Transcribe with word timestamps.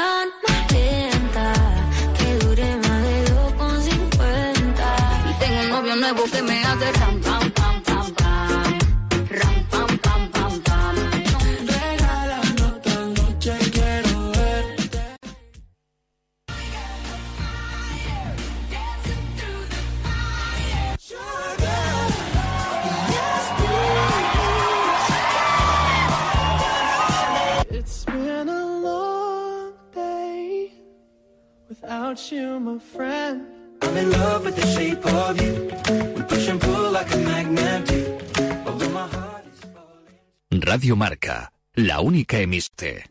canción 0.00 0.30
más 0.46 0.72
lenta 0.72 1.52
que 2.18 2.36
dure 2.44 2.76
más 2.76 3.02
de 3.02 3.24
2,50. 3.34 5.30
Y 5.30 5.34
tengo 5.40 5.60
un 5.60 5.70
novio 5.70 5.96
nuevo 5.96 6.24
que 6.24 6.42
me 6.42 6.64
hace 6.64 6.92
in 34.00 34.10
love 34.10 34.44
with 34.44 34.56
the 34.56 34.66
shape 34.74 35.04
of 35.06 35.40
you. 35.42 35.52
We 36.16 36.22
push 36.22 36.48
and 36.48 36.60
pull 36.60 36.90
like 36.90 37.12
a 37.14 37.18
magnet 37.18 37.86
do. 37.86 38.00
Although 38.66 38.90
my 38.90 39.06
heart 39.06 39.44
is 39.52 39.60
falling. 39.74 40.60
Radio 40.70 40.96
Marca, 40.96 41.52
la 41.74 42.00
única 42.00 42.38
emiste. 42.38 43.04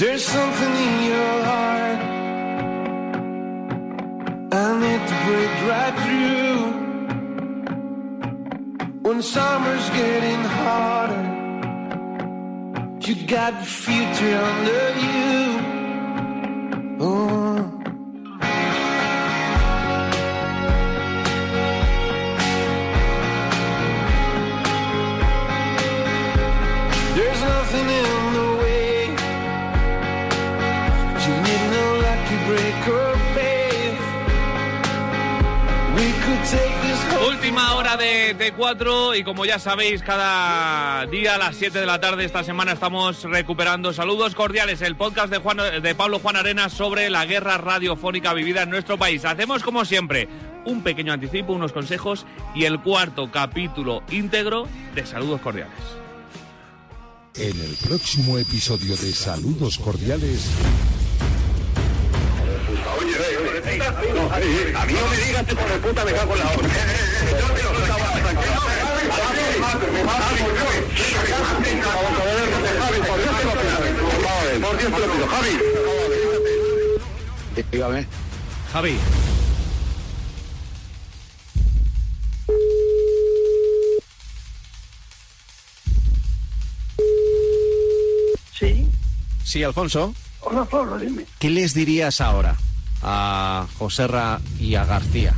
There's 0.00 0.24
something 0.24 0.74
in 0.86 1.04
your 1.10 1.42
heart 1.44 1.77
I 4.60 4.66
need 4.84 5.02
to 5.10 5.16
break 5.26 5.52
right 5.70 5.96
through 6.04 6.58
When 9.06 9.18
summer's 9.22 9.86
getting 9.90 10.42
harder. 10.58 11.24
You 13.06 13.14
got 13.26 13.52
the 13.60 13.66
future 13.66 14.36
under 14.48 14.84
you 15.04 15.38
oh. 17.00 17.37
Última 37.26 37.74
hora 37.74 37.96
de, 37.96 38.34
de 38.34 38.52
4 38.52 39.14
y 39.16 39.24
como 39.24 39.44
ya 39.44 39.58
sabéis, 39.58 40.02
cada 40.02 41.04
día 41.06 41.34
a 41.34 41.38
las 41.38 41.56
7 41.56 41.78
de 41.80 41.86
la 41.86 42.00
tarde 42.00 42.24
esta 42.24 42.44
semana 42.44 42.72
estamos 42.72 43.22
recuperando 43.24 43.92
saludos 43.92 44.34
cordiales, 44.34 44.80
el 44.82 44.96
podcast 44.96 45.30
de, 45.30 45.38
Juan, 45.38 45.58
de 45.82 45.94
Pablo 45.94 46.20
Juan 46.20 46.36
Arenas 46.36 46.72
sobre 46.72 47.10
la 47.10 47.26
guerra 47.26 47.58
radiofónica 47.58 48.32
vivida 48.34 48.62
en 48.62 48.70
nuestro 48.70 48.98
país. 48.98 49.24
Hacemos 49.24 49.62
como 49.62 49.84
siempre 49.84 50.28
un 50.64 50.82
pequeño 50.82 51.12
anticipo, 51.12 51.52
unos 51.52 51.72
consejos 51.72 52.24
y 52.54 52.64
el 52.64 52.80
cuarto 52.80 53.30
capítulo 53.30 54.02
íntegro 54.10 54.68
de 54.94 55.04
saludos 55.04 55.40
cordiales. 55.40 55.74
En 57.34 57.60
el 57.60 57.76
próximo 57.86 58.38
episodio 58.38 58.96
de 58.96 59.12
Saludos 59.12 59.78
Cordiales, 59.78 60.50
A 63.88 64.84
mí 64.84 64.92
no 64.92 65.08
me 65.08 65.16
digas 65.16 65.46
que 65.46 65.54
por 65.54 65.80
puta 65.80 66.04
me 66.04 66.12
cago 66.12 66.34
en 66.34 66.38
la 66.40 66.46
hora. 66.46 66.68
Por 74.60 74.78
Dios 74.78 74.92
te 74.94 74.98
lo 75.00 75.12
pido, 75.12 75.26
Javi. 75.26 75.58
Dígame. 77.72 78.06
Javi. 78.72 78.98
Sí. 88.58 88.86
Sí, 89.44 89.62
Alfonso. 89.62 90.14
Hola, 90.40 90.64
Pablo, 90.66 90.98
dime. 90.98 91.24
¿Qué 91.38 91.48
les 91.48 91.72
dirías 91.72 92.20
ahora 92.20 92.56
a 93.02 93.66
Joserra 93.78 94.40
y 94.58 94.74
a 94.74 94.84
García? 94.84 95.34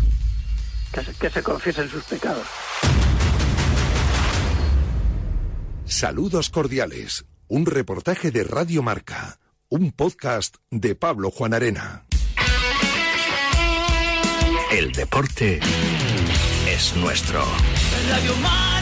Que 0.92 1.04
se, 1.04 1.14
que 1.14 1.30
se 1.30 1.42
confiesen 1.42 1.88
sus 1.88 2.04
pecados. 2.04 2.46
Saludos 5.84 6.50
Cordiales, 6.50 7.26
un 7.48 7.66
reportaje 7.66 8.30
de 8.30 8.44
Radio 8.44 8.82
Marca, 8.82 9.38
un 9.68 9.92
podcast 9.92 10.56
de 10.70 10.94
Pablo 10.94 11.30
Juan 11.30 11.54
Arena. 11.54 12.06
El 14.70 14.92
deporte 14.92 15.58
es 16.68 16.94
nuestro. 16.96 17.44
Radio 18.08 18.36
Marca. 18.36 18.79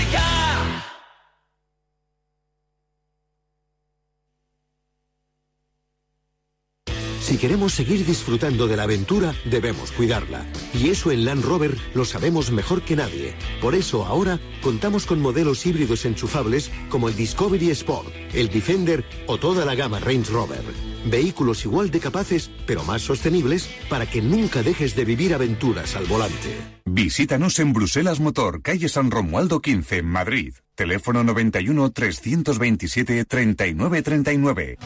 Si 7.38 7.42
queremos 7.42 7.72
seguir 7.72 8.04
disfrutando 8.04 8.66
de 8.66 8.76
la 8.76 8.82
aventura, 8.82 9.32
debemos 9.44 9.92
cuidarla. 9.92 10.44
Y 10.74 10.88
eso 10.88 11.12
en 11.12 11.24
Land 11.24 11.44
Rover 11.44 11.78
lo 11.94 12.04
sabemos 12.04 12.50
mejor 12.50 12.82
que 12.82 12.96
nadie. 12.96 13.32
Por 13.60 13.76
eso 13.76 14.04
ahora 14.04 14.40
contamos 14.60 15.06
con 15.06 15.20
modelos 15.20 15.64
híbridos 15.64 16.04
enchufables 16.04 16.72
como 16.88 17.08
el 17.08 17.14
Discovery 17.14 17.70
Sport, 17.70 18.08
el 18.34 18.48
Defender 18.48 19.04
o 19.28 19.38
toda 19.38 19.64
la 19.64 19.76
gama 19.76 20.00
Range 20.00 20.28
Rover. 20.32 20.64
Vehículos 21.04 21.64
igual 21.64 21.92
de 21.92 22.00
capaces, 22.00 22.50
pero 22.66 22.82
más 22.82 23.02
sostenibles, 23.02 23.70
para 23.88 24.06
que 24.06 24.20
nunca 24.20 24.64
dejes 24.64 24.96
de 24.96 25.04
vivir 25.04 25.32
aventuras 25.32 25.94
al 25.94 26.06
volante. 26.06 26.56
Visítanos 26.86 27.60
en 27.60 27.72
Bruselas 27.72 28.18
Motor, 28.18 28.62
calle 28.62 28.88
San 28.88 29.12
Romualdo 29.12 29.62
15, 29.62 30.02
Madrid. 30.02 30.54
Teléfono 30.74 31.22
91 31.22 31.92
327 31.92 33.24
3939. 33.26 34.02
39. 34.02 34.78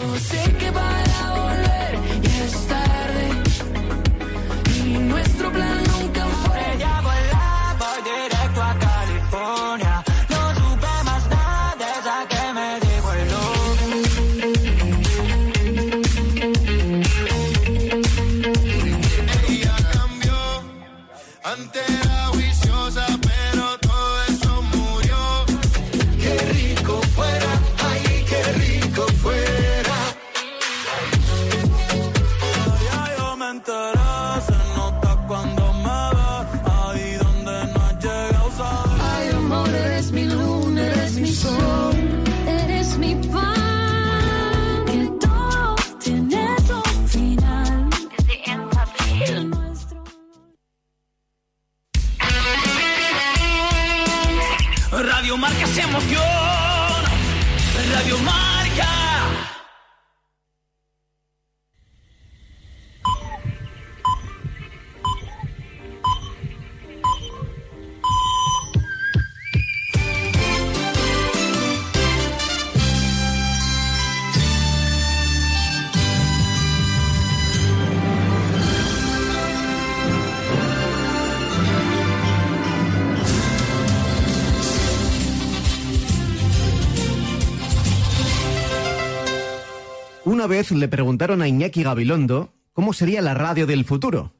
Vez 90.62 90.70
le 90.70 90.86
preguntaron 90.86 91.42
a 91.42 91.48
Iñaki 91.48 91.82
Gabilondo 91.82 92.54
cómo 92.72 92.92
sería 92.92 93.20
la 93.20 93.34
radio 93.34 93.66
del 93.66 93.84
futuro. 93.84 94.36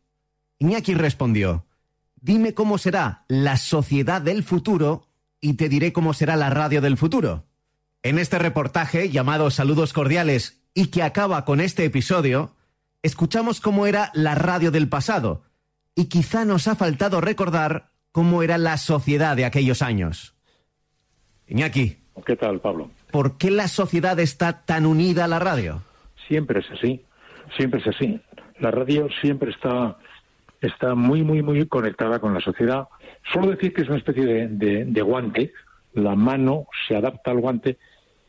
Iñaki 0.60 0.94
respondió, 0.94 1.66
dime 2.20 2.54
cómo 2.54 2.78
será 2.78 3.24
la 3.26 3.56
sociedad 3.56 4.22
del 4.22 4.44
futuro 4.44 5.08
y 5.40 5.54
te 5.54 5.69
diré 5.69 5.92
cómo 5.92 6.14
será 6.14 6.36
la 6.36 6.48
radio 6.48 6.80
del 6.80 6.96
futuro. 6.96 7.46
En 8.04 8.20
este 8.20 8.38
reportaje 8.38 9.10
llamado 9.10 9.50
Saludos 9.50 9.92
Cordiales 9.92 10.62
y 10.74 10.86
que 10.86 11.02
acaba 11.02 11.44
con 11.44 11.60
este 11.60 11.84
episodio, 11.84 12.54
escuchamos 13.02 13.60
cómo 13.60 13.88
era 13.88 14.12
la 14.14 14.36
radio 14.36 14.70
del 14.70 14.88
pasado 14.88 15.42
y 15.96 16.04
quizá 16.04 16.44
nos 16.44 16.69
ha 16.69 16.76
faltado 16.76 17.20
recordar 17.20 17.90
cómo 18.12 18.44
era 18.44 18.58
la 18.58 18.76
sociedad 18.76 19.36
de 19.36 19.44
aquellos 19.44 19.82
años. 19.82 20.36
Iñaki. 21.48 21.96
¿Qué 22.24 22.36
tal, 22.36 22.60
Pablo? 22.60 22.92
¿Por 23.10 23.38
qué 23.38 23.50
la 23.50 23.66
sociedad 23.66 24.20
está 24.20 24.64
tan 24.64 24.86
unida 24.86 25.24
a 25.24 25.28
la 25.28 25.40
radio? 25.40 25.82
Siempre 26.32 26.61
es 26.61 26.70
así, 26.70 26.99
siempre 27.58 27.81
es 27.81 27.87
así. 27.87 28.19
La 28.58 28.70
radio 28.70 29.06
siempre 29.20 29.50
está, 29.50 29.99
está 30.62 30.94
muy, 30.94 31.23
muy, 31.23 31.43
muy 31.43 31.67
conectada 31.67 32.20
con 32.20 32.32
la 32.32 32.40
sociedad. 32.40 32.88
Solo 33.34 33.50
decir 33.50 33.75
que 33.75 33.82
es 33.82 33.88
una 33.88 33.99
especie 33.99 34.25
de, 34.25 34.87
de, 34.87 35.02
guante, 35.02 35.52
la 35.93 36.14
mano 36.14 36.69
se 36.88 36.96
adapta 36.96 37.32
al 37.32 37.40
guante 37.40 37.76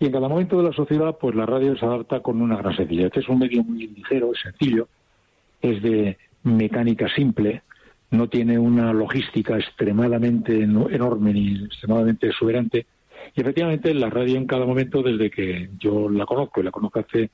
y 0.02 0.08
en 0.08 0.12
cada 0.12 0.28
momento 0.28 0.58
de 0.58 0.68
la 0.68 0.76
sociedad, 0.76 1.18
pues 1.18 1.34
la 1.34 1.46
radio 1.46 1.78
se 1.78 1.86
adapta 1.86 2.20
con 2.20 2.42
una 2.42 2.58
gran 2.58 2.76
sencillez. 2.76 3.16
Es 3.16 3.30
un 3.30 3.40
medio 3.40 3.64
muy 3.64 3.88
ligero, 3.88 4.34
es 4.34 4.42
sencillo, 4.42 4.90
es 5.62 5.82
de 5.82 6.18
mecánica 6.44 7.08
simple, 7.16 7.62
no 8.12 8.28
tiene 8.28 8.60
una 8.60 8.92
logística 8.92 9.58
extremadamente 9.58 10.62
enorme 10.62 11.32
ni 11.32 11.64
extremadamente 11.64 12.28
exuberante. 12.28 12.86
Y 13.34 13.40
efectivamente 13.40 13.94
la 13.94 14.10
radio 14.10 14.36
en 14.36 14.46
cada 14.46 14.66
momento, 14.66 15.02
desde 15.02 15.32
que 15.32 15.70
yo 15.80 16.10
la 16.10 16.26
conozco, 16.26 16.60
y 16.60 16.64
la 16.64 16.72
conozco 16.72 17.00
hace 17.00 17.30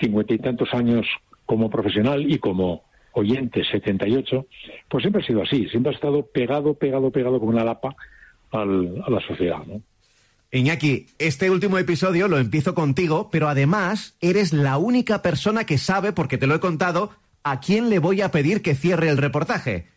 cincuenta 0.00 0.34
y 0.34 0.38
tantos 0.38 0.72
años 0.72 1.06
como 1.46 1.70
profesional 1.70 2.30
y 2.30 2.38
como 2.38 2.84
oyente, 3.12 3.62
78, 3.64 4.46
pues 4.88 5.02
siempre 5.02 5.22
ha 5.22 5.26
sido 5.26 5.42
así, 5.42 5.68
siempre 5.68 5.92
ha 5.92 5.94
estado 5.94 6.26
pegado, 6.26 6.74
pegado, 6.74 7.10
pegado 7.10 7.38
como 7.38 7.52
una 7.52 7.64
lapa 7.64 7.94
al, 8.50 9.02
a 9.06 9.10
la 9.10 9.20
sociedad. 9.20 9.64
¿no? 9.66 9.80
Iñaki, 10.50 11.06
este 11.18 11.50
último 11.50 11.78
episodio 11.78 12.28
lo 12.28 12.38
empiezo 12.38 12.74
contigo, 12.74 13.28
pero 13.30 13.48
además 13.48 14.16
eres 14.20 14.52
la 14.52 14.78
única 14.78 15.22
persona 15.22 15.64
que 15.64 15.78
sabe, 15.78 16.12
porque 16.12 16.38
te 16.38 16.46
lo 16.46 16.54
he 16.54 16.60
contado, 16.60 17.10
a 17.42 17.60
quién 17.60 17.90
le 17.90 17.98
voy 17.98 18.20
a 18.20 18.30
pedir 18.30 18.62
que 18.62 18.74
cierre 18.74 19.08
el 19.08 19.18
reportaje. 19.18 19.88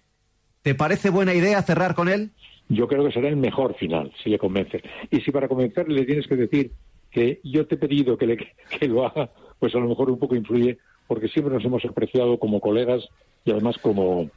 ¿Te 0.64 0.76
parece 0.76 1.10
buena 1.10 1.34
idea 1.34 1.62
cerrar 1.62 1.96
con 1.96 2.10
él? 2.10 2.32
Yo 2.70 2.88
creo 2.88 3.06
que 3.06 3.12
será 3.12 3.30
el 3.30 3.38
mejor 3.38 3.76
final, 3.76 4.12
si 4.24 4.30
le 4.30 4.40
convences. 4.40 4.82
Y 5.12 5.22
si 5.22 5.32
para 5.32 5.48
convencerle 5.48 5.96
le 5.96 6.06
tienes 6.06 6.28
que 6.28 6.36
decir 6.36 6.72
que 7.12 7.40
yo 7.44 7.66
te 7.66 7.76
he 7.76 7.78
pedido 7.78 8.18
que, 8.18 8.28
le, 8.28 8.38
que 8.38 8.88
lo 8.88 9.06
haga, 9.06 9.30
pues 9.60 9.74
a 9.76 9.80
lo 9.80 9.88
mejor 9.88 10.10
un 10.10 10.20
poco 10.20 10.36
influye, 10.36 10.78
porque 11.08 11.28
siempre 11.28 11.54
nos 11.54 11.66
hemos 11.66 11.84
apreciado 11.86 12.38
como 12.38 12.60
colegas 12.60 13.08
y 13.46 13.52
además 13.52 13.78
como, 13.78 14.30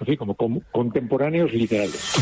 en 0.00 0.06
fin, 0.06 0.16
como, 0.16 0.34
como 0.34 0.62
contemporáneos 0.72 1.52
literales. 1.52 2.14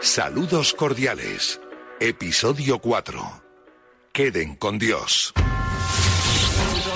Saludos 0.00 0.74
cordiales. 0.74 1.60
Episodio 1.98 2.78
4. 2.78 3.20
Queden 4.12 4.54
con 4.54 4.78
Dios. 4.78 5.34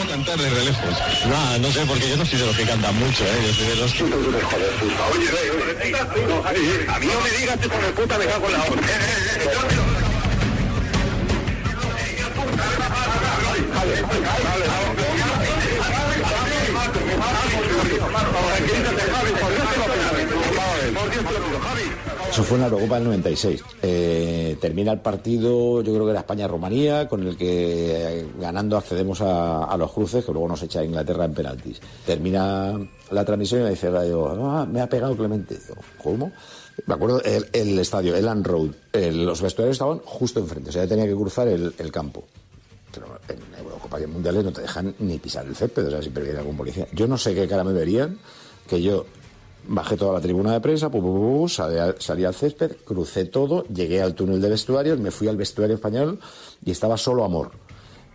Cantar 0.06 0.38
desde 0.38 0.64
lejos. 0.64 0.94
No, 1.26 1.58
no 1.58 1.72
sé, 1.72 1.84
porque 1.86 2.08
yo 2.08 2.16
no 2.16 2.26
soy 2.26 2.38
de 2.38 2.46
los 2.46 2.56
que 2.56 2.64
cantan 2.64 2.94
mucho, 2.96 3.24
¿eh? 3.24 3.38
Yo 3.46 3.54
soy 3.54 3.66
de 3.66 3.76
los 3.76 3.94
a 6.88 6.98
mí 6.98 7.06
no 7.06 7.20
me 7.20 7.30
digas 7.38 7.58
que 7.58 7.68
con 7.68 7.84
el 7.84 7.92
puta 7.92 8.18
me 8.18 8.26
cago 8.26 8.46
en 8.46 8.52
la 8.52 8.62
hora. 8.64 8.82
Eso 22.30 22.44
fue 22.44 22.56
en 22.56 22.60
la 22.62 22.66
Eurocopa 22.68 22.96
del 22.96 23.04
96. 23.04 23.64
Eh, 23.82 24.56
termina 24.60 24.92
el 24.92 25.00
partido, 25.00 25.82
yo 25.82 25.92
creo 25.92 26.04
que 26.04 26.10
era 26.10 26.20
España-Rumanía, 26.20 27.08
con 27.08 27.26
el 27.26 27.36
que 27.36 28.20
eh, 28.20 28.26
ganando 28.38 28.76
accedemos 28.76 29.20
a, 29.22 29.64
a 29.64 29.76
los 29.76 29.90
cruces, 29.92 30.24
que 30.24 30.32
luego 30.32 30.48
nos 30.48 30.62
echa 30.62 30.84
Inglaterra 30.84 31.24
en 31.24 31.34
penaltis. 31.34 31.80
Termina 32.06 32.78
la 33.10 33.24
transmisión 33.24 33.62
y 33.62 33.64
me 33.64 33.70
dice 33.70 33.88
"Ah, 33.88 34.66
me 34.70 34.80
ha 34.80 34.88
pegado 34.88 35.16
Clemente. 35.16 35.58
¿Cómo? 36.02 36.30
Me 36.86 36.94
acuerdo 36.94 37.20
el, 37.22 37.78
estadio, 37.78 38.14
el 38.14 38.24
Land 38.24 38.46
Road, 38.46 38.70
eh, 38.92 39.10
los 39.10 39.40
vestuarios 39.42 39.74
estaban 39.74 39.98
justo 40.04 40.38
enfrente, 40.38 40.70
o 40.70 40.72
sea, 40.72 40.84
yo 40.84 40.88
tenía 40.88 41.06
que 41.06 41.14
cruzar 41.14 41.48
el, 41.48 41.90
campo. 41.90 42.24
En 43.28 43.38
Eurocopa 43.58 44.00
y 44.00 44.04
en 44.04 44.12
Mundiales 44.12 44.44
no 44.44 44.52
te 44.52 44.62
dejan 44.62 44.94
ni 45.00 45.18
pisar 45.18 45.46
el 45.46 45.56
césped, 45.56 45.86
o 45.86 45.90
sea, 45.90 46.00
siempre 46.00 46.22
viene 46.22 46.38
algún 46.38 46.56
policía. 46.56 46.86
Yo 46.92 47.06
no 47.06 47.18
sé 47.18 47.34
qué 47.34 47.48
cara 47.48 47.64
me 47.64 47.72
verían, 47.72 48.18
que 48.68 48.80
yo 48.80 49.06
bajé 49.66 49.96
toda 49.96 50.14
la 50.14 50.20
tribuna 50.20 50.52
de 50.52 50.60
prensa, 50.60 50.90
pu, 50.90 51.00
pu, 51.00 51.12
pu, 51.42 51.48
salí, 51.48 52.24
al- 52.24 52.34
césped, 52.34 52.76
crucé 52.84 53.24
todo, 53.26 53.64
llegué 53.64 54.00
al 54.02 54.14
túnel 54.14 54.40
de 54.40 54.48
vestuarios, 54.48 54.98
me 54.98 55.10
fui 55.10 55.28
al 55.28 55.36
vestuario 55.36 55.74
español 55.76 56.18
y 56.64 56.70
estaba 56.70 56.96
solo 56.96 57.24
Amor. 57.24 57.50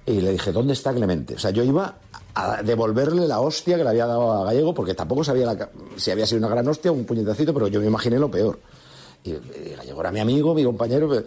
Y 0.05 0.19
le 0.21 0.31
dije, 0.31 0.51
¿dónde 0.51 0.73
está 0.73 0.93
Clemente? 0.93 1.35
O 1.35 1.39
sea, 1.39 1.51
yo 1.51 1.63
iba 1.63 1.97
a 2.35 2.61
devolverle 2.63 3.27
la 3.27 3.39
hostia 3.39 3.77
que 3.77 3.83
le 3.83 3.89
había 3.89 4.05
dado 4.05 4.31
a 4.33 4.45
Gallego, 4.45 4.73
porque 4.73 4.93
tampoco 4.95 5.23
sabía 5.23 5.45
la 5.45 5.69
si 5.95 6.11
había 6.11 6.25
sido 6.25 6.39
una 6.39 6.49
gran 6.49 6.67
hostia 6.67 6.91
o 6.91 6.93
un 6.93 7.05
puñetacito, 7.05 7.53
pero 7.53 7.67
yo 7.67 7.79
me 7.79 7.87
imaginé 7.87 8.19
lo 8.19 8.29
peor. 8.29 8.59
Y, 9.23 9.31
y 9.31 9.75
Gallego 9.77 10.01
era 10.01 10.11
mi 10.11 10.19
amigo, 10.19 10.53
mi 10.53 10.63
compañero, 10.63 11.07
pe- 11.09 11.23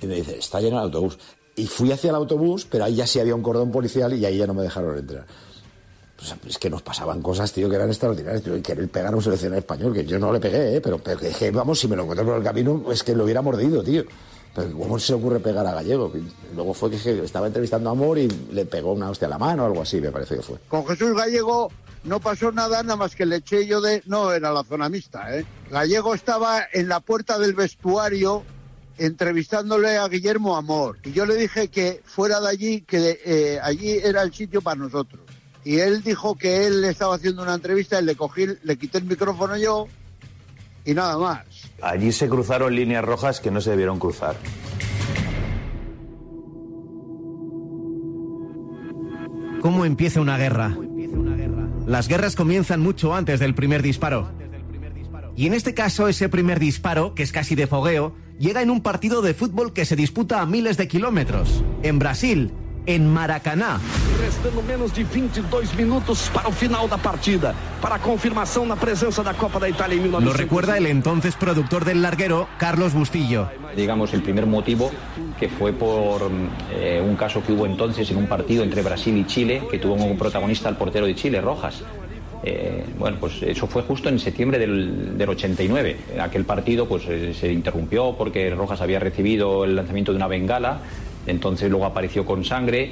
y 0.00 0.06
me 0.06 0.14
dice, 0.16 0.38
está 0.38 0.60
lleno 0.60 0.78
el 0.78 0.84
autobús. 0.84 1.18
Y 1.54 1.66
fui 1.66 1.92
hacia 1.92 2.10
el 2.10 2.16
autobús, 2.16 2.66
pero 2.70 2.84
ahí 2.84 2.94
ya 2.96 3.06
sí 3.06 3.20
había 3.20 3.34
un 3.34 3.42
cordón 3.42 3.70
policial 3.70 4.12
y 4.14 4.24
ahí 4.24 4.38
ya 4.38 4.46
no 4.46 4.54
me 4.54 4.62
dejaron 4.62 4.96
entrar. 4.98 5.26
O 6.20 6.24
sea, 6.24 6.36
es 6.46 6.58
que 6.58 6.68
nos 6.68 6.82
pasaban 6.82 7.22
cosas, 7.22 7.52
tío, 7.52 7.68
que 7.68 7.76
eran 7.76 7.88
extraordinarias. 7.88 8.42
Tío, 8.42 8.56
y 8.56 8.62
querer 8.62 8.88
pegar 8.88 9.12
a 9.12 9.16
un 9.16 9.22
seleccionador 9.22 9.60
español, 9.60 9.94
que 9.94 10.04
yo 10.04 10.18
no 10.18 10.32
le 10.32 10.40
pegué, 10.40 10.76
¿eh? 10.76 10.80
pero, 10.80 10.98
pero 10.98 11.18
que, 11.18 11.30
que, 11.30 11.50
vamos, 11.50 11.78
si 11.78 11.86
me 11.86 11.94
lo 11.94 12.02
encontré 12.02 12.24
por 12.24 12.36
el 12.36 12.42
camino, 12.42 12.84
es 12.90 13.02
que 13.02 13.14
lo 13.14 13.24
hubiera 13.24 13.40
mordido, 13.40 13.82
tío. 13.82 14.04
Pero 14.54 14.76
¿cómo 14.76 14.98
se 14.98 15.14
ocurre 15.14 15.38
pegar 15.38 15.66
a 15.66 15.74
Gallego? 15.74 16.12
Luego 16.54 16.74
fue 16.74 16.90
que, 16.90 16.96
que 16.96 17.24
estaba 17.24 17.46
entrevistando 17.46 17.90
a 17.90 17.92
Amor 17.92 18.18
y 18.18 18.28
le 18.52 18.66
pegó 18.66 18.92
una 18.92 19.10
hostia 19.10 19.26
a 19.26 19.30
la 19.30 19.38
mano 19.38 19.62
o 19.62 19.66
algo 19.66 19.82
así, 19.82 20.00
me 20.00 20.10
parece 20.10 20.36
que 20.36 20.42
fue. 20.42 20.56
Con 20.68 20.84
Jesús 20.86 21.14
Gallego 21.14 21.70
no 22.04 22.18
pasó 22.18 22.50
nada, 22.50 22.82
nada 22.82 22.96
más 22.96 23.14
que 23.14 23.24
le 23.24 23.36
eché 23.36 23.66
yo 23.66 23.80
de... 23.80 24.02
No, 24.06 24.32
era 24.32 24.52
la 24.52 24.64
zona 24.64 24.88
mixta, 24.88 25.36
¿eh? 25.36 25.46
Gallego 25.70 26.14
estaba 26.14 26.62
en 26.72 26.88
la 26.88 26.98
puerta 27.00 27.38
del 27.38 27.54
vestuario 27.54 28.42
entrevistándole 28.96 29.96
a 29.96 30.08
Guillermo 30.08 30.56
Amor. 30.56 30.98
Y 31.04 31.12
yo 31.12 31.24
le 31.24 31.36
dije 31.36 31.68
que 31.68 32.02
fuera 32.04 32.40
de 32.40 32.48
allí, 32.48 32.80
que 32.80 33.20
eh, 33.24 33.60
allí 33.62 33.90
era 33.92 34.22
el 34.22 34.32
sitio 34.32 34.60
para 34.60 34.76
nosotros. 34.76 35.20
Y 35.64 35.78
él 35.78 36.02
dijo 36.02 36.36
que 36.36 36.66
él 36.66 36.84
estaba 36.84 37.16
haciendo 37.16 37.42
una 37.42 37.54
entrevista, 37.54 38.00
y 38.00 38.04
le 38.04 38.16
cogí, 38.16 38.46
le 38.62 38.76
quité 38.76 38.98
el 38.98 39.04
micrófono 39.04 39.56
yo 39.56 39.86
y 40.84 40.94
nada 40.94 41.18
más. 41.18 41.40
Allí 41.82 42.12
se 42.12 42.28
cruzaron 42.28 42.74
líneas 42.74 43.04
rojas 43.04 43.40
que 43.40 43.50
no 43.50 43.60
se 43.60 43.70
debieron 43.70 43.98
cruzar. 43.98 44.36
¿Cómo 49.60 49.84
empieza 49.84 50.20
una 50.20 50.38
guerra? 50.38 50.76
Las 51.86 52.08
guerras 52.08 52.36
comienzan 52.36 52.80
mucho 52.80 53.14
antes 53.14 53.40
del 53.40 53.54
primer 53.54 53.82
disparo. 53.82 54.30
Y 55.36 55.46
en 55.46 55.54
este 55.54 55.74
caso, 55.74 56.08
ese 56.08 56.28
primer 56.28 56.58
disparo, 56.58 57.14
que 57.14 57.22
es 57.22 57.32
casi 57.32 57.54
de 57.54 57.66
fogueo, 57.66 58.14
llega 58.38 58.62
en 58.62 58.70
un 58.70 58.82
partido 58.82 59.20
de 59.20 59.34
fútbol 59.34 59.72
que 59.72 59.84
se 59.84 59.94
disputa 59.94 60.40
a 60.40 60.46
miles 60.46 60.76
de 60.76 60.88
kilómetros. 60.88 61.62
En 61.82 61.98
Brasil, 61.98 62.50
en 62.88 63.06
Maracaná. 63.06 63.78
Restando 64.18 64.62
menos 64.62 64.94
de 64.94 65.04
22 65.04 65.74
minutos 65.76 66.30
para 66.32 66.48
o 66.48 66.52
final 66.52 66.88
da 66.88 66.96
partida. 66.96 67.54
Para 67.82 67.96
a 67.96 67.98
confirmação 67.98 68.64
na 68.64 68.76
presença 68.76 69.22
da 69.22 69.34
Copa 69.34 69.60
da 69.60 69.68
Itália 69.68 69.94
em 69.94 70.08
Lo 70.08 70.18
1900. 70.18 70.36
recuerda 70.36 70.76
el 70.78 70.86
entonces 70.86 71.36
productor 71.36 71.84
del 71.84 72.00
larguero, 72.00 72.48
Carlos 72.58 72.94
Bustillo. 72.94 73.50
digamos, 73.76 74.14
el 74.14 74.22
primer 74.22 74.46
motivo, 74.46 74.90
que 75.38 75.48
fue 75.50 75.72
por 75.72 76.30
eh, 76.72 77.00
un 77.04 77.14
caso 77.14 77.42
que 77.44 77.52
hubo 77.52 77.66
entonces 77.66 78.10
en 78.10 78.16
un 78.16 78.26
partido 78.26 78.64
entre 78.64 78.82
Brasil 78.82 79.16
y 79.16 79.24
Chile, 79.26 79.62
que 79.70 79.78
tuvo 79.78 79.96
como 79.96 80.16
protagonista 80.16 80.68
al 80.68 80.76
portero 80.76 81.06
de 81.06 81.14
Chile, 81.14 81.40
Rojas. 81.42 81.82
Eh, 82.42 82.84
bueno, 82.98 83.18
pues 83.20 83.42
eso 83.42 83.66
fue 83.66 83.82
justo 83.82 84.08
en 84.08 84.18
septiembre 84.18 84.58
del, 84.58 85.18
del 85.18 85.28
89. 85.28 85.96
Aquel 86.20 86.44
partido 86.44 86.86
pues 86.88 87.02
eh, 87.08 87.34
se 87.34 87.52
interrumpió 87.52 88.14
porque 88.16 88.48
Rojas 88.50 88.80
había 88.80 88.98
recibido 88.98 89.64
el 89.64 89.76
lanzamiento 89.76 90.12
de 90.12 90.16
una 90.16 90.28
bengala, 90.28 90.80
entonces 91.28 91.70
luego 91.70 91.86
apareció 91.86 92.24
con 92.24 92.44
sangre 92.44 92.90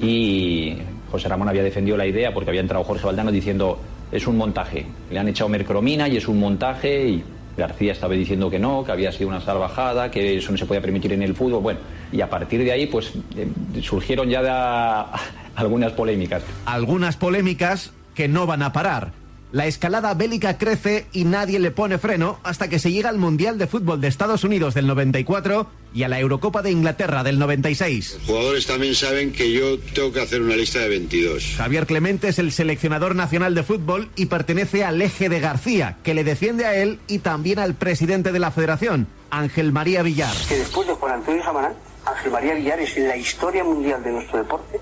y 0.00 0.76
José 1.10 1.28
Ramón 1.28 1.48
había 1.48 1.62
defendido 1.62 1.96
la 1.96 2.06
idea 2.06 2.32
porque 2.32 2.50
había 2.50 2.60
entrado 2.60 2.84
Jorge 2.84 3.06
Valdano 3.06 3.32
diciendo 3.32 3.78
es 4.12 4.26
un 4.26 4.36
montaje, 4.36 4.86
le 5.10 5.18
han 5.18 5.28
echado 5.28 5.48
mercromina 5.48 6.08
y 6.08 6.16
es 6.16 6.28
un 6.28 6.38
montaje 6.38 7.08
y 7.08 7.24
García 7.56 7.92
estaba 7.92 8.14
diciendo 8.14 8.48
que 8.48 8.58
no, 8.58 8.84
que 8.84 8.92
había 8.92 9.10
sido 9.10 9.28
una 9.28 9.40
salvajada, 9.40 10.10
que 10.10 10.38
eso 10.38 10.52
no 10.52 10.56
se 10.56 10.64
podía 10.64 10.80
permitir 10.80 11.12
en 11.12 11.22
el 11.22 11.34
fútbol, 11.34 11.60
bueno, 11.60 11.80
y 12.12 12.20
a 12.20 12.30
partir 12.30 12.62
de 12.62 12.72
ahí 12.72 12.86
pues 12.86 13.12
eh, 13.36 13.48
surgieron 13.82 14.28
ya 14.30 15.10
algunas 15.56 15.92
polémicas. 15.92 16.42
Algunas 16.66 17.16
polémicas 17.16 17.92
que 18.14 18.28
no 18.28 18.46
van 18.46 18.62
a 18.62 18.72
parar. 18.72 19.12
La 19.50 19.66
escalada 19.66 20.12
bélica 20.12 20.58
crece 20.58 21.06
y 21.10 21.24
nadie 21.24 21.58
le 21.58 21.70
pone 21.70 21.96
freno 21.96 22.38
hasta 22.42 22.68
que 22.68 22.78
se 22.78 22.92
llega 22.92 23.08
al 23.08 23.16
Mundial 23.16 23.56
de 23.56 23.66
Fútbol 23.66 23.98
de 23.98 24.08
Estados 24.08 24.44
Unidos 24.44 24.74
del 24.74 24.86
94 24.86 25.66
y 25.94 26.02
a 26.02 26.08
la 26.08 26.20
Eurocopa 26.20 26.60
de 26.60 26.70
Inglaterra 26.70 27.22
del 27.22 27.38
96. 27.38 28.16
Los 28.18 28.26
jugadores 28.26 28.66
también 28.66 28.94
saben 28.94 29.32
que 29.32 29.50
yo 29.50 29.78
tengo 29.78 30.12
que 30.12 30.20
hacer 30.20 30.42
una 30.42 30.54
lista 30.54 30.80
de 30.80 30.90
22. 30.90 31.54
Javier 31.56 31.86
Clemente 31.86 32.28
es 32.28 32.38
el 32.38 32.52
seleccionador 32.52 33.16
nacional 33.16 33.54
de 33.54 33.62
fútbol 33.62 34.10
y 34.16 34.26
pertenece 34.26 34.84
al 34.84 35.00
eje 35.00 35.30
de 35.30 35.40
García, 35.40 35.96
que 36.02 36.12
le 36.12 36.24
defiende 36.24 36.66
a 36.66 36.74
él 36.74 37.00
y 37.08 37.20
también 37.20 37.58
al 37.58 37.72
presidente 37.72 38.32
de 38.32 38.38
la 38.40 38.50
federación, 38.50 39.06
Ángel 39.30 39.72
María 39.72 40.02
Villar. 40.02 40.34
que 40.46 40.58
después 40.58 40.86
de 40.86 40.92
Juan 40.92 41.14
Antonio 41.14 41.42
Samaná, 41.42 41.72
Ángel 42.04 42.32
María 42.32 42.52
Villar 42.52 42.80
es 42.80 42.94
en 42.98 43.08
la 43.08 43.16
historia 43.16 43.64
mundial 43.64 44.04
de 44.04 44.12
nuestro 44.12 44.36
deporte 44.38 44.78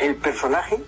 el 0.00 0.16
personaje 0.16 0.78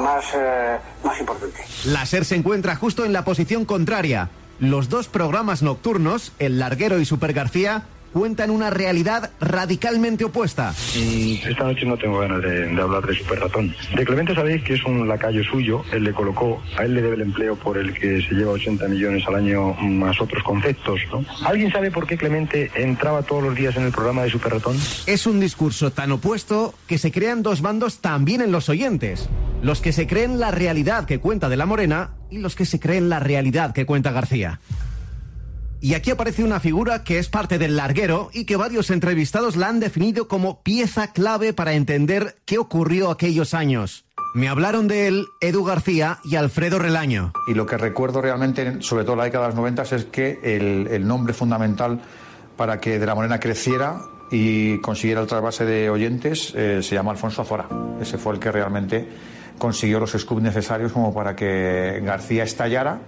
más, 0.00 0.24
eh, 0.34 0.78
más 1.04 1.18
importante. 1.20 1.64
La 1.84 2.06
SER 2.06 2.24
se 2.24 2.36
encuentra 2.36 2.76
justo 2.76 3.04
en 3.04 3.12
la 3.12 3.24
posición 3.24 3.64
contraria. 3.64 4.30
Los 4.58 4.88
dos 4.88 5.08
programas 5.08 5.62
nocturnos, 5.62 6.32
El 6.38 6.58
Larguero 6.58 7.00
y 7.00 7.04
Super 7.04 7.32
García, 7.32 7.82
cuentan 8.12 8.50
una 8.50 8.70
realidad 8.70 9.30
radicalmente 9.40 10.24
opuesta. 10.24 10.74
Esta 10.94 11.64
noche 11.64 11.86
no 11.86 11.96
tengo 11.96 12.18
ganas 12.18 12.42
de, 12.42 12.66
de 12.66 12.82
hablar 12.82 13.06
de 13.06 13.14
Super 13.14 13.40
Ratón. 13.40 13.74
De 13.96 14.04
Clemente 14.04 14.34
sabéis 14.34 14.62
que 14.62 14.74
es 14.74 14.84
un 14.84 15.08
lacayo 15.08 15.42
suyo, 15.44 15.82
él 15.92 16.04
le 16.04 16.12
colocó, 16.12 16.62
a 16.76 16.84
él 16.84 16.94
le 16.94 17.02
debe 17.02 17.16
el 17.16 17.22
empleo 17.22 17.56
por 17.56 17.78
el 17.78 17.92
que 17.92 18.22
se 18.22 18.34
lleva 18.34 18.52
80 18.52 18.86
millones 18.88 19.26
al 19.26 19.36
año 19.36 19.74
más 19.74 20.20
otros 20.20 20.42
conceptos, 20.42 21.00
¿no? 21.10 21.24
¿Alguien 21.44 21.72
sabe 21.72 21.90
por 21.90 22.06
qué 22.06 22.16
Clemente 22.16 22.70
entraba 22.74 23.22
todos 23.22 23.42
los 23.42 23.54
días 23.54 23.76
en 23.76 23.84
el 23.84 23.92
programa 23.92 24.22
de 24.22 24.30
Super 24.30 24.52
Ratón? 24.52 24.76
Es 25.06 25.26
un 25.26 25.40
discurso 25.40 25.90
tan 25.90 26.12
opuesto 26.12 26.74
que 26.86 26.98
se 26.98 27.10
crean 27.10 27.42
dos 27.42 27.62
bandos 27.62 28.00
también 28.00 28.40
en 28.40 28.52
los 28.52 28.68
oyentes. 28.68 29.28
Los 29.62 29.80
que 29.80 29.92
se 29.92 30.06
creen 30.06 30.40
la 30.40 30.50
realidad 30.50 31.06
que 31.06 31.20
cuenta 31.20 31.48
de 31.48 31.56
la 31.56 31.66
Morena 31.66 32.10
y 32.30 32.38
los 32.38 32.56
que 32.56 32.66
se 32.66 32.80
creen 32.80 33.08
la 33.08 33.20
realidad 33.20 33.72
que 33.72 33.86
cuenta 33.86 34.10
García. 34.10 34.60
Y 35.82 35.94
aquí 35.94 36.12
aparece 36.12 36.44
una 36.44 36.60
figura 36.60 37.02
que 37.02 37.18
es 37.18 37.28
parte 37.28 37.58
del 37.58 37.76
larguero 37.76 38.30
y 38.32 38.44
que 38.44 38.54
varios 38.54 38.88
entrevistados 38.90 39.56
la 39.56 39.66
han 39.66 39.80
definido 39.80 40.28
como 40.28 40.62
pieza 40.62 41.12
clave 41.12 41.52
para 41.54 41.72
entender 41.72 42.36
qué 42.44 42.58
ocurrió 42.58 43.10
aquellos 43.10 43.52
años. 43.52 44.04
Me 44.32 44.48
hablaron 44.48 44.86
de 44.86 45.08
él 45.08 45.26
Edu 45.40 45.64
García 45.64 46.20
y 46.22 46.36
Alfredo 46.36 46.78
Relaño. 46.78 47.32
Y 47.48 47.54
lo 47.54 47.66
que 47.66 47.78
recuerdo 47.78 48.22
realmente, 48.22 48.80
sobre 48.80 49.02
todo 49.02 49.14
en 49.14 49.18
la 49.18 49.24
década 49.24 49.46
de 49.46 49.48
los 49.48 49.56
90, 49.56 49.82
es 49.82 50.04
que 50.04 50.38
el, 50.44 51.04
nombre 51.04 51.34
fundamental 51.34 52.00
para 52.56 52.78
que 52.78 53.00
De 53.00 53.06
la 53.06 53.16
Morena 53.16 53.40
creciera 53.40 54.02
y 54.30 54.78
consiguiera 54.78 55.20
el 55.20 55.26
trasvase 55.26 55.64
de 55.64 55.90
oyentes 55.90 56.54
eh, 56.54 56.80
se 56.80 56.94
llama 56.94 57.10
Alfonso 57.10 57.42
Azora. 57.42 57.66
Ese 58.00 58.18
fue 58.18 58.34
el 58.34 58.38
que 58.38 58.52
realmente 58.52 59.08
consiguió 59.58 59.98
los 59.98 60.12
scoops 60.12 60.42
necesarios 60.42 60.92
como 60.92 61.12
para 61.12 61.34
que 61.34 62.00
García 62.04 62.44
estallara 62.44 63.00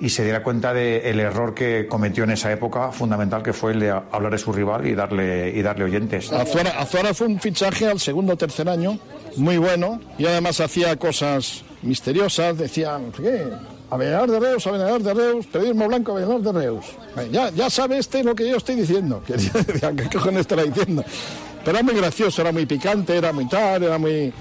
y 0.00 0.08
se 0.08 0.24
diera 0.24 0.42
cuenta 0.42 0.72
del 0.72 1.20
error 1.20 1.54
que 1.54 1.86
cometió 1.86 2.24
en 2.24 2.30
esa 2.30 2.50
época 2.50 2.90
fundamental 2.90 3.42
que 3.42 3.52
fue 3.52 3.72
el 3.72 3.80
de 3.80 3.90
hablar 3.90 4.32
de 4.32 4.38
su 4.38 4.50
rival 4.52 4.86
y 4.86 4.94
darle, 4.94 5.52
y 5.54 5.60
darle 5.60 5.84
oyentes. 5.84 6.32
Azuara, 6.32 6.70
Azuara 6.80 7.12
fue 7.12 7.26
un 7.26 7.38
fichaje 7.38 7.86
al 7.86 8.00
segundo 8.00 8.32
o 8.32 8.36
tercer 8.36 8.68
año, 8.68 8.98
muy 9.36 9.58
bueno, 9.58 10.00
y 10.18 10.26
además 10.26 10.60
hacía 10.60 10.96
cosas 10.96 11.64
misteriosas, 11.82 12.56
decía, 12.56 12.98
qué, 13.14 13.48
Avellar 13.90 14.30
de 14.30 14.40
Reus, 14.40 14.66
Avellar 14.66 15.02
de 15.02 15.14
Reus, 15.14 15.46
periodismo 15.46 15.86
blanco, 15.86 16.12
Avellar 16.12 16.40
de 16.40 16.52
Reus. 16.52 16.86
Ya, 17.30 17.50
ya 17.50 17.68
sabe 17.68 17.98
este 17.98 18.24
lo 18.24 18.34
que 18.34 18.48
yo 18.48 18.56
estoy 18.56 18.76
diciendo. 18.76 19.22
¿Qué 19.26 20.08
cojones 20.12 20.40
estará 20.40 20.62
diciendo? 20.62 21.04
Pero 21.64 21.76
era 21.76 21.84
muy 21.84 21.94
gracioso, 21.94 22.40
era 22.40 22.52
muy 22.52 22.64
picante, 22.64 23.16
era 23.16 23.32
muy 23.32 23.46
tal, 23.46 23.82
era 23.82 23.98
muy... 23.98 24.32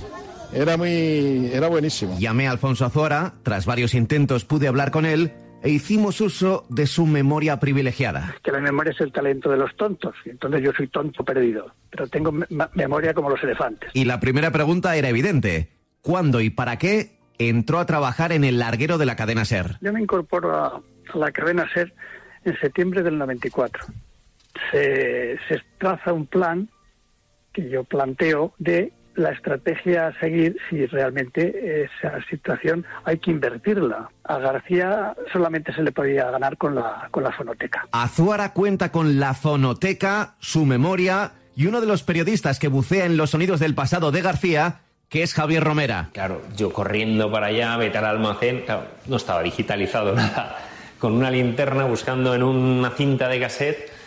Era 0.51 0.77
muy... 0.77 1.51
era 1.53 1.67
buenísimo. 1.67 2.17
Llamé 2.17 2.47
a 2.47 2.51
Alfonso 2.51 2.83
Azuara, 2.83 3.35
tras 3.43 3.67
varios 3.67 3.93
intentos 3.93 4.45
pude 4.45 4.67
hablar 4.67 4.89
con 4.89 5.05
él 5.05 5.31
e 5.63 5.69
hicimos 5.69 6.21
uso 6.21 6.65
de 6.69 6.87
su 6.87 7.05
memoria 7.05 7.59
privilegiada. 7.59 8.35
Que 8.43 8.51
la 8.51 8.59
memoria 8.59 8.91
es 8.91 9.01
el 9.01 9.11
talento 9.11 9.49
de 9.49 9.57
los 9.57 9.75
tontos. 9.75 10.15
y 10.25 10.29
Entonces 10.29 10.61
yo 10.63 10.71
soy 10.73 10.87
tonto 10.87 11.23
perdido. 11.23 11.73
Pero 11.89 12.07
tengo 12.07 12.31
me- 12.31 12.45
memoria 12.73 13.13
como 13.13 13.29
los 13.29 13.43
elefantes. 13.43 13.89
Y 13.93 14.05
la 14.05 14.19
primera 14.19 14.51
pregunta 14.51 14.95
era 14.95 15.09
evidente. 15.09 15.69
¿Cuándo 16.01 16.39
y 16.41 16.49
para 16.49 16.77
qué 16.77 17.17
entró 17.37 17.79
a 17.79 17.85
trabajar 17.85 18.31
en 18.31 18.43
el 18.43 18.59
larguero 18.59 18.97
de 18.97 19.05
la 19.05 19.15
cadena 19.15 19.43
SER? 19.45 19.77
Yo 19.81 19.91
me 19.93 20.01
incorporo 20.01 20.55
a, 20.55 20.67
a 21.13 21.17
la 21.17 21.31
cadena 21.31 21.67
SER 21.73 21.93
en 22.45 22.57
septiembre 22.59 23.03
del 23.03 23.17
94. 23.17 23.85
Se, 24.71 25.37
se 25.47 25.61
traza 25.77 26.13
un 26.13 26.25
plan 26.25 26.69
que 27.53 27.69
yo 27.69 27.83
planteo 27.83 28.53
de 28.59 28.93
la 29.19 29.31
estrategia 29.31 30.07
a 30.07 30.19
seguir 30.19 30.57
si 30.69 30.85
realmente 30.85 31.83
esa 31.83 32.19
situación 32.29 32.85
hay 33.03 33.17
que 33.19 33.31
invertirla. 33.31 34.09
A 34.23 34.37
García 34.37 35.13
solamente 35.31 35.73
se 35.73 35.83
le 35.83 35.91
podía 35.91 36.31
ganar 36.31 36.57
con 36.57 36.75
la, 36.75 37.09
con 37.11 37.23
la 37.23 37.31
fonoteca. 37.31 37.87
Azuara 37.91 38.53
cuenta 38.53 38.91
con 38.91 39.19
la 39.19 39.33
fonoteca, 39.33 40.35
su 40.39 40.65
memoria 40.65 41.33
y 41.55 41.67
uno 41.67 41.81
de 41.81 41.87
los 41.87 42.03
periodistas 42.03 42.59
que 42.59 42.69
bucea 42.69 43.05
en 43.05 43.17
los 43.17 43.31
sonidos 43.31 43.59
del 43.59 43.75
pasado 43.75 44.11
de 44.11 44.21
García, 44.21 44.79
que 45.09 45.23
es 45.23 45.33
Javier 45.33 45.63
Romera. 45.63 46.09
Claro, 46.13 46.41
yo 46.55 46.71
corriendo 46.71 47.29
para 47.29 47.47
allá, 47.47 47.75
vete 47.75 47.97
al 47.97 48.05
almacén, 48.05 48.61
claro, 48.65 48.85
no 49.07 49.17
estaba 49.17 49.43
digitalizado 49.43 50.15
nada, 50.15 50.57
con 50.97 51.11
una 51.11 51.29
linterna 51.29 51.83
buscando 51.83 52.33
en 52.33 52.43
una 52.43 52.91
cinta 52.91 53.27
de 53.27 53.41
cassette 53.41 53.98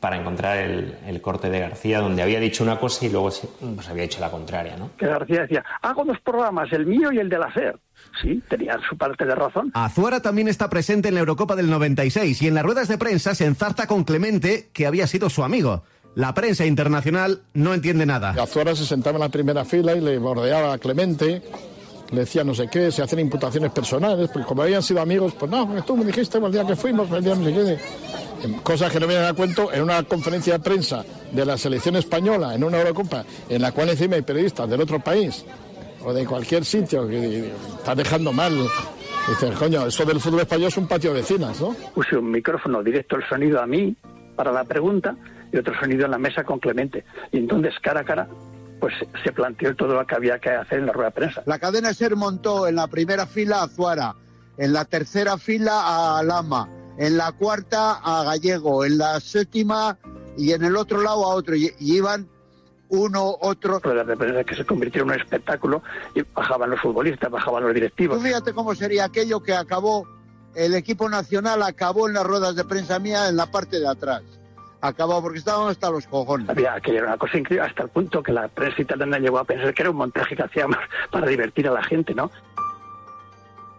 para 0.00 0.16
encontrar 0.16 0.58
el, 0.58 0.96
el 1.06 1.20
corte 1.20 1.50
de 1.50 1.60
García, 1.60 2.00
donde 2.00 2.22
había 2.22 2.40
dicho 2.40 2.62
una 2.64 2.78
cosa 2.78 3.04
y 3.06 3.08
luego 3.10 3.30
se- 3.30 3.48
pues 3.74 3.88
había 3.88 4.02
dicho 4.04 4.20
la 4.20 4.30
contraria, 4.30 4.76
¿no? 4.76 4.90
Que 4.96 5.06
García 5.06 5.42
decía, 5.42 5.64
hago 5.82 6.04
dos 6.04 6.18
programas, 6.20 6.72
el 6.72 6.86
mío 6.86 7.10
y 7.12 7.18
el 7.18 7.28
de 7.28 7.38
la 7.38 7.52
SER. 7.52 7.78
Sí, 8.22 8.42
tenía 8.48 8.78
su 8.88 8.96
parte 8.96 9.24
de 9.24 9.34
razón. 9.34 9.70
Azuara 9.74 10.20
también 10.20 10.48
está 10.48 10.70
presente 10.70 11.08
en 11.08 11.14
la 11.14 11.20
Eurocopa 11.20 11.56
del 11.56 11.68
96 11.70 12.40
y 12.42 12.46
en 12.48 12.54
las 12.54 12.64
ruedas 12.64 12.88
de 12.88 12.96
prensa 12.98 13.34
se 13.34 13.44
enzarta 13.46 13.86
con 13.86 14.04
Clemente, 14.04 14.70
que 14.72 14.86
había 14.86 15.06
sido 15.06 15.28
su 15.30 15.42
amigo. 15.42 15.82
La 16.14 16.32
prensa 16.34 16.64
internacional 16.64 17.42
no 17.54 17.74
entiende 17.74 18.06
nada. 18.06 18.30
Azuara 18.30 18.74
se 18.74 18.86
sentaba 18.86 19.16
en 19.16 19.20
la 19.22 19.28
primera 19.28 19.64
fila 19.64 19.94
y 19.94 20.00
le 20.00 20.18
bordeaba 20.18 20.72
a 20.72 20.78
Clemente, 20.78 21.42
le 22.10 22.20
decía 22.20 22.42
no 22.44 22.54
sé 22.54 22.68
qué, 22.68 22.90
se 22.90 23.02
hacían 23.02 23.20
imputaciones 23.20 23.70
personales, 23.70 24.30
porque 24.30 24.46
como 24.46 24.62
habían 24.62 24.82
sido 24.82 25.00
amigos, 25.00 25.34
pues 25.38 25.50
no, 25.50 25.66
tú 25.84 25.96
me 25.96 26.04
dijiste 26.04 26.38
el 26.38 26.52
día 26.52 26.66
que 26.66 26.76
fuimos, 26.76 27.10
el 27.10 27.22
día 27.22 27.34
no 27.34 27.44
sé 27.44 27.52
qué. 27.52 27.78
Em, 28.44 28.54
Cosas 28.60 28.92
que 28.92 29.00
no 29.00 29.06
vienen 29.06 29.26
a 29.26 29.34
cuento 29.34 29.72
en 29.72 29.82
una 29.82 30.02
conferencia 30.04 30.54
de 30.54 30.60
prensa 30.60 31.04
de 31.32 31.44
la 31.44 31.58
selección 31.58 31.96
española, 31.96 32.54
en 32.54 32.64
una 32.64 32.78
Eurocopa, 32.78 33.24
en 33.48 33.60
la 33.60 33.72
cual 33.72 33.90
encima 33.90 34.16
hay 34.16 34.22
periodistas 34.22 34.68
del 34.68 34.80
otro 34.80 35.00
país 35.00 35.44
o 36.04 36.12
de 36.12 36.24
cualquier 36.24 36.64
sitio 36.64 37.06
que 37.08 37.52
está 37.78 37.94
dejando 37.94 38.32
mal. 38.32 38.54
Dices, 39.28 39.54
coño, 39.56 39.86
eso 39.86 40.04
del 40.06 40.20
fútbol 40.20 40.40
español 40.40 40.68
es 40.68 40.76
un 40.78 40.86
patio 40.86 41.12
de 41.12 41.20
vecinas, 41.20 41.60
¿no? 41.60 41.74
Puse 41.94 42.16
un 42.16 42.30
micrófono 42.30 42.82
directo 42.82 43.16
el 43.16 43.28
sonido 43.28 43.60
a 43.60 43.66
mí 43.66 43.94
para 44.34 44.52
la 44.52 44.64
pregunta 44.64 45.14
y 45.52 45.58
otro 45.58 45.78
sonido 45.78 46.06
en 46.06 46.12
la 46.12 46.18
mesa 46.18 46.44
con 46.44 46.58
Clemente. 46.58 47.04
Y 47.32 47.38
entonces, 47.38 47.74
cara 47.82 48.00
a 48.00 48.04
cara, 48.04 48.28
pues 48.80 48.94
se 49.24 49.32
planteó 49.32 49.74
todo 49.74 49.94
lo 49.94 50.06
que 50.06 50.14
había 50.14 50.38
que 50.38 50.50
hacer 50.50 50.78
en 50.80 50.86
la 50.86 50.92
rueda 50.92 51.10
de 51.10 51.14
prensa. 51.14 51.42
La 51.46 51.58
cadena 51.58 51.92
SER 51.92 52.16
montó 52.16 52.66
en 52.68 52.76
la 52.76 52.86
primera 52.86 53.26
fila 53.26 53.62
a 53.62 53.68
Zuara, 53.68 54.14
en 54.56 54.72
la 54.72 54.84
tercera 54.84 55.38
fila 55.38 56.18
a 56.18 56.22
Lama, 56.22 56.68
en 56.98 57.16
la 57.16 57.32
cuarta 57.32 58.00
a 58.02 58.24
Gallego, 58.24 58.84
en 58.84 58.98
la 58.98 59.20
séptima 59.20 59.98
y 60.36 60.52
en 60.52 60.64
el 60.64 60.76
otro 60.76 61.02
lado 61.02 61.24
a 61.24 61.34
otro. 61.34 61.56
Y, 61.56 61.72
y 61.78 61.96
iban 61.96 62.28
uno, 62.88 63.36
otro. 63.40 63.78
Ruedas 63.80 64.06
de 64.06 64.16
prensa 64.16 64.44
que 64.44 64.54
se 64.54 64.64
convirtieron 64.64 65.10
en 65.10 65.16
un 65.16 65.20
espectáculo 65.20 65.82
y 66.14 66.22
bajaban 66.22 66.70
los 66.70 66.80
futbolistas, 66.80 67.30
bajaban 67.30 67.64
los 67.64 67.74
directivos. 67.74 68.18
Tú 68.18 68.24
fíjate 68.24 68.52
cómo 68.52 68.74
sería 68.74 69.04
aquello 69.04 69.42
que 69.42 69.54
acabó, 69.54 70.06
el 70.54 70.74
equipo 70.74 71.08
nacional 71.08 71.62
acabó 71.62 72.08
en 72.08 72.14
las 72.14 72.24
ruedas 72.24 72.56
de 72.56 72.64
prensa 72.64 72.98
mía 72.98 73.28
en 73.28 73.36
la 73.36 73.50
parte 73.50 73.78
de 73.78 73.88
atrás. 73.88 74.22
Acabó 74.80 75.20
porque 75.20 75.38
estábamos 75.38 75.72
hasta 75.72 75.90
los 75.90 76.06
cojones. 76.06 76.48
Había 76.48 76.74
aquello 76.74 76.98
era 76.98 77.06
una 77.08 77.16
cosa 77.18 77.36
increíble 77.36 77.66
hasta 77.66 77.82
el 77.82 77.88
punto 77.88 78.22
que 78.22 78.32
la 78.32 78.46
prensa 78.48 78.82
italiana 78.82 79.18
llegó 79.18 79.38
a 79.38 79.44
pensar 79.44 79.74
que 79.74 79.82
era 79.82 79.90
un 79.90 79.96
montaje 79.96 80.36
que 80.36 80.42
hacíamos 80.42 80.78
para 81.10 81.26
divertir 81.26 81.66
a 81.68 81.72
la 81.72 81.82
gente, 81.82 82.14
¿no? 82.14 82.30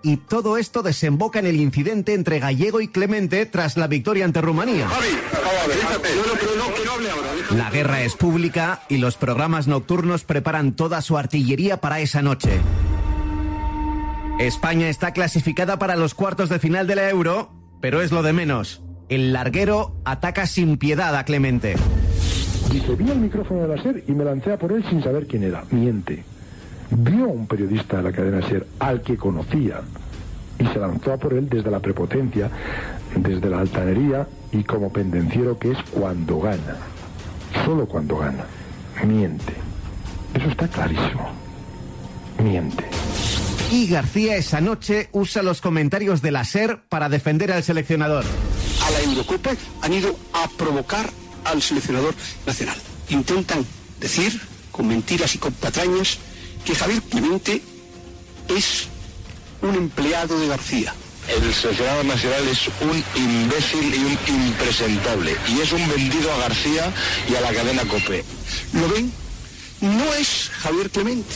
Y 0.01 0.17
todo 0.17 0.57
esto 0.57 0.81
desemboca 0.81 1.39
en 1.39 1.45
el 1.45 1.57
incidente 1.57 2.13
entre 2.13 2.39
Gallego 2.39 2.79
y 2.79 2.87
Clemente 2.87 3.45
tras 3.45 3.75
la 3.75 3.87
victoria 3.87 4.23
ante 4.23 4.41
Rumanía. 4.41 4.87
La 7.51 7.69
guerra 7.69 8.01
es 8.01 8.15
pública 8.15 8.81
y 8.87 8.97
los 8.97 9.17
programas 9.17 9.67
nocturnos 9.67 10.23
preparan 10.23 10.73
toda 10.75 11.01
su 11.01 11.17
artillería 11.17 11.81
para 11.81 11.99
esa 11.99 12.21
noche. 12.21 12.61
España 14.39 14.87
está 14.87 15.11
clasificada 15.11 15.77
para 15.79 15.97
los 15.97 16.13
cuartos 16.13 16.47
de 16.47 16.59
final 16.59 16.87
de 16.87 16.95
la 16.95 17.09
Euro, 17.09 17.51
pero 17.81 18.01
es 18.01 18.13
lo 18.13 18.23
de 18.23 18.31
menos. 18.31 18.81
El 19.09 19.33
larguero 19.33 19.95
ataca 20.05 20.45
sin 20.45 20.77
piedad 20.77 21.15
a 21.15 21.25
Clemente. 21.25 21.75
Dice, 22.71 22.95
vi 22.95 23.09
el 23.09 23.17
micrófono 23.17 23.63
de 23.63 23.75
la 23.75 23.81
SER 23.81 24.03
y 24.07 24.11
me 24.11 24.23
lancé 24.23 24.53
a 24.53 24.57
por 24.57 24.71
él 24.71 24.85
sin 24.87 25.03
saber 25.03 25.25
quién 25.25 25.43
era. 25.43 25.63
Miente. 25.71 26.23
Vio 26.91 27.25
a 27.25 27.29
un 27.29 27.47
periodista 27.47 27.97
de 27.97 28.03
la 28.03 28.11
cadena 28.11 28.47
SER 28.47 28.67
al 28.77 29.01
que 29.01 29.17
conocía 29.17 29.81
y 30.59 30.65
se 30.67 30.77
lanzó 30.77 31.13
a 31.13 31.17
por 31.17 31.33
él 31.33 31.49
desde 31.49 31.71
la 31.71 31.79
prepotencia, 31.79 32.51
desde 33.15 33.49
la 33.49 33.59
altanería 33.59 34.27
y 34.51 34.63
como 34.63 34.93
pendenciero 34.93 35.57
que 35.57 35.71
es 35.71 35.77
cuando 35.91 36.39
gana. 36.39 36.77
Solo 37.65 37.87
cuando 37.87 38.17
gana. 38.17 38.45
Miente. 39.03 39.53
Eso 40.35 40.49
está 40.49 40.67
clarísimo. 40.67 41.31
Miente. 42.43 42.83
Y 43.71 43.87
García 43.87 44.35
esa 44.35 44.61
noche 44.61 45.09
usa 45.13 45.41
los 45.41 45.61
comentarios 45.61 46.21
de 46.21 46.31
la 46.31 46.43
SER 46.43 46.81
para 46.89 47.09
defender 47.09 47.51
al 47.51 47.63
seleccionador. 47.63 48.25
A 48.89 48.91
la 48.91 49.01
Eurocopa 49.01 49.51
han 49.81 49.93
ido 49.93 50.17
a 50.33 50.47
provocar 50.49 51.09
al 51.45 51.61
seleccionador 51.61 52.15
nacional. 52.45 52.77
Intentan 53.09 53.65
decir, 53.99 54.39
con 54.71 54.87
mentiras 54.87 55.35
y 55.35 55.37
con 55.37 55.53
patrañas, 55.53 56.17
que 56.65 56.75
Javier 56.75 57.01
Clemente 57.03 57.61
es 58.47 58.87
un 59.61 59.75
empleado 59.75 60.39
de 60.39 60.47
García. 60.47 60.93
El 61.27 61.53
seleccionador 61.53 62.05
nacional 62.05 62.47
es 62.47 62.67
un 62.81 63.03
imbécil 63.15 63.93
y 63.93 63.99
un 63.99 64.45
impresentable. 64.45 65.37
Y 65.47 65.61
es 65.61 65.71
un 65.71 65.87
vendido 65.87 66.33
a 66.33 66.37
García 66.37 66.91
y 67.29 67.35
a 67.35 67.41
la 67.41 67.53
cadena 67.53 67.85
COPE. 67.85 68.23
¿Lo 68.73 68.89
ven? 68.89 69.11
No 69.81 70.13
es 70.15 70.49
Javier 70.59 70.89
Clemente. 70.89 71.35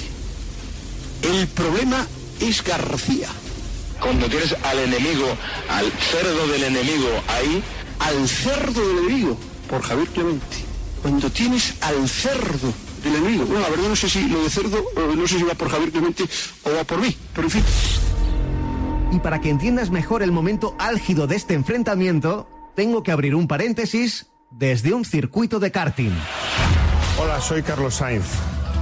El 1.21 1.47
problema 1.47 2.07
es 2.39 2.63
García. 2.63 3.29
Cuando 4.03 4.27
tienes 4.27 4.53
al 4.63 4.79
enemigo, 4.79 5.25
al 5.69 5.89
cerdo 5.91 6.47
del 6.47 6.63
enemigo 6.63 7.07
ahí, 7.29 7.63
Al 7.99 8.27
cerdo 8.27 8.85
del 8.85 8.97
enemigo, 8.97 9.37
por 9.69 9.81
Javier 9.81 10.09
Clemente. 10.09 10.57
Cuando 11.01 11.29
tienes 11.29 11.75
al 11.81 12.09
cerdo 12.09 12.73
del 13.01 13.15
enemigo. 13.15 13.45
Bueno, 13.45 13.61
la 13.61 13.69
verdad 13.69 13.87
no 13.87 13.95
sé 13.95 14.09
si 14.09 14.27
lo 14.27 14.43
de 14.43 14.49
cerdo, 14.49 14.83
no 15.15 15.25
sé 15.25 15.37
si 15.37 15.43
va 15.43 15.53
por 15.53 15.69
Javier 15.69 15.91
Clemente 15.91 16.25
o 16.63 16.71
va 16.75 16.83
por 16.83 16.99
mí, 16.99 17.15
pero 17.33 17.47
en 17.47 17.51
fin. 17.51 17.63
Y 19.13 19.19
para 19.19 19.39
que 19.39 19.49
entiendas 19.49 19.89
mejor 19.89 20.21
el 20.21 20.33
momento 20.33 20.75
álgido 20.79 21.25
de 21.25 21.37
este 21.37 21.53
enfrentamiento, 21.53 22.49
tengo 22.75 23.03
que 23.03 23.11
abrir 23.13 23.35
un 23.35 23.47
paréntesis 23.47 24.27
desde 24.51 24.93
un 24.93 25.05
circuito 25.05 25.61
de 25.61 25.71
karting. 25.71 26.11
Hola, 27.21 27.39
soy 27.39 27.63
Carlos 27.63 27.95
Sainz. 27.95 28.25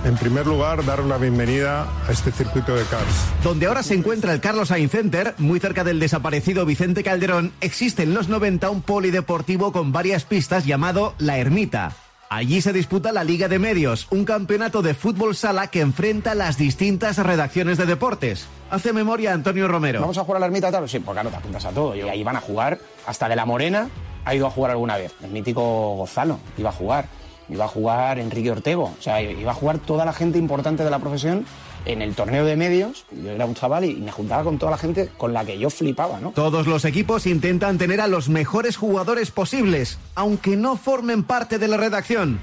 En 0.04 0.18
primer 0.18 0.48
lugar, 0.48 0.84
dar 0.84 1.04
la 1.04 1.20
bienvenida 1.20 1.88
a 2.08 2.12
este 2.12 2.32
circuito 2.32 2.76
de 2.76 2.84
cars. 2.86 3.06
Donde 3.44 3.68
ahora 3.68 3.84
se 3.84 3.94
encuentra 3.94 4.34
el 4.34 4.42
Carlos 4.42 4.70
Sainz 4.70 4.92
Center, 4.92 5.36
muy 5.38 5.60
cerca 5.60 5.84
del 5.84 6.00
desaparecido 6.00 6.66
Vicente 6.66 7.04
Calderón, 7.04 7.54
existe 7.62 8.02
en 8.02 8.16
los 8.16 8.28
90 8.28 8.72
un 8.72 8.82
polideportivo 8.82 9.72
con 9.72 9.92
varias 9.92 10.26
pistas 10.26 10.66
llamado 10.66 11.14
La 11.20 11.38
Ermita. 11.38 11.94
Allí 12.30 12.62
se 12.62 12.74
disputa 12.74 13.12
la 13.12 13.24
Liga 13.24 13.48
de 13.48 13.60
Medios, 13.60 14.08
un 14.10 14.26
campeonato 14.26 14.82
de 14.82 14.96
fútbol 14.96 15.36
sala 15.36 15.68
que 15.68 15.82
enfrenta 15.82 16.34
las 16.34 16.58
distintas 16.58 17.18
redacciones 17.18 17.78
de 17.78 17.86
deportes. 17.86 18.48
Hace 18.72 18.94
memoria 18.94 19.34
Antonio 19.34 19.68
Romero. 19.68 20.02
¿Vamos 20.02 20.18
a 20.18 20.24
jugar 20.24 20.38
a 20.38 20.40
la 20.40 20.46
ermita 20.48 20.72
tal? 20.72 20.90
Sí, 20.90 21.00
pues 21.00 21.14
claro, 21.14 21.30
te 21.30 21.36
apuntas 21.36 21.66
a 21.66 21.70
todo. 21.70 21.96
Y 21.96 22.02
ahí 22.02 22.24
van 22.24 22.38
a 22.38 22.42
jugar, 22.42 22.80
hasta 23.06 23.30
de 23.30 23.36
la 23.36 23.46
Morena 23.46 23.90
ha 24.26 24.34
ido 24.34 24.48
a 24.48 24.50
jugar 24.50 24.72
alguna 24.72 24.98
vez. 24.98 25.14
El 25.22 25.30
mítico 25.30 25.96
Gonzalo 25.96 26.40
iba 26.58 26.70
a 26.70 26.74
jugar. 26.74 27.21
Iba 27.52 27.66
a 27.66 27.68
jugar 27.68 28.18
Enrique 28.18 28.50
Ortego. 28.50 28.86
O 28.98 29.02
sea, 29.02 29.22
iba 29.22 29.52
a 29.52 29.56
jugar 29.56 29.78
toda 29.80 30.06
la 30.06 30.14
gente 30.14 30.38
importante 30.38 30.84
de 30.84 30.90
la 30.90 31.00
profesión 31.00 31.46
en 31.86 32.02
el 32.02 32.16
torneo 32.16 32.46
de 32.46 32.56
medios. 32.56 33.06
Yo 33.12 33.32
era 33.32 33.46
un 33.46 33.56
chaval 33.56 33.86
y 33.86 33.96
me 33.96 34.12
juntaba 34.12 34.44
con 34.44 34.58
toda 34.58 34.72
la 34.72 34.78
gente 34.78 35.10
con 35.18 35.34
la 35.34 35.44
que 35.44 35.58
yo 35.60 35.70
flipaba, 35.70 36.20
¿no? 36.20 36.32
Todos 36.32 36.66
los 36.66 36.86
equipos 36.86 37.26
intentan 37.26 37.78
tener 37.78 38.00
a 38.00 38.08
los 38.08 38.30
mejores 38.30 38.78
jugadores 38.78 39.32
posibles, 39.32 39.98
aunque 40.16 40.56
no 40.56 40.78
formen 40.78 41.24
parte 41.24 41.60
de 41.60 41.68
la 41.68 41.78
redacción. 41.78 42.40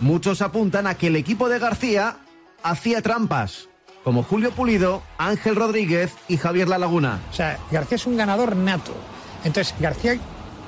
Muchos 0.00 0.40
apuntan 0.40 0.86
a 0.86 0.94
que 0.94 1.08
el 1.08 1.16
equipo 1.16 1.48
de 1.48 1.58
García 1.58 2.16
hacía 2.62 3.02
trampas, 3.02 3.68
como 4.04 4.22
Julio 4.22 4.52
Pulido, 4.52 5.02
Ángel 5.18 5.56
Rodríguez 5.56 6.12
y 6.28 6.36
Javier 6.36 6.68
La 6.68 6.78
Laguna. 6.78 7.20
O 7.30 7.34
sea, 7.34 7.58
García 7.70 7.96
es 7.96 8.06
un 8.06 8.16
ganador 8.16 8.56
nato. 8.56 8.92
Entonces, 9.44 9.74
García 9.80 10.18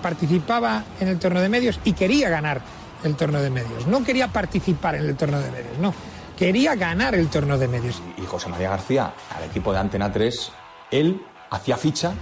participaba 0.02 0.85
en 1.00 1.09
el 1.09 1.18
torneo 1.18 1.42
de 1.42 1.49
medios 1.49 1.80
y 1.85 1.92
quería 1.92 2.28
ganar 2.28 2.62
el 3.05 3.17
torneo 3.17 3.40
de 3.43 3.50
medios. 3.50 3.87
No 3.87 4.04
quería 4.04 4.28
participar 4.28 4.97
en 4.97 5.04
el 5.06 5.17
torneo 5.17 5.41
de 5.41 5.50
medios, 5.50 5.78
no. 5.78 5.95
Quería 6.37 6.76
ganar 6.76 7.15
el 7.15 7.28
torneo 7.28 7.58
de 7.58 7.67
medios. 7.67 8.00
Y 8.17 8.25
José 8.25 8.49
María 8.49 8.71
García, 8.71 9.13
al 9.37 9.45
equipo 9.45 9.73
de 9.73 9.78
Antena 9.78 10.13
3, 10.13 10.52
él 10.93 11.21
hacía 11.50 11.76
ficha 11.76 12.13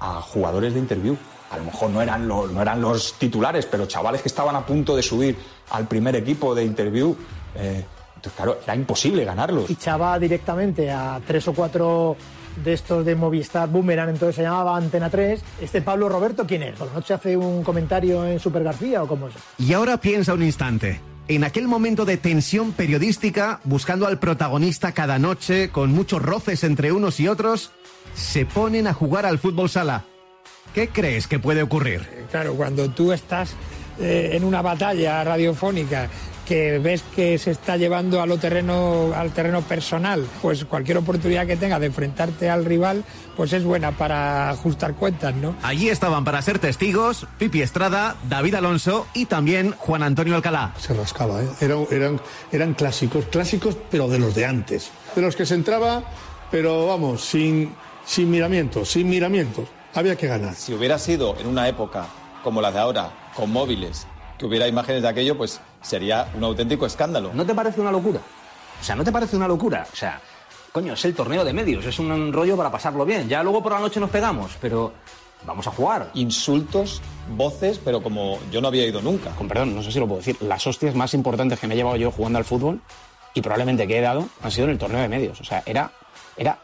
a 0.00 0.20
jugadores 0.20 0.74
de 0.74 0.80
interview. 0.80 1.16
A 1.50 1.58
lo 1.58 1.64
mejor 1.64 1.90
no 1.90 2.00
eran, 2.00 2.28
los, 2.28 2.50
no 2.52 2.62
eran 2.62 2.80
los 2.80 3.14
titulares, 3.14 3.66
pero 3.66 3.86
chavales 3.86 4.22
que 4.22 4.28
estaban 4.28 4.54
a 4.54 4.64
punto 4.64 4.94
de 4.94 5.02
subir 5.02 5.36
al 5.70 5.86
primer 5.88 6.14
equipo 6.16 6.54
de 6.54 6.64
interview. 6.64 7.16
eh, 7.56 7.84
entonces, 8.16 8.36
claro, 8.36 8.58
era 8.64 8.74
imposible 8.74 9.22
ganarlos. 9.24 9.66
Fichaba 9.66 10.18
directamente 10.18 10.90
a 10.90 11.20
tres 11.26 11.46
o 11.48 11.52
cuatro 11.52 12.16
de 12.62 12.72
estos 12.72 13.04
de 13.04 13.14
Movistar 13.14 13.68
Boomerang, 13.68 14.10
entonces 14.10 14.36
se 14.36 14.42
llamaba 14.42 14.76
Antena 14.76 15.10
3. 15.10 15.40
Este 15.60 15.82
Pablo 15.82 16.08
Roberto, 16.08 16.46
¿quién 16.46 16.62
es? 16.62 16.76
¿Por 16.76 16.88
la 16.88 16.94
noche 16.94 17.14
hace 17.14 17.36
un 17.36 17.62
comentario 17.62 18.24
en 18.24 18.38
Super 18.38 18.62
García 18.62 19.02
o 19.02 19.08
cómo 19.08 19.28
es? 19.28 19.34
Y 19.58 19.72
ahora 19.72 19.96
piensa 19.98 20.34
un 20.34 20.42
instante. 20.42 21.00
En 21.26 21.42
aquel 21.42 21.68
momento 21.68 22.04
de 22.04 22.18
tensión 22.18 22.72
periodística, 22.72 23.60
buscando 23.64 24.06
al 24.06 24.18
protagonista 24.18 24.92
cada 24.92 25.18
noche, 25.18 25.70
con 25.70 25.90
muchos 25.92 26.20
roces 26.20 26.64
entre 26.64 26.92
unos 26.92 27.18
y 27.18 27.28
otros, 27.28 27.72
se 28.14 28.44
ponen 28.44 28.86
a 28.86 28.92
jugar 28.92 29.24
al 29.24 29.38
fútbol 29.38 29.70
sala. 29.70 30.04
¿Qué 30.74 30.88
crees 30.88 31.26
que 31.26 31.38
puede 31.38 31.62
ocurrir? 31.62 32.26
Claro, 32.30 32.54
cuando 32.54 32.90
tú 32.90 33.12
estás 33.12 33.54
eh, 33.98 34.30
en 34.32 34.44
una 34.44 34.60
batalla 34.60 35.24
radiofónica 35.24 36.10
que 36.46 36.78
ves 36.78 37.02
que 37.14 37.38
se 37.38 37.50
está 37.50 37.76
llevando 37.76 38.20
a 38.20 38.26
lo 38.26 38.38
terreno, 38.38 39.12
al 39.14 39.32
terreno 39.32 39.62
personal, 39.62 40.26
pues 40.42 40.64
cualquier 40.64 40.98
oportunidad 40.98 41.46
que 41.46 41.56
tenga 41.56 41.78
de 41.78 41.86
enfrentarte 41.86 42.50
al 42.50 42.64
rival, 42.64 43.04
pues 43.36 43.52
es 43.52 43.64
buena 43.64 43.92
para 43.92 44.50
ajustar 44.50 44.94
cuentas, 44.94 45.34
¿no? 45.34 45.56
Allí 45.62 45.88
estaban 45.88 46.24
para 46.24 46.40
ser 46.42 46.58
testigos 46.58 47.26
Pipi 47.38 47.62
Estrada, 47.62 48.16
David 48.28 48.54
Alonso 48.54 49.06
y 49.14 49.26
también 49.26 49.72
Juan 49.78 50.02
Antonio 50.02 50.36
Alcalá. 50.36 50.74
Se 50.78 50.94
rascaba, 50.94 51.42
¿eh? 51.42 51.48
Eran, 51.60 51.86
eran, 51.90 52.20
eran 52.52 52.74
clásicos, 52.74 53.24
clásicos 53.26 53.76
pero 53.90 54.08
de 54.08 54.18
los 54.18 54.34
de 54.34 54.46
antes. 54.46 54.90
De 55.14 55.22
los 55.22 55.36
que 55.36 55.46
se 55.46 55.54
entraba, 55.54 56.04
pero 56.50 56.86
vamos, 56.86 57.24
sin, 57.24 57.74
sin 58.04 58.30
miramientos, 58.30 58.90
sin 58.90 59.08
miramientos. 59.08 59.68
Había 59.94 60.16
que 60.16 60.26
ganar. 60.26 60.54
Si 60.54 60.74
hubiera 60.74 60.98
sido 60.98 61.36
en 61.38 61.46
una 61.46 61.68
época 61.68 62.06
como 62.42 62.60
la 62.60 62.72
de 62.72 62.78
ahora, 62.78 63.10
con 63.34 63.50
móviles, 63.50 64.06
que 64.38 64.46
hubiera 64.46 64.68
imágenes 64.68 65.02
de 65.02 65.08
aquello, 65.08 65.36
pues 65.36 65.60
sería 65.84 66.28
un 66.34 66.42
auténtico 66.42 66.86
escándalo. 66.86 67.30
¿No 67.32 67.46
te 67.46 67.54
parece 67.54 67.80
una 67.80 67.92
locura? 67.92 68.20
O 68.80 68.84
sea, 68.84 68.96
¿no 68.96 69.04
te 69.04 69.12
parece 69.12 69.36
una 69.36 69.46
locura? 69.46 69.86
O 69.92 69.96
sea, 69.96 70.20
coño, 70.72 70.94
es 70.94 71.04
el 71.04 71.14
torneo 71.14 71.44
de 71.44 71.52
medios, 71.52 71.84
es 71.84 71.98
un 71.98 72.32
rollo 72.32 72.56
para 72.56 72.72
pasarlo 72.72 73.04
bien. 73.04 73.28
Ya 73.28 73.42
luego 73.42 73.62
por 73.62 73.72
la 73.72 73.78
noche 73.78 74.00
nos 74.00 74.10
pegamos, 74.10 74.56
pero 74.60 74.92
vamos 75.46 75.66
a 75.66 75.70
jugar. 75.70 76.10
Insultos, 76.14 77.00
voces, 77.28 77.78
pero 77.78 78.02
como 78.02 78.38
yo 78.50 78.60
no 78.60 78.68
había 78.68 78.86
ido 78.86 79.00
nunca. 79.00 79.30
Con 79.30 79.46
perdón, 79.46 79.74
no 79.74 79.82
sé 79.82 79.92
si 79.92 80.00
lo 80.00 80.06
puedo 80.06 80.18
decir. 80.18 80.36
Las 80.42 80.66
hostias 80.66 80.94
más 80.94 81.14
importantes 81.14 81.60
que 81.60 81.66
me 81.66 81.74
he 81.74 81.76
llevado 81.76 81.96
yo 81.96 82.10
jugando 82.10 82.38
al 82.38 82.44
fútbol 82.44 82.80
y 83.34 83.40
probablemente 83.40 83.86
que 83.86 83.98
he 83.98 84.00
dado 84.00 84.26
han 84.42 84.50
sido 84.50 84.64
en 84.66 84.72
el 84.72 84.78
torneo 84.78 85.00
de 85.00 85.08
medios. 85.08 85.40
O 85.40 85.44
sea, 85.44 85.62
era, 85.66 85.92
era 86.36 86.58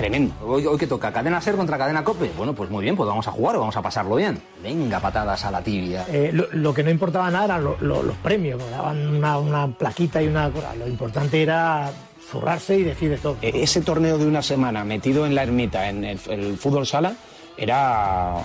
tremendo. 0.00 0.34
Hoy, 0.46 0.64
hoy 0.66 0.78
que 0.78 0.86
toca 0.86 1.12
cadena 1.12 1.40
ser 1.40 1.56
contra 1.56 1.76
cadena 1.76 2.02
cope. 2.02 2.30
Bueno, 2.36 2.54
pues 2.54 2.70
muy 2.70 2.82
bien, 2.82 2.96
pues 2.96 3.06
vamos 3.06 3.28
a 3.28 3.32
jugar, 3.32 3.58
vamos 3.58 3.76
a 3.76 3.82
pasarlo 3.82 4.16
bien. 4.16 4.40
Venga, 4.62 4.98
patadas 4.98 5.44
a 5.44 5.50
la 5.50 5.62
tibia. 5.62 6.06
Eh, 6.08 6.30
lo, 6.32 6.46
lo 6.52 6.72
que 6.72 6.82
no 6.82 6.90
importaba 6.90 7.30
nada 7.30 7.44
eran 7.44 7.64
lo- 7.64 7.76
lo- 7.80 8.02
los 8.02 8.16
premios, 8.16 8.58
daban 8.70 9.06
una, 9.16 9.38
una 9.38 9.66
plaquita 9.68 10.22
y 10.22 10.28
una 10.28 10.50
cosa. 10.50 10.74
Lo 10.74 10.86
importante 10.88 11.42
era 11.42 11.90
zurrarse 12.30 12.78
y 12.78 12.82
decir 12.84 13.10
de 13.10 13.18
todo. 13.18 13.36
E- 13.42 13.62
Ese 13.62 13.82
torneo 13.82 14.16
de 14.16 14.26
una 14.26 14.40
semana 14.42 14.84
metido 14.84 15.26
en 15.26 15.34
la 15.34 15.42
ermita, 15.42 15.88
en 15.90 16.04
el, 16.04 16.18
el 16.28 16.56
fútbol 16.56 16.86
sala, 16.86 17.12
era, 17.58 18.36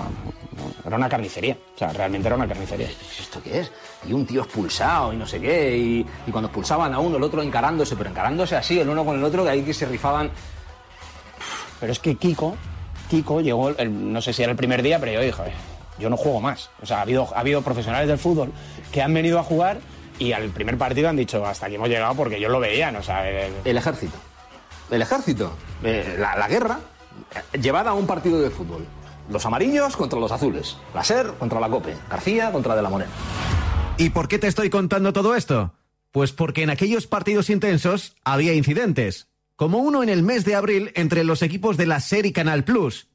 era 0.86 0.96
una 0.98 1.08
carnicería. 1.08 1.58
O 1.76 1.78
sea, 1.80 1.94
realmente 1.94 2.28
era 2.28 2.36
una 2.36 2.48
carnicería. 2.48 2.88
¿Esto 3.20 3.40
qué 3.42 3.62
es? 3.62 3.72
Y 4.08 4.12
un 4.14 4.26
tío 4.26 4.42
expulsado 4.42 5.14
y 5.14 5.16
no 5.18 5.26
sé 5.26 5.40
qué. 5.40 5.78
Y, 5.78 6.06
y 6.28 6.32
cuando 6.32 6.48
expulsaban 6.48 6.94
a 6.94 7.00
uno, 7.00 7.16
el 7.18 7.24
otro 7.24 7.42
encarándose, 7.42 7.96
pero 7.96 8.10
encarándose 8.10 8.56
así, 8.58 8.78
el 8.80 8.90
uno 8.90 9.06
con 9.06 9.18
el 9.18 9.24
otro, 9.24 9.44
que 9.44 9.52
ahí 9.52 9.62
que 9.64 9.74
se 9.74 9.86
rifaban. 9.86 10.30
Pero 11.80 11.92
es 11.92 12.00
que 12.00 12.16
Kiko, 12.16 12.56
Kiko 13.10 13.42
llegó, 13.42 13.70
el- 13.70 14.14
no 14.14 14.22
sé 14.22 14.34
si 14.34 14.42
era 14.44 14.52
el 14.52 14.58
primer 14.58 14.82
día, 14.82 15.00
pero 15.00 15.12
yo 15.14 15.22
dije, 15.22 15.44
yo 16.00 16.10
no 16.10 16.18
juego 16.18 16.42
más. 16.42 16.70
O 16.82 16.86
sea, 16.86 16.98
ha 17.00 17.02
habido, 17.02 17.28
ha 17.36 17.40
habido 17.40 17.62
profesionales 17.62 18.08
del 18.08 18.18
fútbol 18.18 18.52
que 18.92 19.02
han 19.02 19.14
venido 19.14 19.40
a 19.40 19.44
jugar 19.44 19.80
y 20.20 20.32
al 20.32 20.50
primer 20.50 20.78
partido 20.78 21.10
han 21.10 21.16
dicho, 21.18 21.46
hasta 21.46 21.66
aquí 21.66 21.76
hemos 21.76 21.90
llegado 21.90 22.16
porque 22.16 22.38
ellos 22.38 22.52
lo 22.52 22.60
veían. 22.60 22.96
O 22.96 23.04
sea, 23.04 23.30
el, 23.30 23.52
El 23.64 23.78
ejército. 23.78 24.18
El 24.92 25.02
ejército. 25.02 25.56
Eh, 25.84 26.16
la, 26.20 26.36
la 26.38 26.48
guerra 26.48 26.80
eh, 27.54 27.58
llevada 27.60 27.92
a 27.92 27.94
un 27.94 28.08
partido 28.08 28.40
de 28.42 28.50
fútbol. 28.50 28.86
Los 29.30 29.46
amarillos 29.46 29.98
contra 29.98 30.20
los 30.20 30.32
azules. 30.32 30.78
La 30.94 31.04
SER 31.04 31.34
contra 31.40 31.60
la 31.60 31.68
COPE. 31.70 31.96
García 32.10 32.52
contra 32.52 32.76
De 32.76 32.82
la 32.82 32.90
Morena. 32.90 33.12
¿Y 33.98 34.10
por 34.12 34.28
qué 34.28 34.38
te 34.40 34.48
estoy 34.48 34.70
contando 34.70 35.12
todo 35.14 35.36
esto? 35.36 35.74
Pues 36.12 36.32
porque 36.32 36.64
en 36.64 36.70
aquellos 36.70 37.08
partidos 37.08 37.50
intensos 37.50 38.16
había 38.24 38.54
incidentes, 38.54 39.28
como 39.56 39.80
uno 39.80 40.04
en 40.04 40.10
el 40.10 40.24
mes 40.24 40.46
de 40.46 40.56
abril 40.56 40.92
entre 40.96 41.24
los 41.24 41.42
equipos 41.42 41.78
de 41.78 41.86
la 41.86 42.00
SER 42.00 42.26
y 42.26 42.34
Canal 42.34 42.64
Plus. 42.64 43.08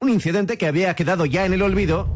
Un 0.00 0.10
incidente 0.10 0.58
que 0.58 0.66
había 0.66 0.94
quedado 0.94 1.26
ya 1.26 1.44
en 1.44 1.52
el 1.52 1.62
olvido 1.62 2.08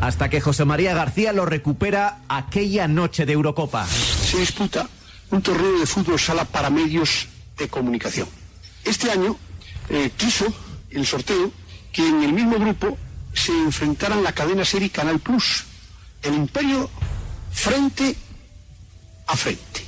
hasta 0.00 0.28
que 0.28 0.40
José 0.40 0.64
María 0.64 0.94
García 0.94 1.32
lo 1.32 1.46
recupera 1.46 2.22
aquella 2.28 2.88
noche 2.88 3.24
de 3.24 3.34
Eurocopa. 3.34 3.86
se 3.86 4.38
disputa 4.38 4.88
un 5.30 5.40
torneo 5.40 5.78
de 5.78 5.86
fútbol 5.86 6.18
sala 6.18 6.44
para 6.44 6.70
medios 6.70 7.28
de 7.56 7.68
comunicación. 7.68 8.28
Este 8.84 9.12
año 9.12 9.36
eh, 9.88 10.10
quiso 10.16 10.52
el 10.90 11.06
sorteo 11.06 11.52
que 11.92 12.06
en 12.06 12.22
el 12.24 12.32
mismo 12.32 12.58
grupo 12.58 12.98
se 13.32 13.52
enfrentaran 13.52 14.24
la 14.24 14.32
cadena 14.32 14.64
serie 14.64 14.90
Canal 14.90 15.20
Plus, 15.20 15.64
el 16.22 16.34
Imperio 16.34 16.90
frente 17.52 18.16
a 19.28 19.36
frente. 19.36 19.81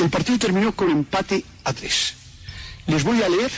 El 0.00 0.08
partido 0.08 0.38
terminó 0.38 0.74
con 0.74 0.90
empate 0.90 1.44
a 1.62 1.74
tres. 1.74 2.14
Les 2.86 3.04
voy 3.04 3.22
a 3.22 3.28
leer 3.28 3.50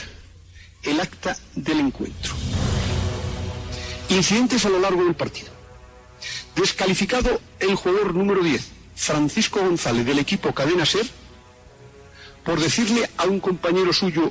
el 0.83 0.99
acta 0.99 1.37
del 1.55 1.79
encuentro. 1.79 2.33
Incidentes 4.09 4.65
a 4.65 4.69
lo 4.69 4.77
largo 4.79 5.05
del 5.05 5.15
partido. 5.15 5.47
Descalificado 6.53 7.39
el 7.61 7.75
jugador 7.75 8.13
número 8.13 8.43
10, 8.43 8.61
Francisco 8.93 9.61
González, 9.61 10.05
del 10.05 10.19
equipo 10.19 10.53
Cadena 10.53 10.85
Ser, 10.85 11.05
por 12.43 12.59
decirle 12.59 13.09
a 13.17 13.23
un 13.23 13.39
compañero 13.39 13.93
suyo 13.93 14.29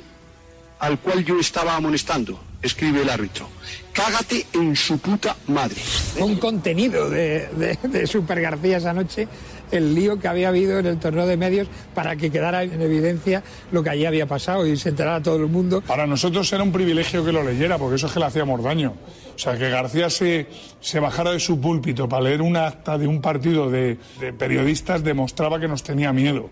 al 0.79 0.99
cual 0.99 1.25
yo 1.25 1.39
estaba 1.39 1.75
amonestando, 1.75 2.39
escribe 2.61 3.01
el 3.01 3.09
árbitro, 3.09 3.49
cágate 3.91 4.45
en 4.53 4.75
su 4.75 4.99
puta 4.99 5.35
madre. 5.47 5.81
Un 6.19 6.35
contenido 6.35 7.09
de, 7.09 7.77
de, 7.83 8.05
Super 8.05 8.41
García 8.41 8.77
esa 8.77 8.93
noche, 8.93 9.27
el 9.71 9.95
lío 9.95 10.19
que 10.19 10.27
había 10.27 10.49
habido 10.49 10.79
en 10.79 10.85
el 10.85 10.99
torneo 10.99 11.25
de 11.25 11.37
medios 11.37 11.67
para 11.93 12.15
que 12.15 12.31
quedara 12.31 12.63
en 12.63 12.81
evidencia 12.81 13.43
lo 13.71 13.83
que 13.83 13.89
allí 13.89 14.05
había 14.05 14.25
pasado 14.25 14.65
y 14.67 14.77
se 14.77 14.89
enterara 14.89 15.21
todo 15.21 15.37
el 15.37 15.47
mundo. 15.47 15.81
Para 15.81 16.07
nosotros 16.07 16.51
era 16.53 16.63
un 16.63 16.71
privilegio 16.71 17.23
que 17.25 17.31
lo 17.31 17.43
leyera, 17.43 17.77
porque 17.77 17.95
eso 17.95 18.07
es 18.07 18.13
que 18.13 18.19
le 18.19 18.25
hacíamos 18.25 18.61
daño. 18.63 18.93
O 19.35 19.39
sea, 19.39 19.57
que 19.57 19.69
García 19.69 20.09
se, 20.09 20.47
se 20.79 20.99
bajara 20.99 21.31
de 21.31 21.39
su 21.39 21.59
púlpito 21.59 22.07
para 22.07 22.23
leer 22.23 22.41
un 22.41 22.55
acta 22.55 22.97
de 22.97 23.07
un 23.07 23.21
partido 23.21 23.69
de, 23.69 23.97
de 24.19 24.33
periodistas 24.33 25.03
demostraba 25.03 25.59
que 25.59 25.67
nos 25.67 25.81
tenía 25.83 26.13
miedo 26.13 26.49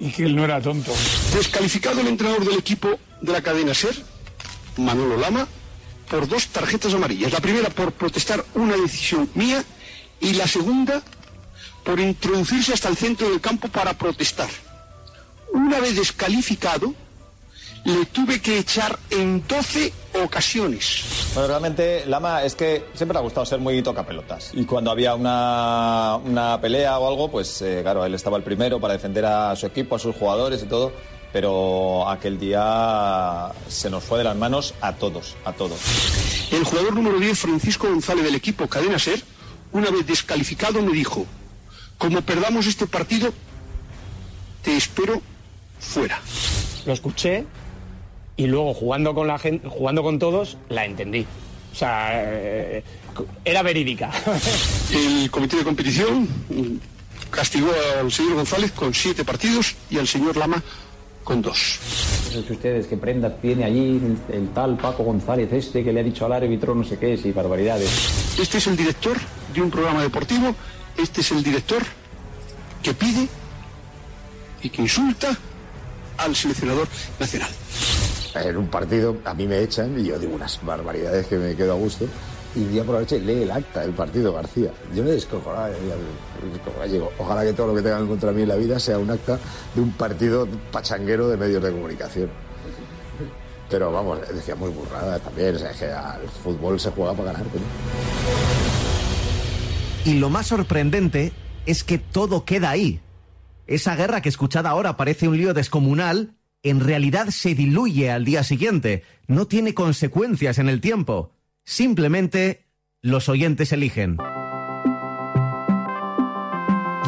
y 0.00 0.10
que 0.10 0.24
él 0.24 0.34
no 0.34 0.44
era 0.44 0.60
tonto. 0.60 0.92
Descalificado 1.32 2.00
el 2.00 2.08
entrenador 2.08 2.44
del 2.44 2.58
equipo 2.58 2.90
de 3.20 3.32
la 3.32 3.40
cadena 3.40 3.72
SER, 3.72 3.94
Manolo 4.78 5.16
Lama, 5.16 5.46
por 6.10 6.28
dos 6.28 6.48
tarjetas 6.48 6.92
amarillas. 6.94 7.32
La 7.32 7.40
primera 7.40 7.70
por 7.70 7.92
protestar 7.92 8.44
una 8.54 8.76
decisión 8.76 9.28
mía 9.34 9.64
y 10.20 10.34
la 10.34 10.46
segunda 10.46 11.02
por 11.84 12.00
introducirse 12.00 12.72
hasta 12.72 12.88
el 12.88 12.96
centro 12.96 13.28
del 13.28 13.40
campo 13.40 13.68
para 13.68 13.92
protestar. 13.94 14.48
Una 15.52 15.78
vez 15.80 15.96
descalificado, 15.96 16.94
le 17.84 18.06
tuve 18.06 18.40
que 18.40 18.58
echar 18.58 18.98
en 19.10 19.46
12 19.46 19.92
ocasiones. 20.24 21.04
Bueno, 21.34 21.48
realmente 21.48 22.06
Lama 22.06 22.42
es 22.42 22.54
que 22.54 22.86
siempre 22.94 23.14
le 23.14 23.18
ha 23.18 23.22
gustado 23.22 23.44
ser 23.44 23.60
muy 23.60 23.82
tocapelotas. 23.82 24.50
Y 24.54 24.64
cuando 24.64 24.90
había 24.90 25.14
una, 25.14 26.16
una 26.24 26.60
pelea 26.60 26.98
o 26.98 27.06
algo, 27.06 27.30
pues 27.30 27.60
eh, 27.62 27.80
claro, 27.82 28.04
él 28.04 28.14
estaba 28.14 28.38
el 28.38 28.42
primero 28.42 28.80
para 28.80 28.94
defender 28.94 29.26
a 29.26 29.54
su 29.54 29.66
equipo, 29.66 29.96
a 29.96 29.98
sus 29.98 30.16
jugadores 30.16 30.62
y 30.62 30.66
todo. 30.66 30.92
Pero 31.32 32.08
aquel 32.08 32.38
día 32.38 33.50
se 33.68 33.90
nos 33.90 34.04
fue 34.04 34.18
de 34.18 34.24
las 34.24 34.36
manos 34.36 34.72
a 34.80 34.92
todos, 34.94 35.36
a 35.44 35.52
todos. 35.52 35.80
El 36.52 36.64
jugador 36.64 36.94
número 36.94 37.18
10, 37.18 37.38
Francisco 37.38 37.88
González 37.88 38.24
del 38.24 38.36
equipo 38.36 38.68
Cadena 38.68 38.98
Ser, 39.00 39.20
una 39.72 39.90
vez 39.90 40.06
descalificado 40.06 40.80
me 40.80 40.92
dijo, 40.92 41.26
como 41.98 42.20
perdamos 42.22 42.66
este 42.66 42.86
partido, 42.86 43.32
te 44.62 44.76
espero 44.76 45.20
fuera. 45.78 46.20
Lo 46.86 46.92
escuché 46.92 47.44
y 48.36 48.46
luego 48.46 48.74
jugando 48.74 49.14
con 49.14 49.26
la 49.26 49.38
gente, 49.38 49.68
jugando 49.68 50.02
con 50.02 50.18
todos, 50.18 50.56
la 50.68 50.84
entendí. 50.84 51.26
O 51.72 51.76
sea, 51.76 52.10
eh, 52.12 52.84
era 53.44 53.62
verídica. 53.62 54.10
El 54.92 55.30
comité 55.30 55.56
de 55.56 55.64
competición 55.64 56.28
castigó 57.30 57.70
al 58.00 58.10
señor 58.12 58.34
González 58.34 58.72
con 58.72 58.94
siete 58.94 59.24
partidos 59.24 59.74
y 59.90 59.98
al 59.98 60.06
señor 60.06 60.36
Lama 60.36 60.62
con 61.24 61.40
dos. 61.42 61.80
No 62.34 62.42
sé 62.42 62.52
ustedes 62.52 62.86
qué 62.86 62.96
prenda 62.96 63.34
tiene 63.36 63.64
allí 63.64 63.96
el, 63.96 64.36
el, 64.36 64.48
tal 64.50 64.76
Paco 64.76 65.04
González 65.04 65.50
este 65.52 65.82
que 65.82 65.92
le 65.92 66.00
ha 66.00 66.02
dicho 66.02 66.26
al 66.26 66.32
árbitro 66.32 66.74
no 66.74 66.84
sé 66.84 66.98
qué, 66.98 67.18
y 67.22 67.32
barbaridades. 67.32 68.38
Este 68.38 68.58
es 68.58 68.66
el 68.66 68.76
director 68.76 69.16
de 69.54 69.62
un 69.62 69.70
programa 69.70 70.02
deportivo, 70.02 70.54
este 70.96 71.20
es 71.20 71.30
el 71.32 71.42
director 71.42 71.82
que 72.82 72.94
pide 72.94 73.28
y 74.62 74.70
que 74.70 74.82
insulta 74.82 75.36
al 76.18 76.34
seleccionador 76.34 76.88
nacional. 77.18 77.50
En 78.34 78.56
un 78.56 78.66
partido 78.68 79.16
a 79.24 79.34
mí 79.34 79.46
me 79.46 79.60
echan 79.60 79.98
y 79.98 80.04
yo 80.04 80.18
digo 80.18 80.34
unas 80.34 80.62
barbaridades 80.64 81.26
que 81.26 81.36
me 81.36 81.54
quedo 81.54 81.72
a 81.72 81.76
gusto. 81.76 82.06
Y 82.56 82.60
un 82.60 82.72
día 82.72 82.84
por 82.84 82.94
la 82.94 83.00
noche 83.00 83.18
lee 83.18 83.42
el 83.42 83.50
acta 83.50 83.80
del 83.80 83.92
partido 83.92 84.32
García. 84.32 84.70
Yo 84.94 85.02
me 85.02 85.10
descojonaba. 85.10 85.70
Digo, 86.88 87.12
ojalá 87.18 87.42
que 87.42 87.52
todo 87.52 87.68
lo 87.68 87.74
que 87.74 87.82
tengan 87.82 88.06
contra 88.06 88.30
mí 88.30 88.42
en 88.42 88.48
la 88.48 88.56
vida 88.56 88.78
sea 88.78 88.98
un 88.98 89.10
acta 89.10 89.38
de 89.74 89.80
un 89.80 89.92
partido 89.92 90.46
pachanguero 90.70 91.28
de 91.28 91.36
medios 91.36 91.62
de 91.62 91.72
comunicación. 91.72 92.30
Pero 93.68 93.90
vamos, 93.90 94.20
decía 94.32 94.54
muy 94.54 94.70
burrada 94.70 95.18
también. 95.18 95.56
O 95.56 95.58
sea, 95.58 95.70
es 95.72 95.78
que 95.78 95.86
al 95.86 96.28
fútbol 96.44 96.78
se 96.78 96.90
juega 96.90 97.12
para 97.12 97.32
ganar. 97.32 97.46
¿no? 97.46 98.93
Y 100.04 100.14
lo 100.14 100.28
más 100.30 100.48
sorprendente 100.48 101.32
es 101.66 101.82
que 101.82 101.98
todo 101.98 102.44
queda 102.44 102.70
ahí. 102.70 103.00
Esa 103.66 103.96
guerra 103.96 104.20
que 104.20 104.28
escuchada 104.28 104.70
ahora 104.70 104.96
parece 104.96 105.28
un 105.28 105.36
lío 105.36 105.54
descomunal, 105.54 106.36
en 106.62 106.80
realidad 106.80 107.28
se 107.28 107.54
diluye 107.54 108.10
al 108.10 108.24
día 108.24 108.42
siguiente, 108.42 109.02
no 109.26 109.46
tiene 109.46 109.72
consecuencias 109.72 110.58
en 110.58 110.68
el 110.68 110.80
tiempo. 110.80 111.32
Simplemente 111.64 112.66
los 113.00 113.28
oyentes 113.28 113.72
eligen. 113.72 114.18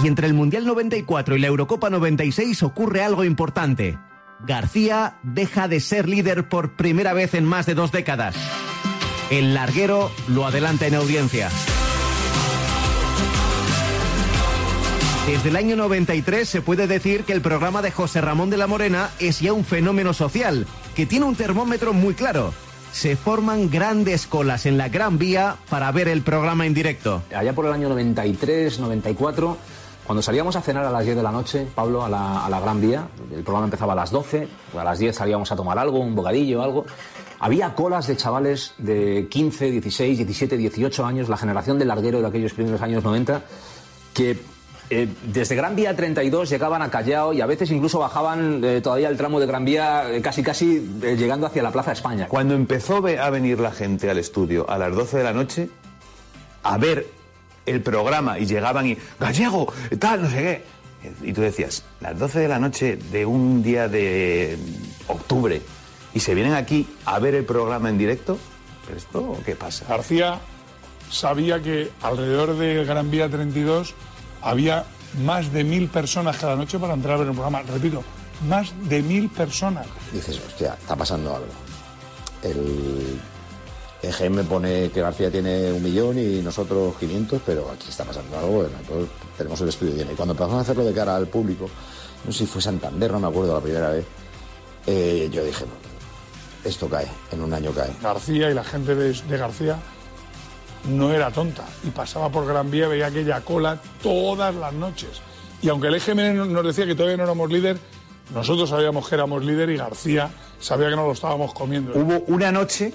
Y 0.02 0.08
entre 0.08 0.26
el 0.26 0.34
Mundial 0.34 0.66
94 0.66 1.36
y 1.36 1.38
la 1.40 1.46
Eurocopa 1.46 1.90
96 1.90 2.62
ocurre 2.62 3.02
algo 3.02 3.24
importante. 3.24 3.98
García 4.46 5.18
deja 5.22 5.68
de 5.68 5.80
ser 5.80 6.08
líder 6.08 6.48
por 6.48 6.76
primera 6.76 7.12
vez 7.12 7.34
en 7.34 7.44
más 7.44 7.66
de 7.66 7.74
dos 7.74 7.92
décadas. 7.92 8.36
El 9.30 9.54
larguero 9.54 10.10
lo 10.28 10.46
adelanta 10.46 10.86
en 10.86 10.94
audiencia. 10.94 11.50
Desde 15.26 15.48
el 15.48 15.56
año 15.56 15.74
93 15.74 16.48
se 16.48 16.62
puede 16.62 16.86
decir 16.86 17.24
que 17.24 17.32
el 17.32 17.40
programa 17.40 17.82
de 17.82 17.90
José 17.90 18.20
Ramón 18.20 18.48
de 18.48 18.56
la 18.56 18.68
Morena 18.68 19.10
es 19.18 19.40
ya 19.40 19.52
un 19.52 19.64
fenómeno 19.64 20.14
social, 20.14 20.68
que 20.94 21.04
tiene 21.04 21.24
un 21.24 21.34
termómetro 21.34 21.92
muy 21.92 22.14
claro. 22.14 22.54
Se 22.92 23.16
forman 23.16 23.68
grandes 23.68 24.28
colas 24.28 24.66
en 24.66 24.78
la 24.78 24.88
Gran 24.88 25.18
Vía 25.18 25.56
para 25.68 25.90
ver 25.90 26.06
el 26.06 26.22
programa 26.22 26.64
en 26.64 26.74
directo. 26.74 27.22
Allá 27.34 27.52
por 27.54 27.66
el 27.66 27.72
año 27.72 27.88
93, 27.88 28.78
94, 28.78 29.56
cuando 30.06 30.22
salíamos 30.22 30.54
a 30.54 30.62
cenar 30.62 30.84
a 30.84 30.92
las 30.92 31.04
10 31.04 31.16
de 31.16 31.22
la 31.24 31.32
noche, 31.32 31.66
Pablo, 31.74 32.04
a 32.04 32.08
la, 32.08 32.60
Gran 32.60 32.80
Vía, 32.80 33.08
el 33.32 33.42
programa 33.42 33.66
empezaba 33.66 33.94
a 33.94 33.96
las 33.96 34.12
12, 34.12 34.46
a 34.78 34.84
las 34.84 35.00
10 35.00 35.16
salíamos 35.16 35.50
a 35.50 35.56
tomar 35.56 35.76
algo, 35.76 35.98
un 35.98 36.14
bocadillo, 36.14 36.62
algo. 36.62 36.86
Había 37.40 37.74
colas 37.74 38.06
de 38.06 38.16
chavales 38.16 38.74
de 38.78 39.26
15, 39.28 39.72
16, 39.72 40.18
17, 40.18 40.56
18 40.56 41.04
años, 41.04 41.28
la 41.28 41.36
generación 41.36 41.80
del 41.80 41.88
larguero 41.88 42.20
de 42.20 42.28
aquellos 42.28 42.52
primeros 42.52 42.80
años 42.80 43.02
90, 43.02 43.42
que 44.14 44.38
eh, 44.88 45.08
desde 45.24 45.56
Gran 45.56 45.74
Vía 45.74 45.96
32 45.96 46.48
llegaban 46.48 46.80
a 46.80 46.90
Callao 46.90 47.32
y 47.32 47.40
a 47.40 47.46
veces 47.46 47.70
incluso 47.72 47.98
bajaban 47.98 48.62
eh, 48.62 48.80
todavía 48.80 49.08
el 49.08 49.16
tramo 49.16 49.40
de 49.40 49.46
Gran 49.46 49.64
Vía 49.64 50.12
eh, 50.12 50.22
casi 50.22 50.44
casi 50.44 50.78
llegando 51.00 51.46
hacia 51.46 51.62
la 51.62 51.72
Plaza 51.72 51.92
España. 51.92 52.28
Cuando 52.28 52.54
empezó 52.54 52.98
a 52.98 53.30
venir 53.30 53.58
la 53.58 53.72
gente 53.72 54.08
al 54.08 54.18
estudio 54.18 54.68
a 54.70 54.78
las 54.78 54.94
12 54.94 55.18
de 55.18 55.24
la 55.24 55.32
noche 55.32 55.68
a 56.62 56.78
ver 56.78 57.06
el 57.66 57.82
programa 57.82 58.38
y 58.38 58.46
llegaban 58.46 58.86
y 58.86 58.96
gallego, 59.18 59.72
tal, 59.98 60.22
no 60.22 60.30
sé 60.30 60.36
qué. 60.36 60.76
Y 61.22 61.32
tú 61.32 61.40
decías, 61.40 61.84
las 62.00 62.16
12 62.18 62.40
de 62.40 62.48
la 62.48 62.58
noche 62.60 62.96
de 62.96 63.26
un 63.26 63.62
día 63.62 63.88
de 63.88 64.56
octubre 65.08 65.60
y 66.14 66.20
se 66.20 66.34
vienen 66.34 66.54
aquí 66.54 66.88
a 67.04 67.18
ver 67.18 67.34
el 67.34 67.44
programa 67.44 67.90
en 67.90 67.98
directo, 67.98 68.38
¿esto 68.96 69.36
qué 69.44 69.56
pasa? 69.56 69.84
García 69.88 70.40
sabía 71.10 71.60
que 71.60 71.90
alrededor 72.02 72.56
de 72.56 72.84
Gran 72.84 73.10
Vía 73.10 73.28
32 73.28 73.94
había 74.42 74.84
más 75.24 75.52
de 75.52 75.64
mil 75.64 75.88
personas 75.88 76.36
cada 76.36 76.56
noche 76.56 76.78
para 76.78 76.94
entrar 76.94 77.14
a 77.14 77.18
ver 77.18 77.28
el 77.28 77.32
programa. 77.32 77.62
Repito, 77.62 78.02
más 78.48 78.72
de 78.88 79.02
mil 79.02 79.28
personas. 79.30 79.86
Dices, 80.12 80.40
hostia, 80.46 80.76
está 80.80 80.96
pasando 80.96 81.34
algo. 81.34 81.48
El 82.42 83.18
EGM 84.02 84.44
pone 84.44 84.90
que 84.90 85.00
García 85.00 85.30
tiene 85.30 85.72
un 85.72 85.82
millón 85.82 86.18
y 86.18 86.42
nosotros 86.42 86.94
500, 86.98 87.40
pero 87.44 87.70
aquí 87.70 87.88
está 87.88 88.04
pasando 88.04 88.38
algo. 88.38 88.62
Nosotros 88.64 89.08
tenemos 89.36 89.60
el 89.60 89.68
estudio 89.68 89.94
lleno. 89.94 90.12
Y 90.12 90.14
cuando 90.14 90.32
empezamos 90.32 90.58
a 90.58 90.60
hacerlo 90.60 90.84
de 90.84 90.92
cara 90.92 91.16
al 91.16 91.28
público, 91.28 91.68
no 92.24 92.32
sé 92.32 92.40
si 92.40 92.46
fue 92.46 92.60
Santander, 92.60 93.12
no 93.12 93.20
me 93.20 93.28
acuerdo 93.28 93.54
la 93.54 93.60
primera 93.60 93.90
vez, 93.90 94.04
eh, 94.86 95.28
yo 95.32 95.44
dije, 95.44 95.64
esto 96.64 96.88
cae, 96.88 97.08
en 97.32 97.42
un 97.42 97.52
año 97.52 97.72
cae. 97.72 97.90
García 98.02 98.50
y 98.50 98.54
la 98.54 98.64
gente 98.64 98.94
de, 98.94 99.12
de 99.12 99.36
García 99.36 99.78
no 100.84 101.12
era 101.12 101.30
tonta 101.30 101.64
y 101.84 101.90
pasaba 101.90 102.28
por 102.28 102.46
Gran 102.46 102.70
Vía, 102.70 102.88
veía 102.88 103.06
aquella 103.06 103.40
cola 103.40 103.78
todas 104.02 104.54
las 104.54 104.72
noches. 104.72 105.20
Y 105.62 105.68
aunque 105.68 105.88
el 105.88 105.94
EGM 105.94 106.52
nos 106.52 106.64
decía 106.64 106.86
que 106.86 106.94
todavía 106.94 107.16
no 107.16 107.24
éramos 107.24 107.50
líder, 107.50 107.78
nosotros 108.34 108.70
sabíamos 108.70 109.08
que 109.08 109.14
éramos 109.14 109.44
líder 109.44 109.70
y 109.70 109.76
García 109.76 110.30
sabía 110.60 110.90
que 110.90 110.96
no 110.96 111.06
lo 111.06 111.12
estábamos 111.12 111.52
comiendo. 111.54 111.92
Hubo 111.94 112.20
una 112.26 112.52
noche 112.52 112.92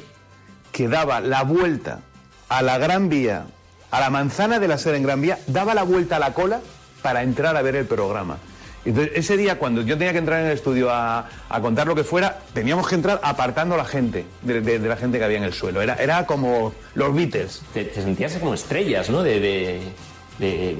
que 0.71 0.87
daba 0.87 1.19
la 1.19 1.43
vuelta 1.43 2.01
a 2.49 2.61
la 2.61 2.77
Gran 2.77 3.09
Vía, 3.09 3.45
a 3.91 3.99
la 3.99 4.09
manzana 4.09 4.59
de 4.59 4.67
la 4.67 4.77
sede 4.77 4.97
en 4.97 5.03
Gran 5.03 5.21
Vía, 5.21 5.39
daba 5.47 5.73
la 5.73 5.83
vuelta 5.83 6.17
a 6.17 6.19
la 6.19 6.33
cola 6.33 6.61
para 7.01 7.23
entrar 7.23 7.55
a 7.57 7.61
ver 7.61 7.75
el 7.75 7.85
programa. 7.85 8.37
Entonces, 8.83 9.13
ese 9.15 9.37
día, 9.37 9.59
cuando 9.59 9.81
yo 9.81 9.97
tenía 9.97 10.11
que 10.11 10.19
entrar 10.19 10.39
en 10.41 10.47
el 10.47 10.53
estudio 10.53 10.89
a, 10.89 11.29
a 11.49 11.61
contar 11.61 11.85
lo 11.87 11.95
que 11.95 12.03
fuera, 12.03 12.39
teníamos 12.53 12.87
que 12.87 12.95
entrar 12.95 13.19
apartando 13.23 13.75
a 13.75 13.77
la 13.77 13.85
gente, 13.85 14.25
de, 14.41 14.61
de, 14.61 14.79
de, 14.79 14.89
la 14.89 14.95
gente 14.97 15.19
que 15.19 15.23
había 15.23 15.37
en 15.37 15.43
el 15.43 15.53
suelo. 15.53 15.81
Era, 15.81 15.95
era 15.95 16.25
como 16.25 16.73
los 16.95 17.13
Beatles. 17.13 17.61
Te, 17.73 17.85
te 17.85 18.01
sentías 18.01 18.33
como 18.37 18.53
estrellas, 18.53 19.09
¿no? 19.09 19.21
De, 19.21 19.39
de, 19.39 19.81
de, 20.39 20.75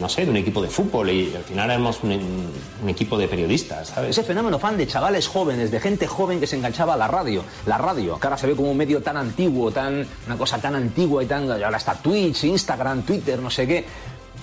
no 0.00 0.08
sé, 0.08 0.24
de 0.24 0.30
un 0.30 0.36
equipo 0.36 0.60
de 0.60 0.68
fútbol 0.68 1.10
y 1.10 1.34
al 1.34 1.44
final 1.44 1.70
éramos 1.70 2.02
un, 2.02 2.50
un 2.82 2.88
equipo 2.88 3.16
de 3.16 3.28
periodistas, 3.28 3.88
¿sabes? 3.88 4.10
Ese 4.10 4.24
fenómeno 4.24 4.58
fan 4.58 4.76
de 4.76 4.86
chavales 4.86 5.28
jóvenes, 5.28 5.70
de 5.70 5.78
gente 5.78 6.06
joven 6.06 6.40
que 6.40 6.46
se 6.46 6.56
enganchaba 6.56 6.94
a 6.94 6.96
la 6.96 7.06
radio. 7.06 7.44
La 7.66 7.78
radio, 7.78 8.18
que 8.18 8.26
ahora 8.26 8.36
se 8.36 8.48
ve 8.48 8.56
como 8.56 8.72
un 8.72 8.76
medio 8.76 9.00
tan 9.00 9.16
antiguo, 9.16 9.70
tan 9.70 10.04
una 10.26 10.36
cosa 10.36 10.58
tan 10.58 10.74
antigua 10.74 11.22
y 11.22 11.26
tan... 11.26 11.50
Ahora 11.50 11.76
está 11.76 11.94
Twitch, 11.94 12.44
Instagram, 12.44 13.02
Twitter, 13.02 13.38
no 13.38 13.50
sé 13.50 13.66
qué. 13.68 13.84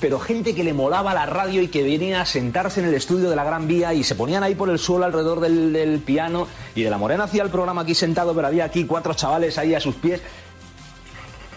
Pero 0.01 0.19
gente 0.19 0.53
que 0.53 0.63
le 0.63 0.73
molaba 0.73 1.13
la 1.13 1.25
radio 1.25 1.61
y 1.61 1.67
que 1.67 1.81
venía 1.83 2.21
a 2.21 2.25
sentarse 2.25 2.81
en 2.81 2.87
el 2.87 2.93
estudio 2.93 3.29
de 3.29 3.35
la 3.35 3.43
Gran 3.43 3.67
Vía 3.67 3.93
y 3.93 4.03
se 4.03 4.15
ponían 4.15 4.43
ahí 4.43 4.53
por 4.53 4.69
el 4.69 4.77
suelo 4.77 5.05
alrededor 5.05 5.39
del, 5.39 5.71
del 5.73 5.99
piano 5.99 6.47
y 6.75 6.83
de 6.83 6.89
la 6.89 6.97
Morena 6.97 7.23
hacía 7.23 7.43
el 7.43 7.49
programa 7.49 7.81
aquí 7.81 7.95
sentado, 7.95 8.35
pero 8.35 8.47
había 8.47 8.65
aquí 8.65 8.85
cuatro 8.85 9.13
chavales 9.13 9.57
ahí 9.57 9.73
a 9.73 9.79
sus 9.79 9.95
pies. 9.95 10.21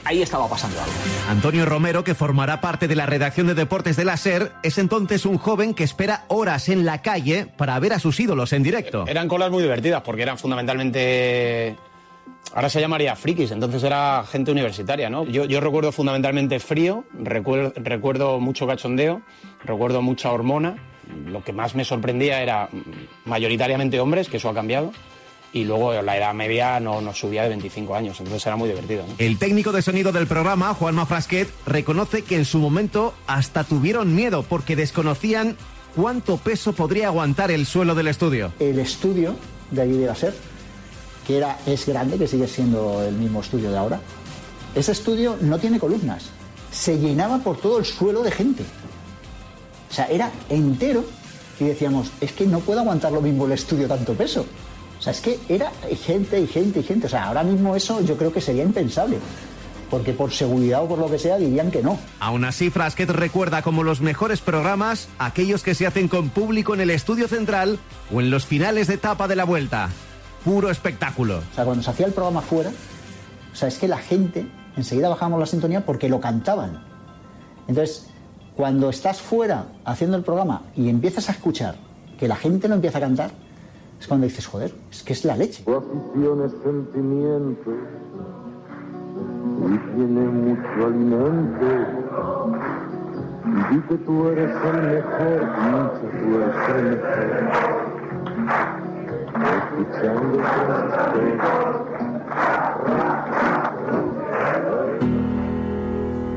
Ahí 0.05 0.22
estaba 0.22 0.48
pasando 0.48 0.81
algo. 0.81 0.92
Antonio 1.29 1.66
Romero, 1.66 2.03
que 2.03 2.14
formará 2.14 2.62
parte 2.62 2.88
de 2.88 2.96
la 2.96 3.05
redacción 3.05 3.46
de 3.46 3.55
deportes 3.55 3.96
de 3.96 4.07
la 4.07 4.16
SER, 4.16 4.53
es 4.62 4.79
entonces 4.79 5.27
un 5.27 5.37
joven 5.37 5.74
que 5.74 5.85
espera 5.85 6.24
horas 6.29 6.70
en 6.70 6.87
la 6.87 7.03
calle 7.03 7.46
para 7.59 7.79
ver 7.79 7.92
a 7.92 7.98
sus 7.98 8.18
ídolos 8.18 8.55
en 8.55 8.62
directo. 8.62 9.05
Eran 9.07 9.29
colas 9.29 9.51
muy 9.51 9.62
divertidas 9.62 10.01
porque 10.03 10.22
eran 10.22 10.38
fundamentalmente. 10.38 11.77
Ahora 12.55 12.70
se 12.70 12.81
llamaría 12.81 13.14
frikis, 13.14 13.51
entonces 13.51 13.83
era 13.83 14.24
gente 14.24 14.51
universitaria, 14.51 15.11
¿no? 15.11 15.24
Yo, 15.24 15.44
yo 15.44 15.61
recuerdo 15.61 15.92
fundamentalmente 15.92 16.59
frío, 16.61 17.05
recuerdo, 17.18 17.72
recuerdo 17.77 18.40
mucho 18.40 18.66
cachondeo, 18.66 19.22
recuerdo 19.64 20.01
mucha 20.01 20.33
hormona. 20.33 20.77
Lo 21.27 21.44
que 21.44 21.53
más 21.53 21.74
me 21.74 21.85
sorprendía 21.85 22.42
era 22.42 22.68
mayoritariamente 23.24 24.01
hombres, 24.01 24.29
que 24.29 24.38
eso 24.38 24.48
ha 24.48 24.55
cambiado. 24.55 24.92
Y 25.53 25.64
luego 25.64 26.03
la 26.03 26.16
edad 26.16 26.35
media 26.35 26.79
no 26.79 27.01
nos 27.01 27.18
subía 27.18 27.42
de 27.42 27.48
25 27.51 27.94
años, 27.94 28.18
entonces 28.18 28.46
era 28.46 28.57
muy 28.57 28.68
divertido. 28.68 29.05
¿no? 29.07 29.14
El 29.18 29.38
técnico 29.38 29.72
de 29.72 29.81
sonido 29.81 30.12
del 30.12 30.27
programa, 30.27 30.74
Juanma 30.74 31.07
Frasquet, 31.07 31.48
reconoce 31.66 32.22
que 32.22 32.37
en 32.37 32.44
su 32.44 32.59
momento 32.59 33.14
hasta 33.27 33.64
tuvieron 33.64 34.14
miedo 34.14 34.42
porque 34.42 34.77
desconocían 34.77 35.57
cuánto 35.96 36.37
peso 36.37 36.74
podría 36.74 37.09
aguantar 37.09 37.51
el 37.51 37.66
suelo 37.66 37.94
del 37.94 38.09
estudio. 38.09 38.53
El 38.59 38.79
estudio 38.79 39.37
de 39.70 39.83
allí 39.83 39.96
de 39.98 40.07
la 40.07 40.14
SER, 40.14 40.35
que 41.29 41.37
era, 41.37 41.59
es 41.67 41.85
grande, 41.85 42.17
que 42.17 42.27
sigue 42.27 42.49
siendo 42.49 43.03
el 43.03 43.14
mismo 43.14 43.43
estudio 43.43 43.71
de 43.71 43.77
ahora, 43.77 44.01
ese 44.75 44.93
estudio 44.93 45.37
no 45.43 45.59
tiene 45.59 45.79
columnas. 45.79 46.31
Se 46.73 46.99
llenaba 46.99 47.37
por 47.38 47.59
todo 47.59 47.79
el 47.79 47.85
suelo 47.85 48.23
de 48.23 48.31
gente. 48.31 48.64
O 49.91 49.93
sea, 49.93 50.07
era 50.07 50.33
entero 50.49 51.05
y 51.61 51.64
decíamos, 51.64 52.12
es 52.23 52.33
que 52.33 52.47
no 52.47 52.61
puede 52.61 52.81
aguantar 52.81 53.12
lo 53.12 53.21
mismo 53.21 53.45
el 53.45 53.53
estudio 53.53 53.87
tanto 53.87 54.14
peso. 54.14 54.47
O 54.99 55.03
sea, 55.03 55.12
es 55.12 55.21
que 55.21 55.38
era 55.51 55.71
gente 56.03 56.41
y 56.41 56.47
gente 56.47 56.81
y 56.81 56.83
gente. 56.83 57.09
O 57.09 57.11
sea, 57.11 57.25
ahora 57.25 57.43
mismo 57.43 57.77
eso 57.77 58.01
yo 58.01 58.17
creo 58.17 58.33
que 58.33 58.41
sería 58.41 58.62
impensable. 58.62 59.19
Porque 59.91 60.14
por 60.14 60.33
seguridad 60.33 60.83
o 60.83 60.88
por 60.88 60.99
lo 60.99 61.11
que 61.11 61.19
sea 61.19 61.37
dirían 61.37 61.71
que 61.71 61.83
no. 61.83 61.99
Aún 62.21 62.47
así, 62.47 62.71
Frasquet 62.71 63.11
recuerda 63.11 63.61
como 63.61 63.83
los 63.83 64.01
mejores 64.01 64.41
programas 64.41 65.11
aquellos 65.19 65.62
que 65.62 65.75
se 65.75 65.87
hacen 65.87 66.09
con 66.09 66.31
público 66.31 66.73
en 66.73 66.81
el 66.81 66.91
estudio 66.91 67.29
central 67.29 67.79
o 68.11 68.23
en 68.23 68.31
los 68.31 68.47
finales 68.47 68.87
de 68.87 68.95
etapa 68.95 69.29
de 69.29 69.37
la 69.37 69.45
vuelta. 69.45 69.91
Puro 70.44 70.70
espectáculo. 70.70 71.38
O 71.38 71.55
sea, 71.55 71.64
cuando 71.64 71.83
se 71.83 71.90
hacía 71.90 72.07
el 72.07 72.12
programa 72.12 72.40
fuera, 72.40 72.70
o 73.53 73.57
sea, 73.57 73.68
es 73.68 73.79
que 73.79 73.88
la 73.88 73.98
gente, 73.98 74.46
enseguida 74.77 75.09
bajábamos 75.09 75.40
la 75.40 75.46
sintonía 75.46 75.85
porque 75.85 76.09
lo 76.09 76.20
cantaban. 76.20 76.85
Entonces, 77.66 78.09
cuando 78.57 78.88
estás 78.90 79.20
fuera 79.20 79.66
haciendo 79.85 80.16
el 80.16 80.22
programa 80.22 80.62
y 80.74 80.88
empiezas 80.88 81.29
a 81.29 81.33
escuchar 81.33 81.77
que 82.18 82.29
la 82.29 82.37
gente 82.37 82.68
no 82.68 82.74
empieza 82.74 82.98
a 82.98 83.01
cantar, 83.01 83.31
es 84.01 84.07
cuando 84.07 84.27
dices, 84.27 84.46
joder, 84.46 84.74
es 84.90 85.03
que 85.03 85.12
es 85.12 85.24
la 85.24 85.37
leche. 85.37 85.64
Tu 85.64 85.74
afición 85.74 86.44
es 86.44 86.53
sentimiento 86.62 87.70
y 89.64 89.79
tiene 89.96 90.20
mucho 90.20 90.87
alimento. 90.87 91.66
Y 93.44 93.74
di 93.74 93.81
que 93.83 93.96
tú 93.98 94.29
eres 94.29 94.51
el 94.51 94.83
mejor, 94.83 95.42
hincha, 95.42 96.01
tú 96.01 96.37
eres 96.37 96.68
el 96.77 96.85
mejor. 96.90 97.78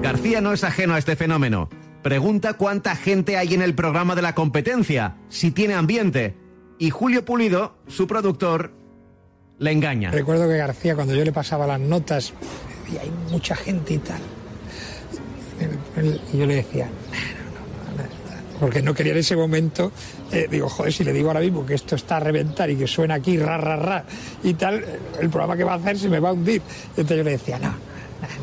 García 0.01 0.41
no 0.41 0.53
es 0.53 0.63
ajeno 0.63 0.95
a 0.95 0.97
este 0.97 1.15
fenómeno. 1.15 1.69
Pregunta 2.01 2.53
cuánta 2.53 2.95
gente 2.95 3.37
hay 3.37 3.53
en 3.53 3.61
el 3.61 3.75
programa 3.75 4.15
de 4.15 4.23
la 4.23 4.33
competencia, 4.33 5.15
si 5.29 5.51
tiene 5.51 5.75
ambiente. 5.75 6.35
Y 6.79 6.89
Julio 6.89 7.23
Pulido, 7.23 7.75
su 7.87 8.07
productor, 8.07 8.71
le 9.59 9.71
engaña. 9.71 10.09
Recuerdo 10.09 10.47
que 10.47 10.57
García, 10.57 10.95
cuando 10.95 11.13
yo 11.13 11.23
le 11.23 11.31
pasaba 11.31 11.67
las 11.67 11.79
notas, 11.79 12.33
y 12.91 12.97
hay 12.97 13.11
mucha 13.29 13.55
gente 13.55 13.93
y 13.93 13.97
tal. 13.99 14.21
Y 16.33 16.37
yo 16.39 16.45
le 16.47 16.55
decía, 16.55 16.89
porque 18.61 18.83
no 18.83 18.93
quería 18.93 19.13
en 19.13 19.17
ese 19.17 19.35
momento, 19.35 19.91
eh, 20.31 20.47
digo, 20.49 20.69
joder, 20.69 20.93
si 20.93 21.03
le 21.03 21.11
digo 21.11 21.29
ahora 21.29 21.39
mismo 21.39 21.65
que 21.65 21.73
esto 21.73 21.95
está 21.95 22.17
a 22.17 22.19
reventar 22.19 22.69
y 22.69 22.75
que 22.75 22.85
suena 22.85 23.15
aquí, 23.15 23.35
ra, 23.35 23.57
ra, 23.57 23.75
ra, 23.75 24.05
y 24.43 24.53
tal, 24.53 24.85
el 25.19 25.29
programa 25.31 25.57
que 25.57 25.63
va 25.63 25.73
a 25.73 25.75
hacer 25.77 25.97
se 25.97 26.07
me 26.07 26.19
va 26.19 26.29
a 26.29 26.33
hundir. 26.33 26.61
Entonces 26.89 27.17
yo 27.17 27.23
le 27.23 27.31
decía, 27.31 27.57
no, 27.57 27.73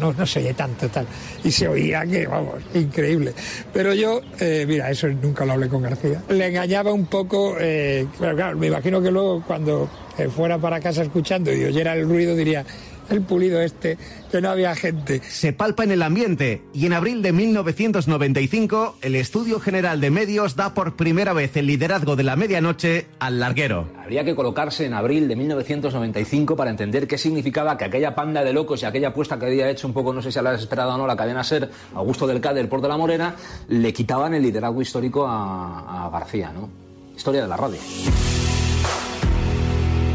no, 0.01 0.13
no 0.13 0.27
se 0.27 0.41
oye 0.41 0.55
tanto, 0.55 0.89
tal. 0.89 1.07
Y 1.45 1.53
se 1.53 1.69
oía 1.69 2.05
que, 2.05 2.27
vamos, 2.27 2.57
increíble. 2.75 3.33
Pero 3.73 3.95
yo, 3.95 4.21
eh, 4.41 4.65
mira, 4.67 4.91
eso 4.91 5.07
nunca 5.07 5.45
lo 5.45 5.53
hablé 5.53 5.69
con 5.69 5.83
García. 5.83 6.21
Le 6.29 6.49
engañaba 6.49 6.93
un 6.93 7.07
poco, 7.07 7.55
eh, 7.61 8.05
pero 8.19 8.35
claro, 8.35 8.59
me 8.59 8.67
imagino 8.67 9.01
que 9.01 9.13
luego 9.13 9.45
cuando 9.47 9.89
fuera 10.35 10.59
para 10.59 10.81
casa 10.81 11.05
escuchando 11.05 11.55
y 11.55 11.63
oyera 11.63 11.95
el 11.95 12.09
ruido 12.09 12.35
diría, 12.35 12.65
el 13.11 13.23
pulido 13.23 13.61
este, 13.61 13.99
que 14.31 14.41
no 14.41 14.51
había 14.51 14.75
gente. 14.75 15.21
Se 15.29 15.53
palpa 15.53 15.85
en 15.85 15.91
el 15.91 16.03
ambiente 16.03 16.63
y 16.73 16.87
en 16.87 16.93
abril 16.93 17.23
de 17.23 17.33
1995 17.33 18.97
el 19.03 19.15
Estudio 19.15 19.61
General 19.61 20.01
de 20.01 20.11
Medios 20.11 20.57
da 20.57 20.75
por 20.75 20.97
primera 20.97 21.33
vez 21.33 21.57
el 21.57 21.67
liderazgo 21.67 22.17
de 22.17 22.25
la 22.25 22.37
medianoche 22.37 23.07
al 23.19 23.41
larguero. 23.41 23.89
Habría 24.03 24.25
que 24.25 24.35
colocarse 24.35 24.87
en 24.87 24.95
abril 24.95 25.29
de 25.29 25.37
1995 25.37 26.57
para 26.57 26.71
entender 26.71 27.07
qué 27.07 27.19
significaba 27.19 27.77
que 27.77 27.85
aquella 27.85 28.15
panda 28.15 28.45
de 28.45 28.53
locos 28.53 28.83
y 28.83 28.87
aquella 28.87 29.09
apuesta 29.09 29.39
que 29.39 29.47
había 29.47 29.71
hecho 29.71 29.87
un 29.87 29.95
poco, 29.95 30.13
no 30.13 30.23
sé 30.23 30.33
si 30.33 30.41
la 30.41 30.51
has 30.51 30.61
esperado 30.61 30.95
o 30.95 30.99
no, 30.99 31.07
la 31.07 31.17
cadena 31.17 31.45
SER, 31.45 31.71
Augusto 31.95 32.27
del 32.27 32.41
Cáder 32.41 32.69
por 32.69 32.81
de 32.81 32.89
la 32.89 32.97
Morena, 32.97 33.35
le 33.69 33.93
quitaban 33.93 34.35
el 34.35 34.43
liderazgo 34.43 34.83
histórico 34.83 35.27
a, 35.27 36.07
a 36.07 36.11
García, 36.11 36.53
¿no? 36.53 36.69
Historia 37.17 37.43
de 37.43 37.49
la 37.49 37.57
radio. 37.57 37.79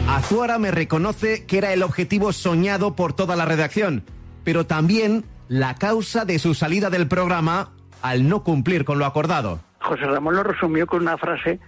Azuara 0.08 0.60
me 0.60 0.70
reconoce 0.70 1.46
que 1.46 1.58
era 1.58 1.72
el 1.72 1.82
objetivo 1.82 2.34
soñado 2.34 2.96
por 2.96 3.14
toda 3.14 3.38
la 3.38 3.46
redacción, 3.46 4.04
pero 4.44 4.66
también 4.66 5.24
la 5.48 5.76
causa 5.76 6.26
de 6.26 6.40
su 6.40 6.54
salida 6.54 6.90
del 6.90 7.08
programa 7.08 7.72
al 8.02 8.28
no 8.28 8.44
cumplir 8.44 8.84
con 8.84 9.00
lo 9.00 9.06
acordado. 9.06 9.62
José 9.80 10.04
Ramón 10.06 10.36
lo 10.36 10.44
resumió 10.44 10.88
con 10.88 11.02
una 11.02 11.18
frase 11.18 11.60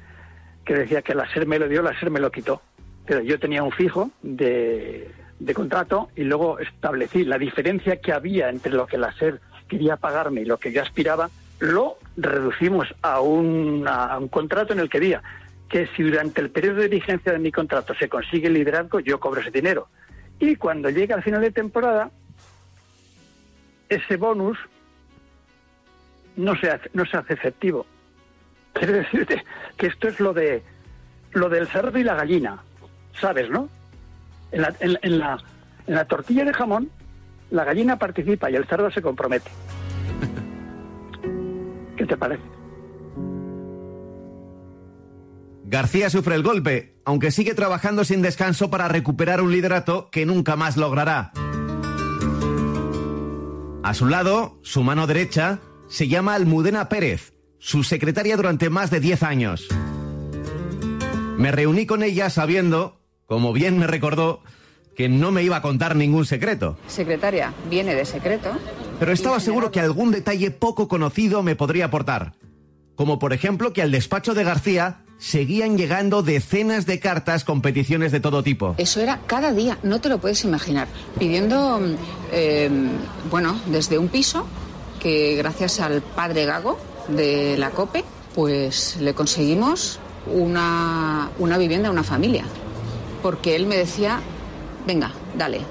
que 0.66 0.74
decía 0.74 1.02
que 1.02 1.16
la 1.16 1.32
SER 1.32 1.48
me 1.48 1.60
lo 1.60 1.70
dio, 1.70 1.82
la 1.82 1.98
SER 1.98 2.10
me 2.10 2.20
lo 2.20 2.30
quitó. 2.30 2.62
Pero 3.06 3.22
yo 3.22 3.40
tenía 3.40 3.64
un 3.64 3.72
fijo 3.72 4.12
de, 4.22 5.12
contrato 5.54 6.10
y 6.16 6.24
luego 6.24 6.60
establecí 6.60 7.24
la 7.24 7.38
diferencia 7.38 8.02
que 8.02 8.12
había 8.12 8.50
entre 8.50 8.74
lo 8.74 8.86
que 8.86 8.98
la 8.98 9.14
SER 9.14 9.40
quería 9.70 9.96
pagarme 9.96 10.42
y 10.42 10.46
lo 10.46 10.58
que 10.58 10.74
yo 10.74 10.82
aspiraba, 10.82 11.30
lo 11.60 11.98
reducimos 12.18 12.94
a 13.02 13.22
un, 13.22 13.88
a 13.88 14.18
un 14.18 14.28
contrato 14.28 14.74
en 14.74 14.80
el 14.80 14.90
que 14.90 15.00
decía 15.00 15.24
que 15.70 15.88
si 15.96 16.04
durante 16.04 16.42
el 16.42 16.52
periodo 16.52 16.82
de 16.82 16.88
vigencia 16.88 17.32
de 17.32 17.40
mi 17.40 17.52
contrato 17.52 17.94
se 17.96 18.10
consigue 18.10 18.48
el 18.48 18.54
liderazgo, 18.54 19.00
yo 19.00 19.20
cobro 19.20 19.42
ese 19.42 19.52
dinero. 19.52 19.88
Y 20.40 20.56
cuando 20.56 20.90
llega 20.90 21.16
al 21.16 21.24
final 21.24 21.42
de 21.42 21.52
temporada, 21.52 22.12
ese 23.90 24.18
bonus 24.18 24.58
no 26.36 26.56
se 26.58 26.70
hace, 26.70 26.90
no 26.94 27.06
se 27.06 27.18
hace 27.18 27.34
efectivo. 27.34 27.86
Quiero 28.74 28.94
decirte 28.94 29.44
que 29.78 29.88
esto 29.88 30.08
es 30.08 30.20
lo 30.20 30.34
de 30.34 30.64
lo 31.32 31.50
del 31.50 31.68
cerdo 31.68 31.98
y 31.98 32.04
la 32.04 32.16
gallina, 32.16 32.64
¿sabes, 33.20 33.50
no? 33.50 33.68
En 34.52 34.62
la, 34.62 34.74
en, 34.80 34.98
en 35.02 35.20
la, 35.20 35.38
en 35.86 35.96
la 35.96 36.06
tortilla 36.06 36.46
de 36.46 36.54
jamón, 36.54 36.90
la 37.52 37.66
gallina 37.66 37.98
participa 37.98 38.50
y 38.50 38.56
el 38.56 38.66
cerdo 38.66 38.90
se 38.90 39.02
compromete. 39.02 39.52
¿Qué 41.98 42.06
te 42.06 42.16
parece? 42.16 42.55
García 45.68 46.12
sufre 46.12 46.36
el 46.36 46.44
golpe, 46.44 46.96
aunque 47.06 47.32
sigue 47.32 47.56
trabajando 47.56 48.06
sin 48.06 48.22
descanso 48.22 48.70
para 48.70 48.88
recuperar 48.88 49.42
un 49.42 49.52
liderato 49.52 50.10
que 50.12 50.26
nunca 50.26 50.56
más 50.56 50.78
logrará. 50.78 51.32
A 53.84 53.94
su 53.96 54.06
lado, 54.06 54.60
su 54.62 54.84
mano 54.84 55.08
derecha, 55.08 55.60
se 55.88 56.08
llama 56.08 56.36
Almudena 56.36 56.88
Pérez, 56.88 57.34
su 57.58 57.84
secretaria 57.84 58.38
durante 58.38 58.70
más 58.70 58.92
de 58.92 59.00
10 59.00 59.24
años. 59.24 59.68
Me 61.38 61.52
reuní 61.52 61.88
con 61.88 62.04
ella 62.04 62.30
sabiendo, 62.30 63.02
como 63.26 63.52
bien 63.52 63.80
me 63.80 63.88
recordó, 63.88 64.44
que 64.96 65.10
no 65.10 65.32
me 65.32 65.42
iba 65.42 65.58
a 65.58 65.62
contar 65.64 65.96
ningún 65.96 66.26
secreto. 66.26 66.78
Secretaria, 66.88 67.54
viene 67.72 67.96
de 67.96 68.06
secreto. 68.06 68.52
Pero 69.00 69.12
estaba 69.12 69.40
seguro 69.40 69.72
que 69.72 69.80
algún 69.80 70.12
detalle 70.12 70.52
poco 70.52 70.88
conocido 70.88 71.42
me 71.42 71.56
podría 71.56 71.86
aportar. 71.86 72.34
Como 72.96 73.18
por 73.18 73.34
ejemplo 73.34 73.74
que 73.74 73.82
al 73.82 73.92
despacho 73.92 74.36
de 74.36 74.44
García 74.44 75.05
seguían 75.18 75.78
llegando 75.78 76.24
decenas 76.24 76.86
de 76.86 77.00
cartas 77.00 77.44
con 77.44 77.62
peticiones 77.62 78.12
de 78.12 78.20
todo 78.20 78.44
tipo. 78.44 78.76
Eso 78.78 79.02
era 79.02 79.22
cada 79.26 79.52
día, 79.52 79.78
no 79.84 80.02
te 80.02 80.10
lo 80.10 80.20
puedes 80.20 80.44
imaginar. 80.44 80.88
Pidiendo, 81.18 81.80
eh, 82.32 82.70
bueno, 83.30 83.60
desde 83.68 83.98
un 83.98 84.10
piso 84.10 84.48
que 85.00 85.36
gracias 85.36 85.80
al 85.80 86.02
padre 86.02 86.46
Gago 86.46 86.80
de 87.08 87.58
la 87.58 87.72
COPE, 87.72 88.04
pues 88.34 88.98
le 89.00 89.14
conseguimos 89.14 90.00
una, 90.28 91.30
una 91.40 91.58
vivienda 91.58 91.90
a 91.90 91.92
una 91.92 92.04
familia. 92.04 92.46
Porque 93.22 93.56
él 93.56 93.66
me 93.66 93.78
decía, 93.78 94.20
venga, 94.86 95.12
dale, 95.38 95.62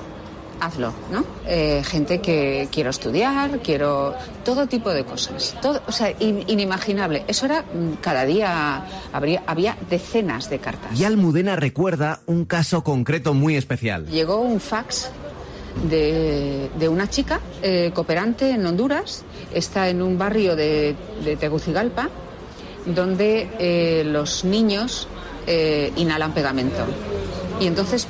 hazlo, 0.60 0.92
¿no? 1.12 1.24
Eh, 1.46 1.82
gente 1.84 2.20
que 2.20 2.68
quiero 2.72 2.90
estudiar, 2.90 3.60
quiero 3.60 4.14
todo 4.44 4.66
tipo 4.66 4.90
de 4.90 5.04
cosas, 5.04 5.54
todo, 5.60 5.80
o 5.86 5.92
sea, 5.92 6.10
in- 6.20 6.44
inimaginable. 6.46 7.24
Eso 7.28 7.46
era 7.46 7.62
mm, 7.62 7.94
cada 8.00 8.24
día 8.24 8.84
habría, 9.12 9.42
había 9.46 9.76
decenas 9.90 10.48
de 10.50 10.58
cartas. 10.58 10.98
Y 10.98 11.04
Almudena 11.04 11.56
recuerda 11.56 12.20
un 12.26 12.44
caso 12.44 12.82
concreto 12.84 13.34
muy 13.34 13.56
especial. 13.56 14.06
Llegó 14.06 14.38
un 14.40 14.60
fax 14.60 15.10
de, 15.90 16.70
de 16.78 16.88
una 16.88 17.08
chica 17.10 17.40
eh, 17.62 17.90
cooperante 17.94 18.50
en 18.50 18.64
Honduras, 18.64 19.24
está 19.52 19.88
en 19.88 20.02
un 20.02 20.16
barrio 20.18 20.54
de, 20.56 20.94
de 21.24 21.36
Tegucigalpa, 21.36 22.08
donde 22.86 23.48
eh, 23.58 24.02
los 24.04 24.44
niños 24.44 25.08
inhalan 25.96 26.32
pegamento. 26.32 26.86
Y 27.60 27.66
entonces, 27.66 28.06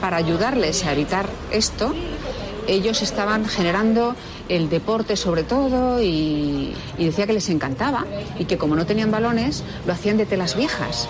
para 0.00 0.16
ayudarles 0.16 0.84
a 0.84 0.92
evitar 0.92 1.28
esto, 1.50 1.94
ellos 2.66 3.02
estaban 3.02 3.46
generando 3.46 4.14
el 4.48 4.68
deporte 4.68 5.16
sobre 5.16 5.42
todo 5.42 6.00
y, 6.02 6.74
decía 6.98 7.26
que 7.26 7.32
les 7.32 7.48
encantaba 7.48 8.04
y 8.38 8.44
que 8.44 8.58
como 8.58 8.76
no 8.76 8.86
tenían 8.86 9.10
balones, 9.10 9.64
lo 9.86 9.92
hacían 9.92 10.16
de 10.16 10.26
telas 10.26 10.56
viejas. 10.56 11.08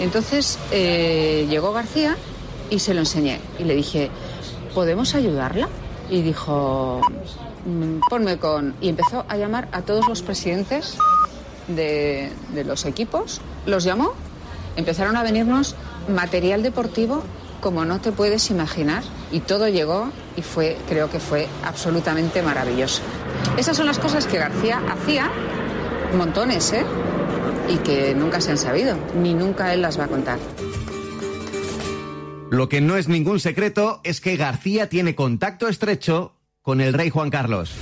Entonces 0.00 0.58
eh, 0.70 1.46
llegó 1.48 1.72
García 1.72 2.16
y 2.70 2.78
se 2.80 2.94
lo 2.94 3.00
enseñé 3.00 3.40
y 3.58 3.64
le 3.64 3.74
dije, 3.74 4.10
¿podemos 4.74 5.14
ayudarla? 5.14 5.68
Y 6.10 6.22
dijo, 6.22 7.00
"Mm, 7.64 8.00
ponme 8.10 8.38
con... 8.38 8.74
Y 8.80 8.88
empezó 8.88 9.24
a 9.28 9.36
llamar 9.36 9.68
a 9.72 9.82
todos 9.82 10.08
los 10.08 10.22
presidentes 10.22 10.96
de, 11.68 12.30
de 12.52 12.64
los 12.64 12.84
equipos, 12.84 13.40
los 13.66 13.84
llamó, 13.84 14.12
empezaron 14.76 15.16
a 15.16 15.22
venirnos 15.22 15.76
material 16.08 16.62
deportivo 16.62 17.22
como 17.64 17.86
no 17.86 17.98
te 17.98 18.12
puedes 18.12 18.50
imaginar 18.50 19.02
y 19.32 19.40
todo 19.40 19.68
llegó 19.68 20.12
y 20.36 20.42
fue, 20.42 20.76
creo 20.86 21.08
que 21.08 21.18
fue 21.18 21.48
absolutamente 21.64 22.42
maravilloso. 22.42 23.00
Esas 23.56 23.74
son 23.74 23.86
las 23.86 23.98
cosas 23.98 24.26
que 24.26 24.36
García 24.36 24.82
hacía, 24.86 25.30
montones, 26.14 26.74
¿eh? 26.74 26.84
Y 27.70 27.78
que 27.78 28.14
nunca 28.14 28.42
se 28.42 28.50
han 28.50 28.58
sabido, 28.58 28.98
ni 29.18 29.32
nunca 29.32 29.72
él 29.72 29.80
las 29.80 29.98
va 29.98 30.04
a 30.04 30.08
contar. 30.08 30.38
Lo 32.50 32.68
que 32.68 32.82
no 32.82 32.98
es 32.98 33.08
ningún 33.08 33.40
secreto 33.40 34.02
es 34.04 34.20
que 34.20 34.36
García 34.36 34.90
tiene 34.90 35.14
contacto 35.14 35.66
estrecho 35.66 36.34
con 36.60 36.82
el 36.82 36.92
rey 36.92 37.08
Juan 37.08 37.30
Carlos. 37.30 37.72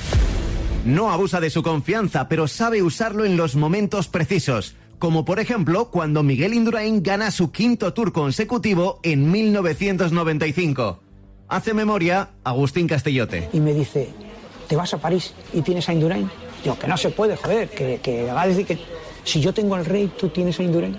No 0.84 1.10
abusa 1.10 1.40
de 1.40 1.50
su 1.50 1.64
confianza, 1.64 2.28
pero 2.28 2.46
sabe 2.46 2.82
usarlo 2.82 3.24
en 3.24 3.36
los 3.36 3.56
momentos 3.56 4.06
precisos, 4.06 4.76
como 5.02 5.24
por 5.24 5.40
ejemplo 5.40 5.90
cuando 5.90 6.22
Miguel 6.22 6.54
Indurain 6.54 7.02
gana 7.02 7.32
su 7.32 7.50
quinto 7.50 7.92
tour 7.92 8.12
consecutivo 8.12 9.00
en 9.02 9.32
1995. 9.32 11.00
Hace 11.48 11.74
memoria 11.74 12.28
Agustín 12.44 12.86
Castellote. 12.86 13.48
y 13.52 13.58
me 13.58 13.74
dice, 13.74 14.10
¿te 14.68 14.76
vas 14.76 14.94
a 14.94 14.98
París 14.98 15.34
y 15.52 15.62
tienes 15.62 15.88
a 15.88 15.92
Indurain? 15.92 16.30
Digo, 16.62 16.78
que 16.78 16.86
no 16.86 16.96
se 16.96 17.10
puede, 17.10 17.36
joder, 17.36 17.68
que, 17.68 18.30
va 18.32 18.42
a 18.42 18.46
decir 18.46 18.64
que 18.64 18.78
si 19.24 19.40
yo 19.40 19.52
tengo 19.52 19.74
al 19.74 19.84
rey, 19.84 20.08
tú 20.16 20.28
tienes 20.28 20.60
a 20.60 20.62
Indurain. 20.62 20.96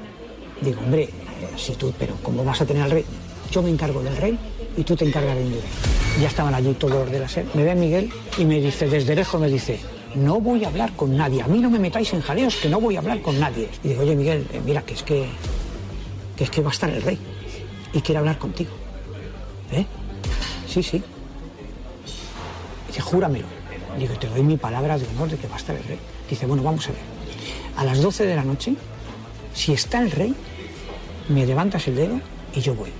Digo, 0.60 0.82
hombre, 0.82 1.04
eh, 1.04 1.10
si 1.56 1.76
tú, 1.76 1.94
pero 1.98 2.18
¿cómo 2.22 2.44
vas 2.44 2.60
a 2.60 2.66
tener 2.66 2.84
al 2.84 2.92
rey? 2.92 3.06
Yo 3.52 3.62
me 3.62 3.70
encargo 3.70 4.04
del 4.04 4.18
rey 4.18 4.38
y 4.76 4.84
tú 4.84 4.98
te 4.98 5.06
encargas 5.06 5.34
de 5.38 5.44
Indurain. 5.44 5.72
Ya 6.20 6.28
estaban 6.28 6.54
allí 6.54 6.74
todos 6.74 6.96
los 6.96 7.10
de 7.10 7.20
la 7.22 7.30
SER. 7.30 7.46
Me 7.54 7.64
ve 7.64 7.74
Miguel 7.74 8.12
y 8.38 8.44
me 8.44 8.60
dice, 8.60 8.90
desde 8.90 9.16
lejos 9.16 9.40
me 9.40 9.48
dice, 9.48 9.80
no 10.16 10.40
voy 10.40 10.64
a 10.64 10.68
hablar 10.68 10.94
con 10.94 11.16
nadie, 11.16 11.42
a 11.42 11.48
mí 11.48 11.60
no 11.60 11.70
me 11.70 11.80
metáis 11.80 12.14
en 12.14 12.22
jaleos, 12.22 12.56
que 12.56 12.70
no 12.70 12.80
voy 12.80 12.96
a 12.96 13.00
hablar 13.00 13.22
con 13.22 13.40
nadie. 13.40 13.70
Y 13.84 13.90
digo, 13.90 14.02
oye 14.02 14.16
Miguel, 14.16 14.48
eh, 14.52 14.62
mira, 14.66 14.82
que 14.82 14.94
es 14.94 15.04
que, 15.04 15.28
que 16.36 16.44
es 16.44 16.50
que 16.50 16.62
va 16.62 16.70
a 16.70 16.74
estar 16.74 16.90
el 16.90 17.02
rey 17.02 17.18
y 17.94 18.02
quiere 18.02 18.20
hablar 18.20 18.38
contigo. 18.38 18.72
¿Eh? 19.72 19.86
Sí, 20.68 20.84
sí. 20.84 21.04
Dice, 22.88 23.02
júramelo. 23.02 23.48
Digo, 23.98 24.16
te 24.16 24.28
doy 24.28 24.42
mi 24.42 24.58
palabra 24.58 24.98
de 24.98 25.08
honor 25.08 25.30
de 25.30 25.38
que 25.38 25.48
va 25.48 25.56
a 25.56 25.60
estar 25.60 25.76
el 25.76 25.84
rey. 25.84 26.00
Dice, 26.30 26.46
bueno, 26.46 26.64
vamos 26.64 26.88
a 26.88 26.92
ver. 26.92 27.02
A 27.78 27.84
las 27.84 28.02
12 28.02 28.26
de 28.26 28.36
la 28.36 28.44
noche, 28.44 28.76
si 29.54 29.74
está 29.74 30.02
el 30.02 30.12
rey, 30.12 30.34
me 31.30 31.46
levantas 31.46 31.88
el 31.88 31.96
dedo 31.96 32.20
y 32.56 32.62
yo 32.62 32.76
voy. 32.76 32.92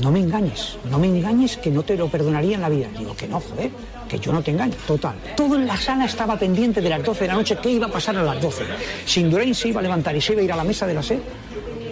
No 0.00 0.10
me 0.10 0.20
engañes, 0.20 0.78
no 0.90 0.98
me 0.98 1.06
engañes 1.06 1.58
que 1.58 1.70
no 1.70 1.82
te 1.82 1.96
lo 1.96 2.08
perdonaría 2.08 2.54
en 2.56 2.62
la 2.62 2.68
vida. 2.68 2.88
Digo, 2.96 3.14
que 3.14 3.28
no, 3.28 3.40
joder, 3.40 3.70
que 4.08 4.18
yo 4.18 4.32
no 4.32 4.42
te 4.42 4.50
engaño. 4.50 4.74
Total. 4.86 5.14
Todo 5.36 5.56
en 5.56 5.66
la 5.66 5.76
sala 5.76 6.06
estaba 6.06 6.38
pendiente 6.38 6.80
de 6.80 6.88
las 6.88 7.02
12 7.02 7.20
de 7.20 7.28
la 7.28 7.34
noche, 7.34 7.58
qué 7.62 7.70
iba 7.70 7.86
a 7.86 7.90
pasar 7.90 8.16
a 8.16 8.22
las 8.22 8.40
12. 8.40 8.64
Si 9.04 9.20
Indurain 9.20 9.54
se 9.54 9.68
iba 9.68 9.80
a 9.80 9.82
levantar 9.82 10.16
y 10.16 10.20
se 10.20 10.32
iba 10.32 10.40
a 10.40 10.44
ir 10.44 10.52
a 10.52 10.56
la 10.56 10.64
mesa 10.64 10.86
de 10.86 10.94
la 10.94 11.02
sed, 11.02 11.18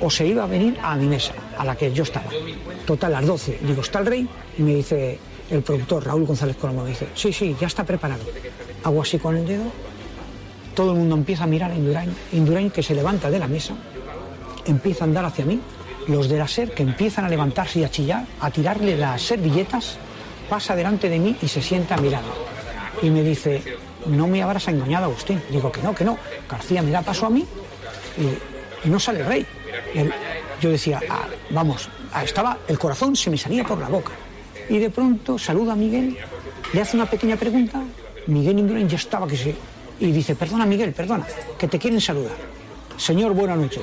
o 0.01 0.11
se 0.11 0.27
iba 0.27 0.45
a 0.45 0.47
venir 0.47 0.79
a 0.83 0.97
mi 0.97 1.07
mesa, 1.07 1.35
a 1.59 1.65
la 1.65 1.77
que 1.77 1.93
yo 1.93 2.05
estaba. 2.05 2.31
Total, 2.87 3.15
a 3.15 3.21
las 3.21 3.29
12. 3.29 3.59
Digo, 3.63 3.83
¿está 3.83 3.99
el 3.99 4.07
rey? 4.07 4.29
Y 4.57 4.63
me 4.63 4.77
dice 4.77 5.19
el 5.51 5.63
productor, 5.63 6.07
Raúl 6.07 6.25
González 6.25 6.57
Colombo, 6.57 6.85
me 6.85 6.91
dice, 6.91 7.09
sí, 7.15 7.33
sí, 7.33 7.55
ya 7.61 7.67
está 7.67 7.85
preparado. 7.85 8.23
Hago 8.83 9.03
así 9.03 9.19
con 9.19 9.37
el 9.37 9.47
dedo, 9.47 9.65
todo 10.75 10.93
el 10.93 10.99
mundo 10.99 11.17
empieza 11.17 11.45
a 11.45 11.47
mirar 11.47 11.71
a 11.71 11.75
Indurain. 11.75 12.15
Indurain 12.33 12.71
que 12.71 12.83
se 12.83 12.95
levanta 12.95 13.31
de 13.31 13.39
la 13.39 13.49
mesa, 13.49 13.75
empieza 14.65 15.05
a 15.05 15.09
andar 15.09 15.25
hacia 15.25 15.45
mí, 15.45 15.61
los 16.11 16.29
de 16.29 16.39
la 16.39 16.49
SER 16.49 16.73
que 16.73 16.83
empiezan 16.83 17.25
a 17.25 17.29
levantarse 17.29 17.81
y 17.81 17.85
a 17.85 17.91
chillar, 17.91 18.25
a 18.41 18.51
tirarle 18.51 18.97
las 18.97 19.23
servilletas, 19.23 19.97
pasa 20.49 20.75
delante 20.75 21.09
de 21.09 21.19
mí 21.19 21.37
y 21.41 21.49
se 21.49 21.63
sienta 21.63 21.97
mirar. 21.97 22.23
Y 23.03 23.11
me 23.11 23.23
dice, 23.23 23.63
no 24.07 24.27
me 24.27 24.43
habrás 24.43 24.69
engañado, 24.69 25.07
Agustín. 25.07 25.43
Digo 25.51 25.71
que 25.71 25.83
no, 25.83 25.95
que 25.95 26.05
no. 26.05 26.19
García 26.49 26.83
me 26.83 26.91
da 26.91 27.03
paso 27.03 27.27
a 27.27 27.31
mí 27.31 27.47
y, 28.19 28.89
no 28.89 28.99
sale 28.99 29.21
el 29.21 29.27
rey. 29.27 29.47
Yo 30.61 30.71
decía, 30.71 31.01
"Ah, 31.09 31.27
vamos, 31.51 31.89
ah, 32.13 32.25
estaba, 32.25 32.59
el 32.67 32.79
corazón 32.79 33.15
se 33.15 33.31
me 33.31 33.37
salía 33.37 33.65
por 33.65 33.79
la 33.79 33.89
boca. 33.89 34.13
Y 34.69 34.79
de 34.79 34.91
pronto 34.91 35.39
saluda 35.39 35.73
a 35.73 35.77
Miguel, 35.77 36.17
le 36.73 36.81
hace 36.81 36.97
una 36.97 37.07
pequeña 37.07 37.37
pregunta, 37.37 37.83
Miguel 38.27 38.59
Indurain 38.59 38.89
ya 38.89 38.97
estaba 38.97 39.27
que 39.27 39.37
se... 39.37 39.55
Y 40.01 40.13
dice, 40.13 40.35
perdona 40.35 40.65
Miguel, 40.65 40.93
perdona, 40.93 41.27
que 41.59 41.69
te 41.69 41.79
quieren 41.79 42.01
saludar. 42.01 42.33
Señor, 43.01 43.33
buenas 43.33 43.57
noches. 43.57 43.83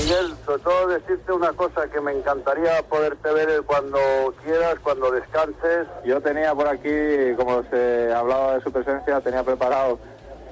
Miguel, 0.00 0.34
sobre 0.46 0.62
todo 0.62 0.86
decirte 0.86 1.32
una 1.32 1.52
cosa 1.52 1.86
que 1.90 2.00
me 2.00 2.12
encantaría 2.12 2.82
poderte 2.88 3.30
ver 3.30 3.62
cuando 3.66 3.98
quieras, 4.42 4.76
cuando 4.82 5.10
descanses. 5.10 5.86
Yo 6.06 6.20
tenía 6.22 6.54
por 6.54 6.66
aquí, 6.66 7.34
como 7.36 7.62
se 7.64 8.10
hablaba 8.10 8.54
de 8.54 8.62
su 8.62 8.72
presencia, 8.72 9.20
tenía 9.20 9.42
preparado 9.42 9.98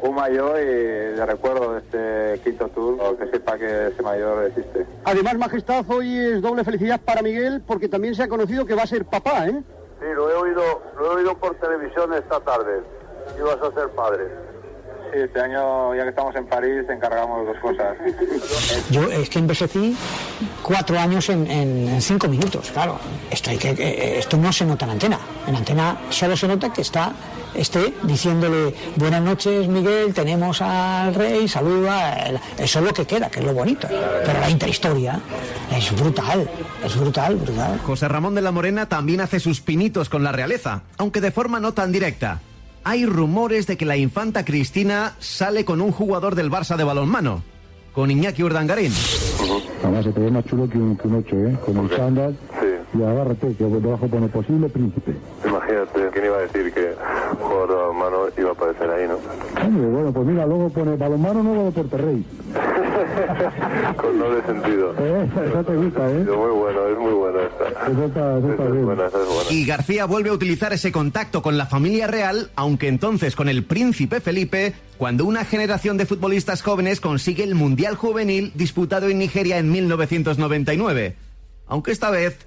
un 0.02 0.14
mayor 0.14 0.60
y 0.60 0.66
de 0.66 1.24
recuerdo 1.24 1.72
de 1.72 1.78
este 1.78 2.44
quinto 2.44 2.68
tour, 2.68 3.16
que 3.16 3.30
sepa 3.30 3.56
que 3.56 3.88
ese 3.88 4.02
mayor 4.02 4.44
existe. 4.44 4.86
Además, 5.04 5.38
Majestad, 5.38 5.86
hoy 5.88 6.18
es 6.18 6.42
doble 6.42 6.64
felicidad 6.64 7.00
para 7.00 7.22
Miguel 7.22 7.62
porque 7.66 7.88
también 7.88 8.14
se 8.14 8.24
ha 8.24 8.28
conocido 8.28 8.66
que 8.66 8.74
va 8.74 8.82
a 8.82 8.86
ser 8.86 9.06
papá, 9.06 9.46
¿eh? 9.46 9.62
Sí, 10.00 10.06
lo 10.14 10.30
he 10.30 10.34
oído, 10.34 10.82
lo 10.98 11.06
he 11.06 11.14
oído 11.16 11.34
por 11.38 11.54
televisión 11.54 12.12
esta 12.12 12.40
tarde. 12.40 12.82
Ibas 13.38 13.56
a 13.56 13.72
ser 13.72 13.88
padre. 13.90 14.45
Sí, 15.12 15.20
este 15.20 15.40
año, 15.40 15.94
ya 15.94 16.02
que 16.02 16.10
estamos 16.10 16.34
en 16.36 16.46
París, 16.46 16.84
encargamos 16.88 17.46
dos 17.46 17.56
cosas. 17.58 17.96
Yo 18.90 19.10
es 19.10 19.28
que 19.28 19.38
envejecí 19.38 19.96
cuatro 20.62 20.98
años 20.98 21.28
en, 21.28 22.00
cinco 22.00 22.28
minutos, 22.28 22.70
claro. 22.70 22.98
Esto, 23.30 23.50
hay 23.50 23.58
que, 23.58 24.18
esto 24.18 24.36
no 24.36 24.52
se 24.52 24.64
nota 24.64 24.84
en 24.84 24.92
antena. 24.92 25.18
En 25.46 25.56
antena 25.56 25.98
solo 26.10 26.36
se 26.36 26.48
nota 26.48 26.72
que 26.72 26.82
está 26.82 27.12
esté 27.54 27.94
diciéndole 28.02 28.74
buenas 28.96 29.22
noches 29.22 29.66
Miguel, 29.68 30.12
tenemos 30.12 30.60
al 30.60 31.14
rey, 31.14 31.48
saluda. 31.48 32.40
Eso 32.58 32.78
es 32.78 32.84
lo 32.84 32.92
que 32.92 33.06
queda, 33.06 33.30
que 33.30 33.40
es 33.40 33.46
lo 33.46 33.54
bonito. 33.54 33.88
Pero 33.88 34.40
la 34.40 34.50
intrahistoria 34.50 35.20
es 35.74 35.94
brutal, 35.96 36.48
es 36.84 36.96
brutal, 36.96 37.36
brutal. 37.36 37.78
José 37.80 38.08
Ramón 38.08 38.34
de 38.34 38.42
la 38.42 38.52
Morena 38.52 38.86
también 38.86 39.20
hace 39.20 39.40
sus 39.40 39.60
pinitos 39.60 40.08
con 40.08 40.22
la 40.22 40.32
realeza, 40.32 40.82
aunque 40.98 41.20
de 41.20 41.30
forma 41.30 41.60
no 41.60 41.72
tan 41.72 41.92
directa. 41.92 42.40
Hay 42.88 43.04
rumores 43.04 43.66
de 43.66 43.76
que 43.76 43.84
la 43.84 43.96
infanta 43.96 44.44
Cristina 44.44 45.16
sale 45.18 45.64
con 45.64 45.80
un 45.80 45.90
jugador 45.90 46.36
del 46.36 46.52
Barça 46.52 46.76
de 46.76 46.84
balonmano, 46.84 47.42
con 47.92 48.12
Iñaki 48.12 48.44
Urdangarín. 48.44 48.92
Además 49.82 50.04
se 50.04 50.12
te 50.12 50.20
ve 50.20 50.30
más 50.30 50.44
chulo 50.44 50.70
que 50.70 50.78
un, 50.78 50.96
que 50.96 51.08
un 51.08 51.16
8, 51.16 51.36
¿eh? 51.36 51.58
Con 51.66 51.78
el 51.78 51.90
chándal 51.90 52.36
y 52.96 53.02
agárrate, 53.02 53.56
que 53.56 53.64
debajo 53.64 54.06
pone 54.06 54.28
posible 54.28 54.68
príncipe. 54.68 55.16
Imagínate, 55.44 56.10
¿quién 56.12 56.26
iba 56.26 56.36
a 56.36 56.40
decir 56.42 56.72
que 56.72 56.94
jugador 57.34 57.68
de 57.68 57.74
balonmano 57.74 58.16
iba 58.38 58.48
a 58.50 58.52
aparecer 58.52 58.90
ahí, 58.90 59.08
no? 59.08 59.18
Hombre, 59.66 59.86
bueno, 59.88 60.12
pues 60.12 60.26
mira, 60.26 60.46
luego 60.46 60.68
pone 60.70 60.96
balonmano 60.96 61.42
nuevo 61.42 61.64
de 61.64 61.70
Porterrey. 61.72 62.24
Con 63.96 64.18
doble 64.18 64.42
sentido. 64.46 64.94
Eh, 65.06 65.28
esa 65.48 65.62
te 65.62 65.76
gusta, 65.76 66.10
¿eh? 66.10 66.24
Muy 66.24 66.50
bueno, 66.50 66.86
es 66.88 66.98
muy 66.98 67.12
buena 67.12 67.38
esta. 67.42 67.68
Esa 67.90 68.04
está, 68.06 68.38
esa 68.38 68.48
está 68.50 68.54
Esa 68.54 68.64
es 68.64 68.72
bien. 68.72 68.84
buena, 68.86 69.06
esa 69.06 69.22
es 69.22 69.28
buena. 69.28 69.50
Y 69.52 69.64
García 69.66 70.04
vuelve 70.06 70.30
a 70.30 70.32
utilizar 70.32 70.72
ese 70.72 70.90
contacto 70.90 71.42
con 71.42 71.58
la 71.58 71.66
familia 71.66 72.06
real, 72.06 72.50
aunque 72.56 72.88
entonces 72.88 73.36
con 73.36 73.48
el 73.48 73.64
príncipe 73.64 74.20
Felipe, 74.20 74.74
cuando 74.98 75.24
una 75.26 75.44
generación 75.44 75.96
de 75.96 76.06
futbolistas 76.06 76.62
jóvenes 76.62 77.00
consigue 77.00 77.44
el 77.44 77.54
Mundial 77.54 77.94
Juvenil 77.96 78.52
disputado 78.54 79.08
en 79.08 79.18
Nigeria 79.18 79.58
en 79.58 79.70
1999. 79.70 81.14
Aunque 81.68 81.92
esta 81.92 82.10
vez 82.10 82.38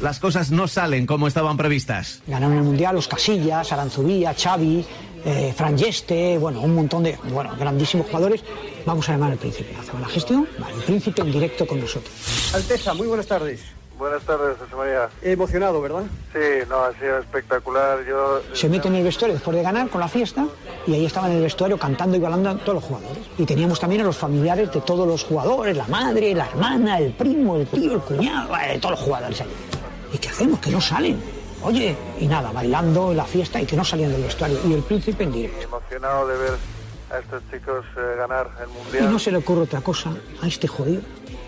las 0.00 0.20
cosas 0.20 0.50
no 0.50 0.68
salen 0.68 1.06
como 1.06 1.26
estaban 1.26 1.56
previstas. 1.56 2.22
Ganaron 2.26 2.56
el 2.56 2.62
Mundial 2.64 2.94
los 2.94 3.08
Casillas, 3.08 3.72
Aranzubía, 3.72 4.34
Xavi, 4.34 4.84
eh, 5.24 5.52
Fran 5.56 5.76
Yeste, 5.76 6.38
bueno, 6.38 6.60
un 6.60 6.74
montón 6.74 7.02
de 7.02 7.18
bueno, 7.32 7.54
grandísimos 7.58 8.06
jugadores. 8.06 8.42
Vamos 8.86 9.08
a 9.08 9.12
llamar 9.12 9.32
al 9.32 9.38
príncipe. 9.38 9.74
Hacemos 9.78 10.00
la 10.00 10.08
gestión, 10.08 10.48
vale, 10.58 10.74
el 10.74 10.82
príncipe 10.82 11.22
en 11.22 11.32
directo 11.32 11.66
con 11.66 11.80
nosotros. 11.80 12.12
Alteza, 12.54 12.94
muy 12.94 13.06
buenas 13.06 13.26
tardes. 13.26 13.77
Buenas 13.98 14.22
tardes, 14.22 14.56
José 14.58 14.76
María. 14.76 15.08
Emocionado, 15.22 15.80
¿verdad? 15.80 16.04
Sí, 16.32 16.38
no, 16.68 16.76
ha 16.84 16.92
sido 16.94 17.18
espectacular. 17.18 17.98
Yo 18.06 18.40
Se 18.52 18.68
mete 18.68 18.86
en 18.86 18.94
el 18.94 19.04
vestuario 19.04 19.34
después 19.34 19.56
de 19.56 19.62
ganar 19.62 19.88
con 19.88 20.00
la 20.00 20.06
fiesta 20.08 20.46
y 20.86 20.94
ahí 20.94 21.04
estaban 21.06 21.32
en 21.32 21.38
el 21.38 21.42
vestuario 21.42 21.76
cantando 21.78 22.16
y 22.16 22.20
bailando 22.20 22.56
todos 22.58 22.74
los 22.74 22.84
jugadores. 22.84 23.24
Y 23.38 23.44
teníamos 23.44 23.80
también 23.80 24.02
a 24.02 24.04
los 24.04 24.16
familiares 24.16 24.72
de 24.72 24.80
todos 24.82 25.06
los 25.06 25.24
jugadores, 25.24 25.76
la 25.76 25.86
madre, 25.88 26.32
la 26.34 26.46
hermana, 26.46 26.98
el 26.98 27.12
primo, 27.12 27.56
el 27.56 27.66
tío, 27.66 27.94
el 27.94 28.00
cuñado, 28.00 28.54
eh, 28.56 28.78
todos 28.80 28.92
los 28.92 29.00
jugadores 29.00 29.40
ahí. 29.40 29.48
¿Y 30.12 30.18
qué 30.18 30.28
hacemos? 30.28 30.60
Que 30.60 30.70
no 30.70 30.80
salen. 30.80 31.20
Oye, 31.64 31.96
y 32.20 32.28
nada, 32.28 32.52
bailando 32.52 33.10
en 33.10 33.16
la 33.16 33.24
fiesta 33.24 33.60
y 33.60 33.66
que 33.66 33.74
no 33.76 33.84
salían 33.84 34.12
del 34.12 34.22
vestuario. 34.22 34.58
Y 34.64 34.74
el 34.74 34.82
príncipe 34.82 35.24
en 35.24 35.32
directo. 35.32 35.60
emocionado 35.60 36.28
de 36.28 36.36
ver 36.38 36.52
a 37.10 37.18
estos 37.18 37.42
chicos 37.50 37.84
eh, 37.96 38.16
ganar 38.16 38.48
el 38.62 38.68
Y 38.70 38.72
Mundial. 38.84 39.10
no 39.12 39.18
se 39.18 39.32
le 39.32 39.38
ocurre 39.38 39.62
otra 39.62 39.80
cosa 39.80 40.12
a 40.40 40.46
este 40.46 40.68
jodido 40.68 41.02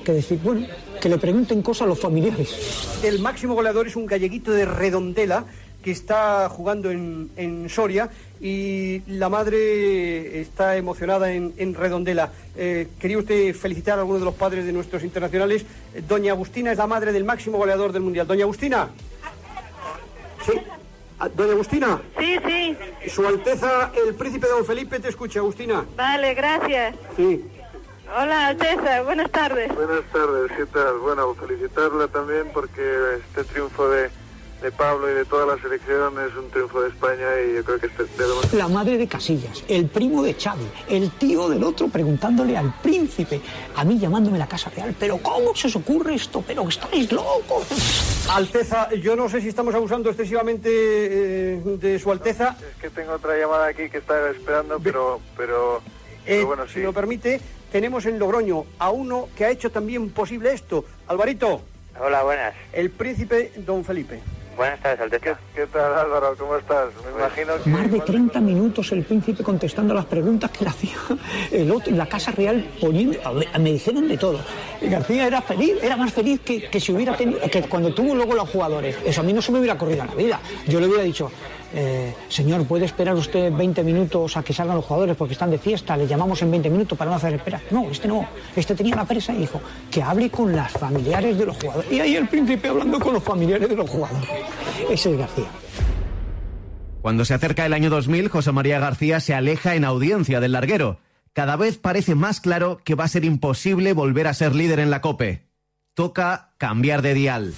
que 0.04 0.12
decir, 0.12 0.40
bueno, 0.42 0.66
que 1.00 1.08
le 1.08 1.18
pregunten 1.18 1.62
cosas 1.62 1.82
a 1.82 1.86
los 1.86 1.98
familiares. 1.98 3.00
El 3.02 3.20
máximo 3.20 3.54
goleador 3.54 3.86
es 3.86 3.96
un 3.96 4.06
galleguito 4.06 4.52
de 4.52 4.64
Redondela 4.66 5.44
que 5.82 5.90
está 5.90 6.48
jugando 6.50 6.90
en, 6.90 7.30
en 7.36 7.70
Soria 7.70 8.10
y 8.38 9.00
la 9.06 9.30
madre 9.30 10.40
está 10.40 10.76
emocionada 10.76 11.32
en, 11.32 11.54
en 11.56 11.74
Redondela. 11.74 12.30
Eh, 12.54 12.88
¿Quería 12.98 13.18
usted 13.18 13.54
felicitar 13.54 13.96
a 13.96 14.02
alguno 14.02 14.18
de 14.18 14.26
los 14.26 14.34
padres 14.34 14.66
de 14.66 14.72
nuestros 14.72 15.02
internacionales? 15.02 15.64
Doña 16.06 16.32
Agustina 16.32 16.70
es 16.70 16.78
la 16.78 16.86
madre 16.86 17.12
del 17.12 17.24
máximo 17.24 17.56
goleador 17.56 17.92
del 17.92 18.02
Mundial. 18.02 18.26
Doña 18.26 18.44
Agustina. 18.44 18.90
Sí. 20.44 20.52
Ah, 21.18 21.28
Doña 21.28 21.52
Agustina. 21.52 22.00
Sí, 22.18 22.36
sí. 22.46 22.76
Su 23.08 23.26
Alteza, 23.26 23.90
el 24.06 24.14
príncipe 24.14 24.48
Don 24.48 24.64
Felipe, 24.66 25.00
te 25.00 25.08
escucha, 25.08 25.38
Agustina. 25.40 25.84
Vale, 25.96 26.34
gracias. 26.34 26.94
Sí. 27.16 27.42
Hola, 28.16 28.48
Alteza, 28.48 29.02
buenas 29.02 29.30
tardes. 29.30 29.72
Buenas 29.74 30.04
tardes, 30.12 30.50
¿qué 30.56 30.66
tal? 30.66 30.98
Bueno, 30.98 31.34
felicitarla 31.34 32.08
también 32.08 32.48
porque 32.52 32.82
este 33.18 33.44
triunfo 33.44 33.88
de, 33.88 34.10
de 34.62 34.72
Pablo 34.72 35.08
y 35.08 35.14
de 35.14 35.24
toda 35.24 35.46
la 35.54 35.62
selección 35.62 36.14
es 36.26 36.34
un 36.36 36.50
triunfo 36.50 36.82
de 36.82 36.88
España 36.88 37.26
y 37.48 37.54
yo 37.54 37.64
creo 37.64 37.78
que 37.78 37.86
este 37.86 38.04
debemos... 38.18 38.52
La 38.52 38.66
madre 38.66 38.98
de 38.98 39.06
Casillas, 39.06 39.62
el 39.68 39.86
primo 39.86 40.24
de 40.24 40.34
Xavi, 40.34 40.66
el 40.88 41.10
tío 41.12 41.48
del 41.48 41.62
otro 41.62 41.86
preguntándole 41.86 42.56
al 42.56 42.74
príncipe, 42.82 43.40
a 43.76 43.84
mí 43.84 43.96
llamándome 43.98 44.38
a 44.38 44.40
la 44.40 44.48
Casa 44.48 44.70
Real, 44.74 44.92
pero 44.98 45.18
¿cómo 45.18 45.54
se 45.54 45.68
os 45.68 45.76
ocurre 45.76 46.14
esto? 46.16 46.42
Pero 46.44 46.68
estáis 46.68 47.12
locos. 47.12 48.26
Alteza, 48.28 48.90
yo 48.94 49.14
no 49.14 49.28
sé 49.28 49.40
si 49.40 49.48
estamos 49.48 49.72
abusando 49.74 50.10
excesivamente 50.10 50.68
eh, 50.72 51.60
de 51.80 51.98
su 52.00 52.10
Alteza. 52.10 52.56
Es 52.74 52.76
que 52.82 52.90
tengo 52.90 53.12
otra 53.12 53.36
llamada 53.38 53.66
aquí 53.68 53.88
que 53.88 53.98
está 53.98 54.30
esperando, 54.30 54.80
pero, 54.82 55.20
pero, 55.36 55.76
Eh, 55.78 55.82
pero 56.26 56.46
bueno, 56.48 56.66
sí. 56.66 56.74
Si 56.74 56.82
lo 56.82 56.92
permite, 56.92 57.40
tenemos 57.70 58.06
en 58.06 58.18
Logroño 58.18 58.64
a 58.78 58.90
uno 58.90 59.28
que 59.36 59.44
ha 59.44 59.50
hecho 59.50 59.70
también 59.70 60.10
posible 60.10 60.52
esto. 60.52 60.84
Alvarito. 61.08 61.62
Hola, 62.00 62.22
buenas. 62.22 62.54
El 62.72 62.90
príncipe 62.90 63.52
Don 63.56 63.84
Felipe. 63.84 64.20
Buenas 64.56 64.80
tardes, 64.80 65.00
Alteza. 65.00 65.38
¿Qué 65.54 65.66
tal, 65.66 65.94
Álvaro? 65.94 66.34
¿Cómo 66.38 66.56
estás? 66.56 66.88
Me 67.04 67.18
imagino 67.18 67.52
que... 67.62 67.70
Más 67.70 67.90
de 67.90 68.00
30 68.00 68.40
minutos 68.40 68.92
el 68.92 69.04
príncipe 69.04 69.42
contestando 69.42 69.94
las 69.94 70.04
preguntas 70.04 70.50
que 70.50 70.64
le 70.64 70.70
hacía 70.70 70.96
el 71.50 71.70
otro 71.70 71.90
en 71.90 71.96
la 71.96 72.06
Casa 72.06 72.30
Real 72.32 72.68
poniendo, 72.78 73.18
me, 73.58 73.72
dijeron 73.72 74.06
de 74.06 74.18
todo. 74.18 74.40
García 74.82 75.26
era 75.26 75.40
feliz, 75.40 75.76
era 75.82 75.96
más 75.96 76.12
feliz 76.12 76.40
que, 76.40 76.68
que 76.68 76.78
si 76.78 76.92
hubiera 76.92 77.16
tenido, 77.16 77.40
que 77.50 77.62
cuando 77.62 77.94
tuvo 77.94 78.14
luego 78.14 78.34
los 78.34 78.50
jugadores. 78.50 78.96
Eso 79.04 79.22
a 79.22 79.24
mí 79.24 79.32
no 79.32 79.40
se 79.40 79.50
me 79.52 79.60
hubiera 79.60 79.78
corrido 79.78 80.02
en 80.02 80.08
la 80.08 80.14
vida. 80.14 80.40
Yo 80.66 80.78
le 80.78 80.88
hubiera 80.88 81.04
dicho, 81.04 81.30
eh, 81.72 82.14
señor, 82.28 82.64
¿puede 82.66 82.84
esperar 82.84 83.14
usted 83.14 83.52
20 83.52 83.84
minutos 83.84 84.36
a 84.36 84.42
que 84.42 84.52
salgan 84.52 84.76
los 84.76 84.84
jugadores 84.84 85.16
porque 85.16 85.34
están 85.34 85.50
de 85.50 85.58
fiesta? 85.58 85.96
Le 85.96 86.06
llamamos 86.06 86.42
en 86.42 86.50
20 86.50 86.70
minutos 86.70 86.98
para 86.98 87.10
no 87.10 87.16
hacer 87.16 87.34
esperar. 87.34 87.60
No, 87.70 87.88
este 87.90 88.08
no. 88.08 88.26
Este 88.56 88.74
tenía 88.74 88.96
la 88.96 89.04
presa 89.04 89.32
y 89.32 89.38
dijo 89.38 89.60
que 89.90 90.02
hable 90.02 90.30
con 90.30 90.54
las 90.54 90.72
familiares 90.72 91.38
de 91.38 91.46
los 91.46 91.56
jugadores. 91.56 91.92
Y 91.92 92.00
ahí 92.00 92.16
el 92.16 92.28
príncipe 92.28 92.68
hablando 92.68 92.98
con 92.98 93.14
los 93.14 93.22
familiares 93.22 93.68
de 93.68 93.76
los 93.76 93.88
jugadores. 93.88 94.28
Ese 94.90 95.12
es 95.12 95.18
García. 95.18 95.46
Cuando 97.02 97.24
se 97.24 97.34
acerca 97.34 97.64
el 97.64 97.72
año 97.72 97.88
2000, 97.88 98.28
José 98.28 98.52
María 98.52 98.78
García 98.78 99.20
se 99.20 99.34
aleja 99.34 99.74
en 99.74 99.84
audiencia 99.84 100.40
del 100.40 100.52
larguero. 100.52 100.98
Cada 101.32 101.56
vez 101.56 101.78
parece 101.78 102.14
más 102.14 102.40
claro 102.40 102.80
que 102.84 102.94
va 102.94 103.04
a 103.04 103.08
ser 103.08 103.24
imposible 103.24 103.92
volver 103.92 104.26
a 104.26 104.34
ser 104.34 104.54
líder 104.54 104.80
en 104.80 104.90
la 104.90 105.00
COPE. 105.00 105.46
Toca 105.94 106.52
cambiar 106.58 107.02
de 107.02 107.14
dial. 107.14 107.54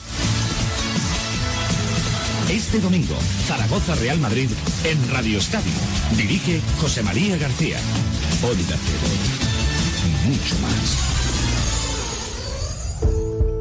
Este 2.52 2.80
domingo, 2.80 3.16
Zaragoza 3.46 3.94
Real 3.94 4.18
Madrid 4.18 4.50
en 4.84 5.10
Radio 5.10 5.38
Estadio. 5.38 5.72
Dirige 6.18 6.60
José 6.82 7.02
María 7.02 7.38
García. 7.38 7.78
Onda 8.42 8.76
Cero. 8.76 9.08
Mucho 10.26 10.54
más. 10.60 10.98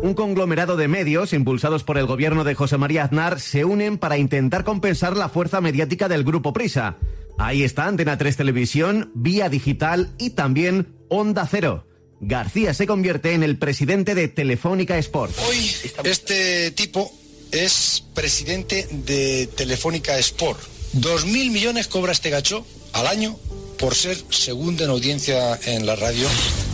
Un 0.03 0.13
conglomerado 0.13 0.75
de 0.75 0.89
medios, 0.89 1.31
impulsados 1.31 1.85
por 1.85 1.97
el 1.97 2.05
gobierno 2.05 2.43
de 2.43 2.53
José 2.53 2.77
María 2.77 3.05
Aznar, 3.05 3.39
se 3.39 3.63
unen 3.63 3.97
para 3.97 4.17
intentar 4.17 4.65
compensar 4.65 5.15
la 5.15 5.29
fuerza 5.29 5.61
mediática 5.61 6.09
del 6.09 6.25
Grupo 6.25 6.51
Prisa. 6.51 6.97
Ahí 7.37 7.63
está 7.63 7.85
Antena 7.85 8.17
3 8.17 8.35
Televisión, 8.35 9.09
Vía 9.15 9.47
Digital 9.47 10.09
y 10.17 10.31
también 10.31 10.97
Onda 11.07 11.47
Cero. 11.49 11.87
García 12.19 12.73
se 12.73 12.87
convierte 12.87 13.35
en 13.35 13.43
el 13.43 13.57
presidente 13.57 14.15
de 14.15 14.27
Telefónica 14.27 14.97
Sport. 14.97 15.33
Hoy 15.47 15.71
este 16.03 16.71
tipo 16.71 17.20
es 17.51 18.03
presidente 18.13 18.87
de 18.91 19.47
Telefónica 19.47 20.17
Sport. 20.19 20.59
Dos 20.93 21.25
mil 21.25 21.51
millones 21.51 21.87
cobra 21.87 22.11
este 22.11 22.29
gacho 22.29 22.65
al 22.93 23.07
año 23.07 23.37
por 23.77 23.95
ser 23.95 24.17
segundo 24.29 24.83
en 24.83 24.91
audiencia 24.91 25.59
en 25.65 25.85
la 25.85 25.95
radio. 25.95 26.27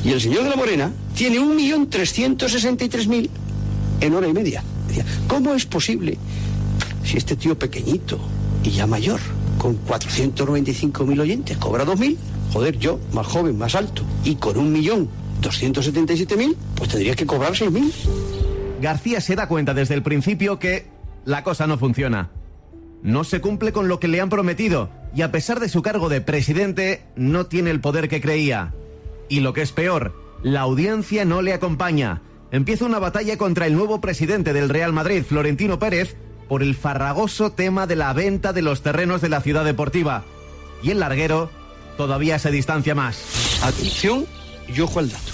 Y 0.03 0.11
el 0.11 0.21
señor 0.21 0.43
de 0.43 0.49
la 0.49 0.55
Morena 0.55 0.93
tiene 1.15 1.39
1.363.000 1.39 3.29
en 4.01 4.13
hora 4.13 4.27
y 4.27 4.33
media. 4.33 4.63
¿Cómo 5.27 5.53
es 5.53 5.65
posible 5.65 6.17
si 7.03 7.17
este 7.17 7.35
tío 7.35 7.57
pequeñito 7.57 8.19
y 8.63 8.71
ya 8.71 8.87
mayor, 8.87 9.19
con 9.57 9.77
495.000 9.85 11.21
oyentes, 11.21 11.57
cobra 11.57 11.85
2.000? 11.85 12.17
Joder, 12.53 12.77
yo, 12.77 12.99
más 13.13 13.27
joven, 13.27 13.57
más 13.57 13.75
alto, 13.75 14.03
y 14.23 14.35
con 14.35 14.55
1.277.000, 14.55 16.55
pues 16.75 16.89
tendría 16.89 17.15
que 17.15 17.25
cobrar 17.25 17.53
6.000. 17.53 17.91
García 18.81 19.21
se 19.21 19.35
da 19.35 19.47
cuenta 19.47 19.73
desde 19.73 19.95
el 19.95 20.03
principio 20.03 20.59
que 20.59 20.85
la 21.25 21.43
cosa 21.43 21.67
no 21.67 21.77
funciona. 21.77 22.29
No 23.01 23.23
se 23.23 23.41
cumple 23.41 23.71
con 23.71 23.87
lo 23.87 23.99
que 23.99 24.07
le 24.07 24.21
han 24.21 24.29
prometido 24.29 24.89
y 25.15 25.21
a 25.21 25.31
pesar 25.31 25.59
de 25.59 25.69
su 25.69 25.81
cargo 25.81 26.09
de 26.09 26.21
presidente 26.21 27.03
no 27.15 27.47
tiene 27.47 27.71
el 27.71 27.81
poder 27.81 28.07
que 28.09 28.21
creía. 28.21 28.73
Y 29.29 29.39
lo 29.39 29.53
que 29.53 29.61
es 29.61 29.71
peor, 29.71 30.13
la 30.43 30.61
audiencia 30.61 31.25
no 31.25 31.41
le 31.41 31.53
acompaña. 31.53 32.21
Empieza 32.51 32.85
una 32.85 32.99
batalla 32.99 33.37
contra 33.37 33.65
el 33.65 33.75
nuevo 33.75 33.99
presidente 33.99 34.53
del 34.53 34.69
Real 34.69 34.93
Madrid, 34.93 35.23
Florentino 35.27 35.79
Pérez, 35.79 36.15
por 36.47 36.63
el 36.63 36.75
farragoso 36.75 37.51
tema 37.51 37.87
de 37.87 37.95
la 37.95 38.13
venta 38.13 38.53
de 38.53 38.61
los 38.61 38.81
terrenos 38.81 39.21
de 39.21 39.29
la 39.29 39.41
ciudad 39.41 39.65
deportiva. 39.65 40.23
Y 40.81 40.91
el 40.91 40.99
larguero 40.99 41.49
todavía 41.97 42.39
se 42.39 42.51
distancia 42.51 42.95
más. 42.95 43.59
Atención 43.63 44.25
y 44.73 44.79
ojo 44.79 44.99
al 44.99 45.09
dato. 45.09 45.31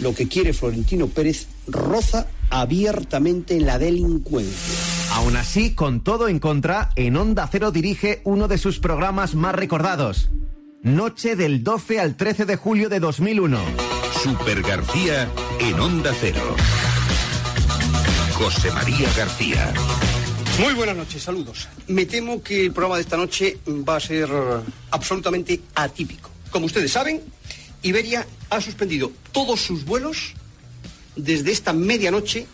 Lo 0.00 0.14
que 0.14 0.26
quiere 0.28 0.52
Florentino 0.52 1.06
Pérez 1.06 1.46
roza 1.68 2.26
abiertamente 2.50 3.56
en 3.56 3.66
la 3.66 3.78
delincuencia. 3.78 4.78
Aún 5.14 5.36
así, 5.36 5.74
con 5.74 6.02
todo 6.02 6.28
en 6.28 6.38
contra, 6.38 6.90
en 6.96 7.16
Onda 7.16 7.48
Cero 7.50 7.70
dirige 7.72 8.20
uno 8.24 8.48
de 8.48 8.58
sus 8.58 8.78
programas 8.78 9.34
más 9.34 9.54
recordados. 9.54 10.30
Noche 10.82 11.36
del 11.36 11.62
12 11.62 12.00
al 12.00 12.16
13 12.16 12.46
de 12.46 12.56
julio 12.56 12.88
de 12.88 13.00
2001. 13.00 13.58
Super 14.22 14.62
García 14.62 15.28
en 15.60 15.78
Onda 15.78 16.12
Cero. 16.20 16.56
José 18.34 18.70
María 18.72 19.08
García. 19.16 19.72
Muy 20.58 20.74
buenas 20.74 20.96
noches, 20.96 21.22
saludos. 21.22 21.68
Me 21.88 22.06
temo 22.06 22.42
que 22.42 22.66
el 22.66 22.72
programa 22.72 22.96
de 22.96 23.02
esta 23.02 23.16
noche 23.16 23.58
va 23.68 23.96
a 23.96 24.00
ser 24.00 24.28
absolutamente 24.90 25.60
atípico. 25.74 26.30
Como 26.50 26.66
ustedes 26.66 26.92
saben, 26.92 27.20
Iberia 27.82 28.26
ha 28.50 28.60
suspendido 28.60 29.12
todos 29.32 29.60
sus 29.60 29.84
vuelos 29.84 30.34
desde 31.16 31.52
esta 31.52 31.72
medianoche. 31.72 32.46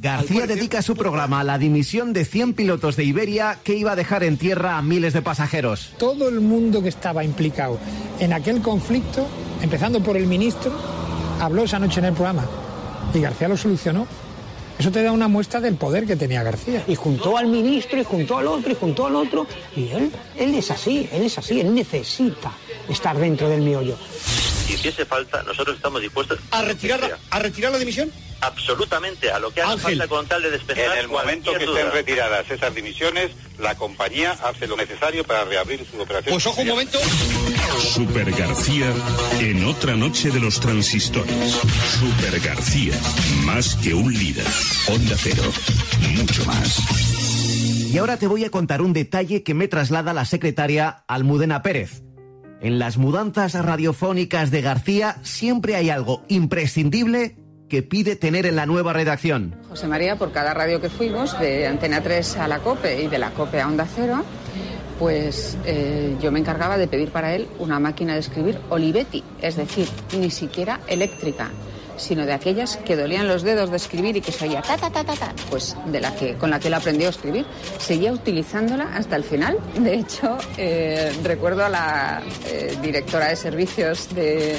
García 0.00 0.46
dedica 0.46 0.80
su 0.80 0.94
programa 0.94 1.40
a 1.40 1.44
la 1.44 1.58
dimisión 1.58 2.12
de 2.12 2.24
100 2.24 2.54
pilotos 2.54 2.94
de 2.94 3.04
Iberia 3.04 3.58
que 3.64 3.74
iba 3.74 3.92
a 3.92 3.96
dejar 3.96 4.22
en 4.22 4.36
tierra 4.36 4.78
a 4.78 4.82
miles 4.82 5.12
de 5.12 5.22
pasajeros. 5.22 5.92
Todo 5.98 6.28
el 6.28 6.40
mundo 6.40 6.82
que 6.82 6.88
estaba 6.88 7.24
implicado 7.24 7.78
en 8.20 8.32
aquel 8.32 8.62
conflicto, 8.62 9.26
empezando 9.60 10.00
por 10.00 10.16
el 10.16 10.26
ministro, 10.26 10.72
habló 11.40 11.64
esa 11.64 11.80
noche 11.80 11.98
en 11.98 12.06
el 12.06 12.12
programa. 12.12 12.44
Y 13.12 13.20
García 13.20 13.48
lo 13.48 13.56
solucionó. 13.56 14.06
Eso 14.78 14.92
te 14.92 15.02
da 15.02 15.10
una 15.10 15.26
muestra 15.26 15.60
del 15.60 15.74
poder 15.74 16.06
que 16.06 16.14
tenía 16.14 16.44
García. 16.44 16.84
Y 16.86 16.94
juntó 16.94 17.36
al 17.36 17.48
ministro, 17.48 17.98
y 18.00 18.04
juntó 18.04 18.38
al 18.38 18.46
otro, 18.46 18.70
y 18.70 18.76
juntó 18.76 19.06
al 19.06 19.16
otro. 19.16 19.46
Y 19.74 19.88
él, 19.88 20.12
él 20.36 20.54
es 20.54 20.70
así, 20.70 21.08
él 21.10 21.22
es 21.22 21.36
así, 21.36 21.60
él 21.60 21.74
necesita 21.74 22.52
estar 22.88 23.18
dentro 23.18 23.48
del 23.48 23.62
miollo. 23.62 23.96
Si 24.68 24.74
hiciese 24.74 25.04
falta, 25.04 25.42
nosotros 25.42 25.76
estamos 25.76 26.00
dispuestos 26.02 26.38
¿A 26.52 26.62
retirar, 26.62 27.00
la, 27.00 27.18
¿A 27.30 27.38
retirar 27.40 27.72
la 27.72 27.78
dimisión? 27.78 28.10
absolutamente 28.40 29.32
a 29.32 29.40
lo 29.40 29.50
que 29.50 29.60
haga 29.62 29.72
Ángel. 29.72 29.98
falta 29.98 30.06
con 30.08 30.26
tal 30.28 30.42
de 30.42 30.50
despejar 30.52 30.92
En 30.96 30.98
el 31.00 31.08
momento 31.08 31.50
que 31.52 31.64
estén 31.64 31.66
duda. 31.86 31.90
retiradas 31.90 32.48
esas 32.50 32.72
dimisiones, 32.74 33.32
la 33.58 33.74
compañía 33.74 34.30
hace 34.44 34.68
lo 34.68 34.76
necesario 34.76 35.24
para 35.24 35.44
reabrir 35.44 35.84
su 35.90 36.00
operación. 36.00 36.34
Pues 36.34 36.46
ojo 36.46 36.60
un 36.60 36.68
momento. 36.68 37.00
Super 37.80 38.30
García 38.30 38.92
en 39.40 39.64
otra 39.64 39.96
noche 39.96 40.30
de 40.30 40.38
los 40.38 40.60
transistores. 40.60 41.58
Super 41.98 42.38
García, 42.40 42.94
más 43.44 43.74
que 43.76 43.92
un 43.94 44.12
líder. 44.12 44.46
Onda 44.88 45.16
Cero, 45.18 45.42
mucho 46.14 46.44
más. 46.44 46.78
Y 47.92 47.98
ahora 47.98 48.18
te 48.18 48.26
voy 48.28 48.44
a 48.44 48.50
contar 48.50 48.82
un 48.82 48.92
detalle 48.92 49.42
que 49.42 49.54
me 49.54 49.66
traslada 49.66 50.12
la 50.12 50.24
secretaria 50.24 51.04
Almudena 51.08 51.62
Pérez. 51.62 52.02
En 52.60 52.80
las 52.80 52.98
mudanzas 52.98 53.54
radiofónicas 53.54 54.50
de 54.50 54.62
García 54.62 55.16
siempre 55.22 55.76
hay 55.76 55.90
algo 55.90 56.22
imprescindible 56.28 57.36
que 57.68 57.82
pide 57.82 58.16
tener 58.16 58.46
en 58.46 58.56
la 58.56 58.66
nueva 58.66 58.92
redacción. 58.92 59.54
José 59.68 59.86
María, 59.86 60.16
por 60.16 60.32
cada 60.32 60.54
radio 60.54 60.80
que 60.80 60.88
fuimos, 60.88 61.38
de 61.38 61.66
Antena 61.66 62.02
3 62.02 62.36
a 62.38 62.48
la 62.48 62.58
COPE 62.58 63.02
y 63.04 63.08
de 63.08 63.18
la 63.18 63.30
COPE 63.30 63.60
a 63.60 63.68
Onda 63.68 63.86
Cero, 63.86 64.24
pues 64.98 65.56
eh, 65.66 66.16
yo 66.20 66.32
me 66.32 66.40
encargaba 66.40 66.76
de 66.78 66.88
pedir 66.88 67.10
para 67.10 67.34
él 67.34 67.46
una 67.60 67.78
máquina 67.78 68.14
de 68.14 68.20
escribir 68.20 68.58
Olivetti, 68.70 69.22
es 69.40 69.56
decir, 69.56 69.86
ni 70.18 70.30
siquiera 70.30 70.80
eléctrica, 70.88 71.50
sino 71.98 72.26
de 72.26 72.32
aquellas 72.32 72.76
que 72.78 72.96
dolían 72.96 73.28
los 73.28 73.42
dedos 73.42 73.70
de 73.70 73.76
escribir 73.76 74.16
y 74.16 74.20
que 74.20 74.32
se 74.32 74.48
oía 74.48 74.62
ta 74.62 74.76
ta 74.76 74.90
ta 74.90 75.04
ta 75.04 75.14
ta, 75.14 75.34
pues 75.50 75.76
de 75.86 76.00
la 76.00 76.14
que 76.14 76.34
con 76.34 76.50
la 76.50 76.58
que 76.58 76.68
él 76.68 76.74
aprendió 76.74 77.08
a 77.08 77.10
escribir, 77.10 77.46
seguía 77.78 78.12
utilizándola 78.12 78.90
hasta 78.94 79.16
el 79.16 79.24
final. 79.24 79.58
De 79.78 79.94
hecho, 79.94 80.38
eh, 80.56 81.12
recuerdo 81.22 81.64
a 81.64 81.68
la 81.68 82.22
eh, 82.46 82.76
directora 82.82 83.28
de 83.28 83.36
servicios 83.36 84.14
de 84.14 84.58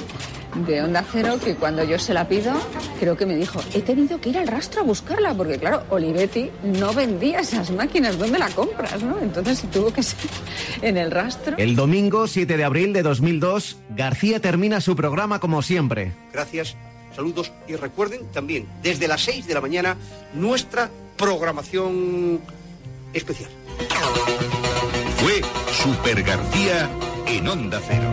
de 0.55 0.81
Onda 0.81 1.03
Cero 1.11 1.37
que 1.43 1.55
cuando 1.55 1.83
yo 1.83 1.99
se 1.99 2.13
la 2.13 2.27
pido, 2.27 2.53
creo 2.99 3.15
que 3.15 3.25
me 3.25 3.35
dijo, 3.35 3.59
he 3.73 3.81
tenido 3.81 4.19
que 4.19 4.29
ir 4.29 4.37
al 4.37 4.47
rastro 4.47 4.81
a 4.81 4.83
buscarla, 4.83 5.33
porque 5.33 5.57
claro, 5.57 5.83
Olivetti 5.89 6.49
no 6.63 6.93
vendía 6.93 7.39
esas 7.39 7.71
máquinas, 7.71 8.17
¿dónde 8.17 8.39
la 8.39 8.49
compras? 8.49 9.01
no? 9.03 9.19
Entonces 9.19 9.63
tuvo 9.71 9.93
que 9.93 10.03
ser 10.03 10.29
en 10.81 10.97
el 10.97 11.11
rastro. 11.11 11.57
El 11.57 11.75
domingo 11.75 12.27
7 12.27 12.57
de 12.57 12.63
abril 12.63 12.93
de 12.93 13.03
2002, 13.03 13.77
García 13.95 14.39
termina 14.39 14.81
su 14.81 14.95
programa 14.95 15.39
como 15.39 15.61
siempre. 15.61 16.13
Gracias, 16.33 16.75
saludos 17.15 17.51
y 17.67 17.75
recuerden 17.75 18.25
también, 18.31 18.67
desde 18.81 19.07
las 19.07 19.21
6 19.23 19.47
de 19.47 19.53
la 19.53 19.61
mañana, 19.61 19.97
nuestra 20.33 20.89
programación 21.17 22.39
especial. 23.13 23.49
Fue 25.17 25.41
Super 25.71 26.23
García 26.23 26.89
en 27.27 27.47
Onda 27.47 27.81
Cero. 27.85 28.09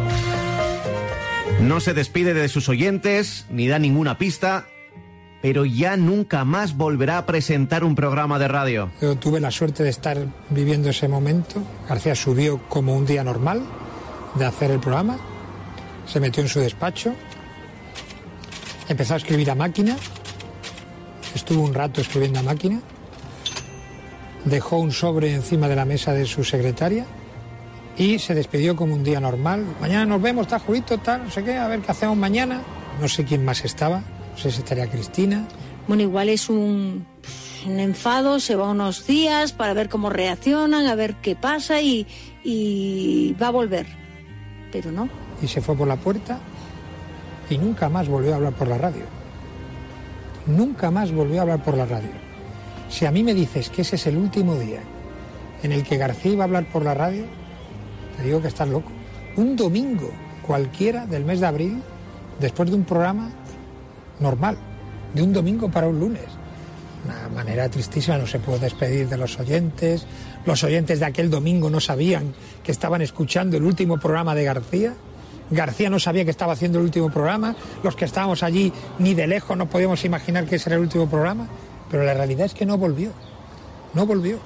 No 1.60 1.80
se 1.80 1.94
despide 1.94 2.34
de 2.34 2.48
sus 2.48 2.68
oyentes 2.68 3.46
ni 3.48 3.66
da 3.68 3.78
ninguna 3.78 4.18
pista, 4.18 4.66
pero 5.40 5.64
ya 5.64 5.96
nunca 5.96 6.44
más 6.44 6.76
volverá 6.76 7.18
a 7.18 7.26
presentar 7.26 7.84
un 7.84 7.94
programa 7.94 8.38
de 8.38 8.48
radio. 8.48 8.90
Yo 9.00 9.16
tuve 9.16 9.40
la 9.40 9.50
suerte 9.50 9.82
de 9.82 9.90
estar 9.90 10.18
viviendo 10.50 10.90
ese 10.90 11.08
momento. 11.08 11.62
García 11.88 12.14
subió 12.14 12.60
como 12.68 12.94
un 12.96 13.06
día 13.06 13.24
normal 13.24 13.62
de 14.34 14.44
hacer 14.44 14.70
el 14.70 14.80
programa, 14.80 15.18
se 16.06 16.20
metió 16.20 16.42
en 16.42 16.48
su 16.48 16.60
despacho, 16.60 17.14
empezó 18.88 19.14
a 19.14 19.16
escribir 19.16 19.50
a 19.50 19.54
máquina, 19.54 19.96
estuvo 21.34 21.62
un 21.62 21.74
rato 21.74 22.00
escribiendo 22.00 22.38
a 22.40 22.42
máquina, 22.42 22.80
dejó 24.44 24.78
un 24.78 24.92
sobre 24.92 25.34
encima 25.34 25.68
de 25.68 25.76
la 25.76 25.84
mesa 25.84 26.12
de 26.12 26.24
su 26.26 26.44
secretaria 26.44 27.04
y 27.96 28.18
se 28.18 28.34
despidió 28.34 28.76
como 28.76 28.94
un 28.94 29.04
día 29.04 29.20
normal. 29.20 29.64
Mañana 29.80 30.06
nos 30.06 30.22
vemos, 30.22 30.46
está 30.46 30.58
Julito, 30.58 30.98
tal, 30.98 31.24
no 31.24 31.30
sé 31.30 31.42
qué, 31.42 31.56
a 31.56 31.66
ver 31.68 31.80
qué 31.80 31.92
hacemos 31.92 32.16
mañana. 32.16 32.60
No 33.00 33.08
sé 33.08 33.24
quién 33.24 33.44
más 33.44 33.64
estaba, 33.64 34.00
no 34.00 34.38
sé 34.38 34.50
si 34.50 34.58
estaría 34.58 34.86
Cristina. 34.88 35.44
Bueno, 35.86 36.02
igual 36.02 36.28
es 36.30 36.48
un, 36.48 37.06
un 37.66 37.80
enfado, 37.80 38.40
se 38.40 38.56
va 38.56 38.70
unos 38.70 39.06
días 39.06 39.52
para 39.52 39.74
ver 39.74 39.88
cómo 39.88 40.10
reaccionan, 40.10 40.86
a 40.86 40.94
ver 40.94 41.14
qué 41.16 41.36
pasa 41.36 41.80
y, 41.80 42.06
y 42.42 43.34
va 43.40 43.48
a 43.48 43.50
volver. 43.50 43.86
Pero 44.72 44.92
no. 44.92 45.08
y 45.42 45.46
se 45.48 45.60
fue 45.60 45.76
por 45.76 45.86
la 45.88 45.96
puerta 45.96 46.38
y 47.48 47.58
nunca 47.58 47.88
más 47.88 48.08
volvió 48.08 48.32
a 48.32 48.36
hablar 48.36 48.52
por 48.52 48.68
la 48.68 48.78
radio. 48.78 49.04
Nunca 50.46 50.90
más 50.90 51.12
volvió 51.12 51.38
a 51.38 51.42
hablar 51.42 51.62
por 51.62 51.76
la 51.76 51.86
radio. 51.86 52.10
Si 52.88 53.04
a 53.04 53.10
mí 53.10 53.22
me 53.22 53.34
dices 53.34 53.68
que 53.68 53.82
ese 53.82 53.96
es 53.96 54.06
el 54.06 54.16
último 54.16 54.54
día 54.56 54.80
en 55.62 55.72
el 55.72 55.82
que 55.82 55.96
García 55.96 56.32
iba 56.32 56.44
a 56.44 56.46
hablar 56.46 56.66
por 56.66 56.84
la 56.84 56.94
radio, 56.94 57.24
te 58.16 58.22
digo 58.22 58.40
que 58.40 58.48
estás 58.48 58.68
loco. 58.68 58.90
Un 59.36 59.56
domingo 59.56 60.10
cualquiera 60.46 61.06
del 61.06 61.24
mes 61.24 61.40
de 61.40 61.46
abril, 61.46 61.82
después 62.40 62.70
de 62.70 62.76
un 62.76 62.84
programa 62.84 63.30
normal, 64.20 64.56
de 65.14 65.22
un 65.22 65.32
domingo 65.32 65.70
para 65.70 65.88
un 65.88 65.98
lunes. 65.98 66.24
Una 67.04 67.28
manera 67.28 67.68
tristísima, 67.68 68.18
no 68.18 68.26
se 68.26 68.38
pudo 68.38 68.58
despedir 68.58 69.08
de 69.08 69.16
los 69.16 69.38
oyentes. 69.38 70.06
Los 70.44 70.64
oyentes 70.64 71.00
de 71.00 71.06
aquel 71.06 71.30
domingo 71.30 71.70
no 71.70 71.80
sabían 71.80 72.34
que 72.62 72.72
estaban 72.72 73.02
escuchando 73.02 73.56
el 73.56 73.64
último 73.64 73.98
programa 73.98 74.34
de 74.34 74.44
García. 74.44 74.94
García 75.50 75.90
no 75.90 75.98
sabía 75.98 76.24
que 76.24 76.30
estaba 76.30 76.52
haciendo 76.52 76.78
el 76.78 76.84
último 76.84 77.10
programa. 77.10 77.54
Los 77.82 77.96
que 77.96 78.04
estábamos 78.04 78.42
allí 78.42 78.72
ni 78.98 79.14
de 79.14 79.26
lejos 79.26 79.56
no 79.56 79.68
podíamos 79.68 80.04
imaginar 80.04 80.46
que 80.46 80.56
ese 80.56 80.70
era 80.70 80.76
el 80.76 80.82
último 80.82 81.08
programa. 81.08 81.46
Pero 81.90 82.02
la 82.02 82.14
realidad 82.14 82.46
es 82.46 82.54
que 82.54 82.66
no 82.66 82.78
volvió. 82.78 83.12
No 83.94 84.06
volvió. 84.06 84.38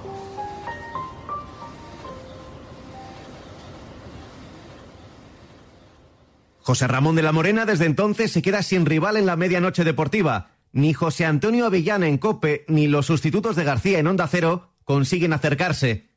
José 6.62 6.86
Ramón 6.86 7.16
de 7.16 7.22
la 7.22 7.32
Morena 7.32 7.66
desde 7.66 7.86
entonces 7.86 8.30
se 8.30 8.42
queda 8.42 8.62
sin 8.62 8.86
rival 8.86 9.16
en 9.16 9.26
la 9.26 9.36
medianoche 9.36 9.82
deportiva. 9.82 10.51
Ni 10.72 10.92
José 10.92 11.24
Antonio 11.24 11.66
Avellana 11.66 12.07
en 12.07 12.18
Cope, 12.18 12.64
ni 12.68 12.86
los 12.86 13.07
sustitutos 13.07 13.57
de 13.57 13.64
García 13.64 13.98
en 13.98 14.07
Onda 14.07 14.28
Cero 14.28 14.70
consiguen 14.84 15.32
acercarse. 15.32 16.11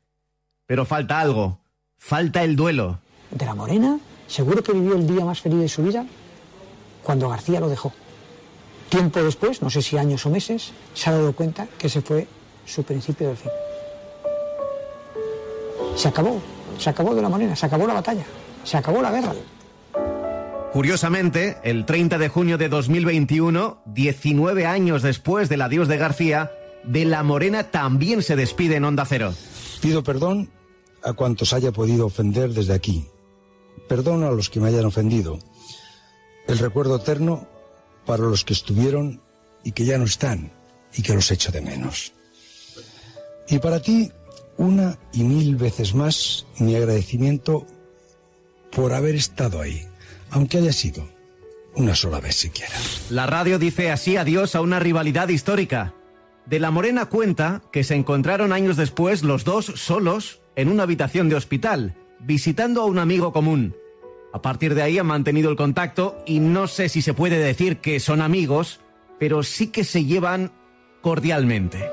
Pero 0.66 0.84
falta 0.84 1.18
algo. 1.18 1.60
Falta 1.98 2.44
el 2.44 2.54
duelo. 2.54 3.00
De 3.30 3.46
la 3.46 3.54
Morena, 3.54 3.98
seguro 4.26 4.62
que 4.62 4.72
vivió 4.72 4.94
el 4.94 5.06
día 5.06 5.24
más 5.24 5.40
feliz 5.40 5.60
de 5.60 5.68
su 5.68 5.82
vida 5.82 6.06
cuando 7.02 7.28
García 7.28 7.60
lo 7.60 7.68
dejó. 7.68 7.92
Tiempo 8.88 9.22
después, 9.22 9.62
no 9.62 9.70
sé 9.70 9.82
si 9.82 9.96
años 9.96 10.24
o 10.26 10.30
meses, 10.30 10.72
se 10.94 11.10
ha 11.10 11.12
dado 11.12 11.32
cuenta 11.32 11.66
que 11.78 11.88
ese 11.88 12.00
fue 12.00 12.26
su 12.64 12.82
principio 12.82 13.28
del 13.28 13.36
fin. 13.36 13.50
Se 15.96 16.08
acabó, 16.08 16.40
se 16.78 16.90
acabó 16.90 17.14
de 17.14 17.22
la 17.22 17.28
Morena, 17.28 17.54
se 17.56 17.66
acabó 17.66 17.86
la 17.86 17.94
batalla, 17.94 18.24
se 18.64 18.76
acabó 18.76 19.02
la 19.02 19.10
guerra. 19.10 19.32
Curiosamente, 20.72 21.58
el 21.62 21.86
30 21.86 22.18
de 22.18 22.28
junio 22.28 22.58
de 22.58 22.68
2021, 22.68 23.78
19 23.86 24.66
años 24.66 25.02
después 25.02 25.48
del 25.48 25.62
adiós 25.62 25.86
de 25.86 25.96
García, 25.96 26.50
de 26.82 27.04
la 27.04 27.22
Morena 27.22 27.70
también 27.70 28.22
se 28.22 28.34
despide 28.34 28.76
en 28.76 28.84
Onda 28.84 29.04
Cero. 29.04 29.34
Pido 29.80 30.02
perdón 30.02 30.50
a 31.02 31.12
cuantos 31.12 31.52
haya 31.52 31.70
podido 31.70 32.06
ofender 32.06 32.50
desde 32.50 32.74
aquí. 32.74 33.06
Perdón 33.88 34.24
a 34.24 34.30
los 34.30 34.50
que 34.50 34.60
me 34.60 34.68
hayan 34.68 34.86
ofendido. 34.86 35.38
El 36.46 36.58
recuerdo 36.58 36.96
eterno 36.96 37.48
para 38.06 38.24
los 38.24 38.44
que 38.44 38.52
estuvieron 38.52 39.20
y 39.62 39.72
que 39.72 39.84
ya 39.84 39.98
no 39.98 40.04
están 40.04 40.52
y 40.94 41.02
que 41.02 41.14
los 41.14 41.30
echo 41.30 41.50
de 41.52 41.60
menos. 41.60 42.12
Y 43.48 43.58
para 43.58 43.80
ti, 43.80 44.10
una 44.56 44.98
y 45.12 45.24
mil 45.24 45.56
veces 45.56 45.94
más 45.94 46.46
mi 46.58 46.76
agradecimiento 46.76 47.66
por 48.70 48.92
haber 48.92 49.14
estado 49.14 49.60
ahí, 49.60 49.86
aunque 50.30 50.58
haya 50.58 50.72
sido 50.72 51.08
una 51.76 51.94
sola 51.94 52.20
vez 52.20 52.36
siquiera. 52.36 52.74
La 53.10 53.26
radio 53.26 53.58
dice 53.58 53.90
así 53.90 54.16
adiós 54.16 54.54
a 54.54 54.60
una 54.60 54.78
rivalidad 54.78 55.28
histórica. 55.28 55.94
De 56.46 56.60
la 56.60 56.70
Morena 56.70 57.06
cuenta 57.06 57.62
que 57.72 57.84
se 57.84 57.94
encontraron 57.94 58.52
años 58.52 58.76
después 58.76 59.22
los 59.22 59.44
dos 59.44 59.66
solos 59.66 60.40
en 60.56 60.68
una 60.68 60.84
habitación 60.84 61.28
de 61.28 61.36
hospital, 61.36 61.96
visitando 62.24 62.82
a 62.82 62.86
un 62.86 62.98
amigo 62.98 63.32
común. 63.32 63.74
A 64.32 64.42
partir 64.42 64.74
de 64.74 64.82
ahí 64.82 64.98
han 64.98 65.06
mantenido 65.06 65.50
el 65.50 65.56
contacto 65.56 66.16
y 66.26 66.40
no 66.40 66.66
sé 66.66 66.88
si 66.88 67.02
se 67.02 67.14
puede 67.14 67.38
decir 67.38 67.78
que 67.78 68.00
son 68.00 68.20
amigos, 68.20 68.80
pero 69.18 69.42
sí 69.42 69.68
que 69.68 69.84
se 69.84 70.04
llevan 70.04 70.52
cordialmente. 71.02 71.88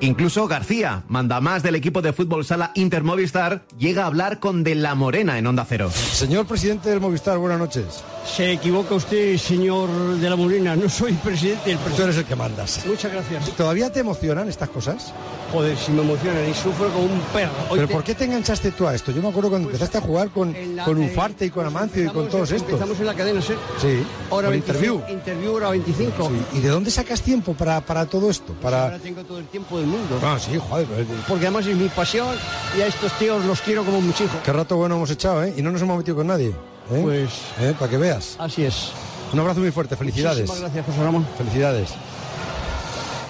Incluso 0.00 0.46
García, 0.46 1.04
mandamás 1.08 1.62
del 1.62 1.76
equipo 1.76 2.02
de 2.02 2.12
fútbol 2.12 2.44
sala 2.44 2.72
Inter 2.74 3.02
Movistar, 3.02 3.64
llega 3.78 4.04
a 4.04 4.06
hablar 4.06 4.38
con 4.38 4.62
De 4.62 4.74
la 4.74 4.94
Morena 4.94 5.38
en 5.38 5.46
Onda 5.46 5.64
Cero. 5.66 5.90
Señor 5.90 6.46
presidente 6.46 6.90
del 6.90 7.00
Movistar, 7.00 7.38
buenas 7.38 7.58
noches. 7.58 8.04
Se 8.26 8.52
equivoca 8.52 8.94
usted, 8.94 9.36
señor 9.36 9.88
de 10.16 10.30
la 10.30 10.34
Morena. 10.34 10.74
No 10.74 10.88
soy 10.88 11.12
presidente 11.12 11.70
del 11.70 11.78
Tú 11.78 12.02
eres 12.02 12.16
el 12.16 12.24
que 12.24 12.34
mandas. 12.34 12.80
Muchas 12.86 13.12
gracias. 13.12 13.50
¿Todavía 13.50 13.92
te 13.92 14.00
emocionan 14.00 14.48
estas 14.48 14.70
cosas? 14.70 15.12
Joder, 15.52 15.76
si 15.76 15.92
me 15.92 16.02
emocionan 16.02 16.48
y 16.48 16.54
sufro 16.54 16.88
como 16.90 17.04
un 17.04 17.20
perro. 17.32 17.52
Hoy 17.68 17.76
¿Pero 17.76 17.86
te- 17.88 17.94
por 17.94 18.02
qué 18.02 18.14
te 18.14 18.24
enganchaste 18.24 18.72
tú 18.72 18.88
a 18.88 18.94
esto? 18.94 19.12
Yo 19.12 19.22
me 19.22 19.28
acuerdo 19.28 19.50
cuando 19.50 19.68
empezaste 19.68 19.98
a 19.98 20.00
jugar 20.00 20.30
con, 20.30 20.52
con 20.84 21.02
eh, 21.02 21.10
Ufarte 21.12 21.46
y 21.46 21.50
con 21.50 21.66
Amancio 21.66 22.02
y 22.04 22.08
con 22.08 22.28
todos 22.28 22.50
estos. 22.50 22.70
Empezamos 22.70 22.98
en 22.98 23.06
la 23.06 23.14
cadena 23.14 23.40
SER. 23.42 23.56
Sí, 23.80 24.02
Hora 24.30 24.46
con 24.48 24.52
25, 24.52 24.56
interview. 24.84 25.02
Interview 25.16 25.52
hora 25.54 25.70
25. 25.70 26.28
Sí, 26.28 26.58
¿Y 26.58 26.60
de 26.60 26.68
dónde 26.70 26.90
sacas 26.90 27.20
tiempo 27.20 27.52
para, 27.54 27.80
para 27.82 28.06
todo 28.06 28.30
esto? 28.30 28.52
Para... 28.54 28.84
Ahora 28.84 28.98
tengo 28.98 29.22
todo 29.22 29.38
el 29.38 29.46
tiempo 29.46 29.78
el 29.78 29.86
mundo. 29.86 30.18
Ah, 30.24 30.38
sí, 30.40 30.58
joder. 30.58 30.86
pues, 30.86 31.06
Porque 31.28 31.44
además 31.46 31.66
es 31.66 31.76
mi 31.76 31.88
pasión 31.88 32.34
y 32.76 32.80
a 32.80 32.86
estos 32.86 33.12
tíos 33.18 33.44
los 33.44 33.60
quiero 33.60 33.84
como 33.84 34.00
mis 34.00 34.18
hijos. 34.20 34.36
Qué 34.44 34.52
rato 34.52 34.76
bueno 34.76 34.96
hemos 34.96 35.10
echado, 35.10 35.44
¿eh? 35.44 35.52
Y 35.56 35.62
no 35.62 35.70
nos 35.70 35.82
hemos 35.82 35.98
metido 35.98 36.16
con 36.16 36.26
nadie. 36.26 36.52
¿Eh? 36.90 37.00
Pues- 37.02 37.30
¿Eh? 37.60 37.74
Para 37.78 37.90
que 37.90 37.96
veas. 37.98 38.36
Así 38.38 38.64
es. 38.64 38.90
Un 39.32 39.40
abrazo 39.40 39.60
muy 39.60 39.70
fuerte, 39.70 39.96
felicidades. 39.96 40.40
Muchísimas 40.42 40.60
gracias, 40.60 40.86
José 40.86 41.04
Ramón. 41.04 41.26
Felicidades. 41.36 41.90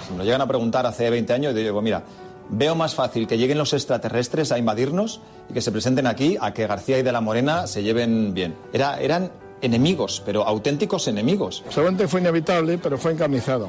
Si 0.06 0.12
me 0.12 0.18
lo 0.18 0.24
llegan 0.24 0.40
a 0.42 0.46
preguntar 0.46 0.86
hace 0.86 1.08
20 1.08 1.32
años, 1.32 1.54
yo 1.54 1.60
digo, 1.60 1.80
mira, 1.80 2.02
veo 2.50 2.74
más 2.74 2.94
fácil 2.94 3.26
que 3.26 3.38
lleguen 3.38 3.56
los 3.58 3.72
extraterrestres 3.72 4.52
a 4.52 4.58
invadirnos 4.58 5.20
y 5.48 5.54
que 5.54 5.60
se 5.62 5.72
presenten 5.72 6.06
aquí 6.06 6.36
a 6.40 6.52
que 6.52 6.66
García 6.66 6.98
y 6.98 7.02
de 7.02 7.12
la 7.12 7.20
Morena 7.22 7.66
se 7.66 7.82
lleven 7.82 8.34
bien. 8.34 8.54
Era, 8.72 9.00
eran 9.00 9.30
enemigos, 9.62 10.22
pero 10.26 10.46
auténticos 10.46 11.08
enemigos. 11.08 11.64
Seguramente 11.70 12.06
fue 12.06 12.20
inevitable, 12.20 12.76
pero 12.76 12.98
fue 12.98 13.12
encarnizado. 13.12 13.68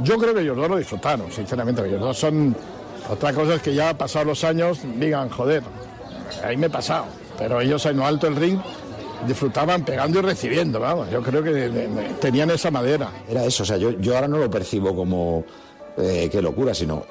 Yo 0.00 0.18
creo 0.18 0.34
que 0.34 0.42
ellos 0.42 0.56
dos 0.56 0.68
lo 0.68 0.76
disfrutaron, 0.76 1.32
sinceramente. 1.32 1.84
Ellos 1.84 2.00
dos 2.00 2.18
son. 2.18 2.54
Otra 3.10 3.32
cosa 3.32 3.54
es 3.54 3.62
que 3.62 3.74
ya 3.74 3.96
pasados 3.96 4.26
los 4.26 4.44
años 4.44 4.80
digan, 4.98 5.30
joder, 5.30 5.62
ahí 6.44 6.56
me 6.56 6.66
he 6.66 6.70
pasado. 6.70 7.06
Pero 7.38 7.60
ellos 7.60 7.84
en 7.86 7.96
lo 7.96 8.06
alto 8.06 8.26
del 8.26 8.36
ring 8.36 8.58
disfrutaban 9.26 9.84
pegando 9.84 10.18
y 10.18 10.22
recibiendo, 10.22 10.80
vamos. 10.80 11.10
Yo 11.10 11.22
creo 11.22 11.42
que 11.42 11.50
de- 11.50 11.68
de- 11.70 11.88
de- 11.88 12.08
tenían 12.20 12.50
esa 12.50 12.70
madera. 12.70 13.10
Era 13.28 13.44
eso, 13.44 13.62
o 13.62 13.66
sea, 13.66 13.76
yo, 13.76 13.90
yo 14.00 14.14
ahora 14.14 14.28
no 14.28 14.38
lo 14.38 14.50
percibo 14.50 14.94
como 14.94 15.44
eh, 15.98 16.28
qué 16.30 16.42
locura, 16.42 16.74
sino 16.74 17.04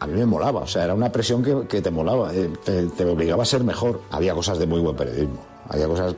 a 0.00 0.06
mí 0.06 0.14
me 0.18 0.26
molaba, 0.26 0.60
o 0.62 0.66
sea, 0.66 0.82
era 0.84 0.94
una 0.94 1.12
presión 1.12 1.44
que, 1.44 1.66
que 1.68 1.80
te 1.80 1.90
molaba, 1.92 2.34
eh, 2.34 2.50
te, 2.64 2.86
te 2.88 3.04
obligaba 3.04 3.44
a 3.44 3.46
ser 3.46 3.62
mejor. 3.62 4.00
Había 4.10 4.34
cosas 4.34 4.58
de 4.58 4.66
muy 4.66 4.80
buen 4.80 4.96
periodismo, 4.96 5.44
había 5.68 5.86
cosas 5.86 6.14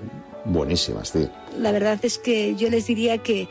buenísimas, 0.47 1.13
tío. 1.13 1.29
La 1.59 1.71
verdad 1.73 1.99
es 2.03 2.19
que 2.19 2.55
yo 2.55 2.71
les 2.71 2.87
diría 2.87 3.19
que 3.19 3.49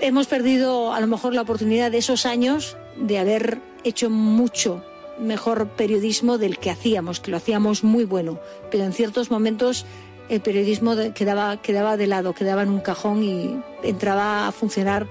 hemos 0.00 0.26
perdido 0.26 0.92
a 0.92 1.00
lo 1.00 1.06
mejor 1.06 1.32
la 1.34 1.42
oportunidad 1.42 1.90
de 1.90 1.98
esos 1.98 2.26
años 2.26 2.76
de 2.98 3.18
haber 3.18 3.60
hecho 3.84 4.10
mucho 4.10 4.82
mejor 5.18 5.68
periodismo 5.68 6.36
del 6.36 6.58
que 6.58 6.70
hacíamos, 6.70 7.20
que 7.20 7.30
lo 7.30 7.38
hacíamos 7.38 7.82
muy 7.82 8.04
bueno, 8.04 8.38
pero 8.70 8.84
en 8.84 8.92
ciertos 8.92 9.30
momentos 9.30 9.86
el 10.28 10.40
periodismo 10.40 10.94
quedaba, 11.14 11.56
quedaba 11.58 11.96
de 11.96 12.06
lado, 12.06 12.32
quedaba 12.34 12.62
en 12.62 12.70
un 12.70 12.80
cajón 12.80 13.22
y 13.22 13.60
entraba 13.82 14.48
a 14.48 14.52
funcionar 14.52 15.06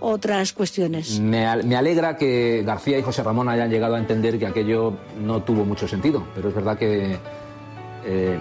otras 0.00 0.52
cuestiones. 0.52 1.20
Me, 1.20 1.46
al- 1.46 1.64
me 1.64 1.76
alegra 1.76 2.16
que 2.16 2.62
García 2.64 2.98
y 2.98 3.02
José 3.02 3.22
Ramón 3.22 3.48
hayan 3.48 3.68
llegado 3.70 3.96
a 3.96 3.98
entender 3.98 4.38
que 4.38 4.46
aquello 4.46 4.94
no 5.20 5.42
tuvo 5.42 5.64
mucho 5.64 5.86
sentido, 5.86 6.22
pero 6.34 6.48
es 6.48 6.54
verdad 6.54 6.78
que 6.78 7.18
eh, 8.06 8.38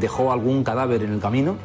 dejó 0.00 0.32
algún 0.32 0.64
cadáver 0.64 1.02
en 1.02 1.12
el 1.14 1.20
camino 1.20 1.56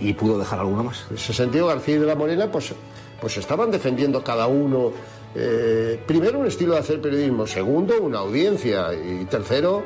y 0.00 0.12
pudo 0.14 0.38
dejar 0.38 0.60
alguno 0.60 0.84
más. 0.84 1.04
En 1.10 1.16
ese 1.16 1.32
sentido, 1.32 1.66
García 1.68 1.96
y 1.96 1.98
de 1.98 2.06
la 2.06 2.14
Morena, 2.16 2.50
pues, 2.50 2.72
pues 3.20 3.36
estaban 3.36 3.70
defendiendo 3.70 4.24
cada 4.24 4.46
uno, 4.46 4.90
eh, 5.36 6.00
primero, 6.06 6.38
un 6.40 6.46
estilo 6.46 6.72
de 6.72 6.80
hacer 6.80 7.00
periodismo, 7.00 7.46
segundo, 7.46 8.00
una 8.00 8.18
audiencia, 8.20 8.88
y 8.94 9.24
tercero, 9.26 9.84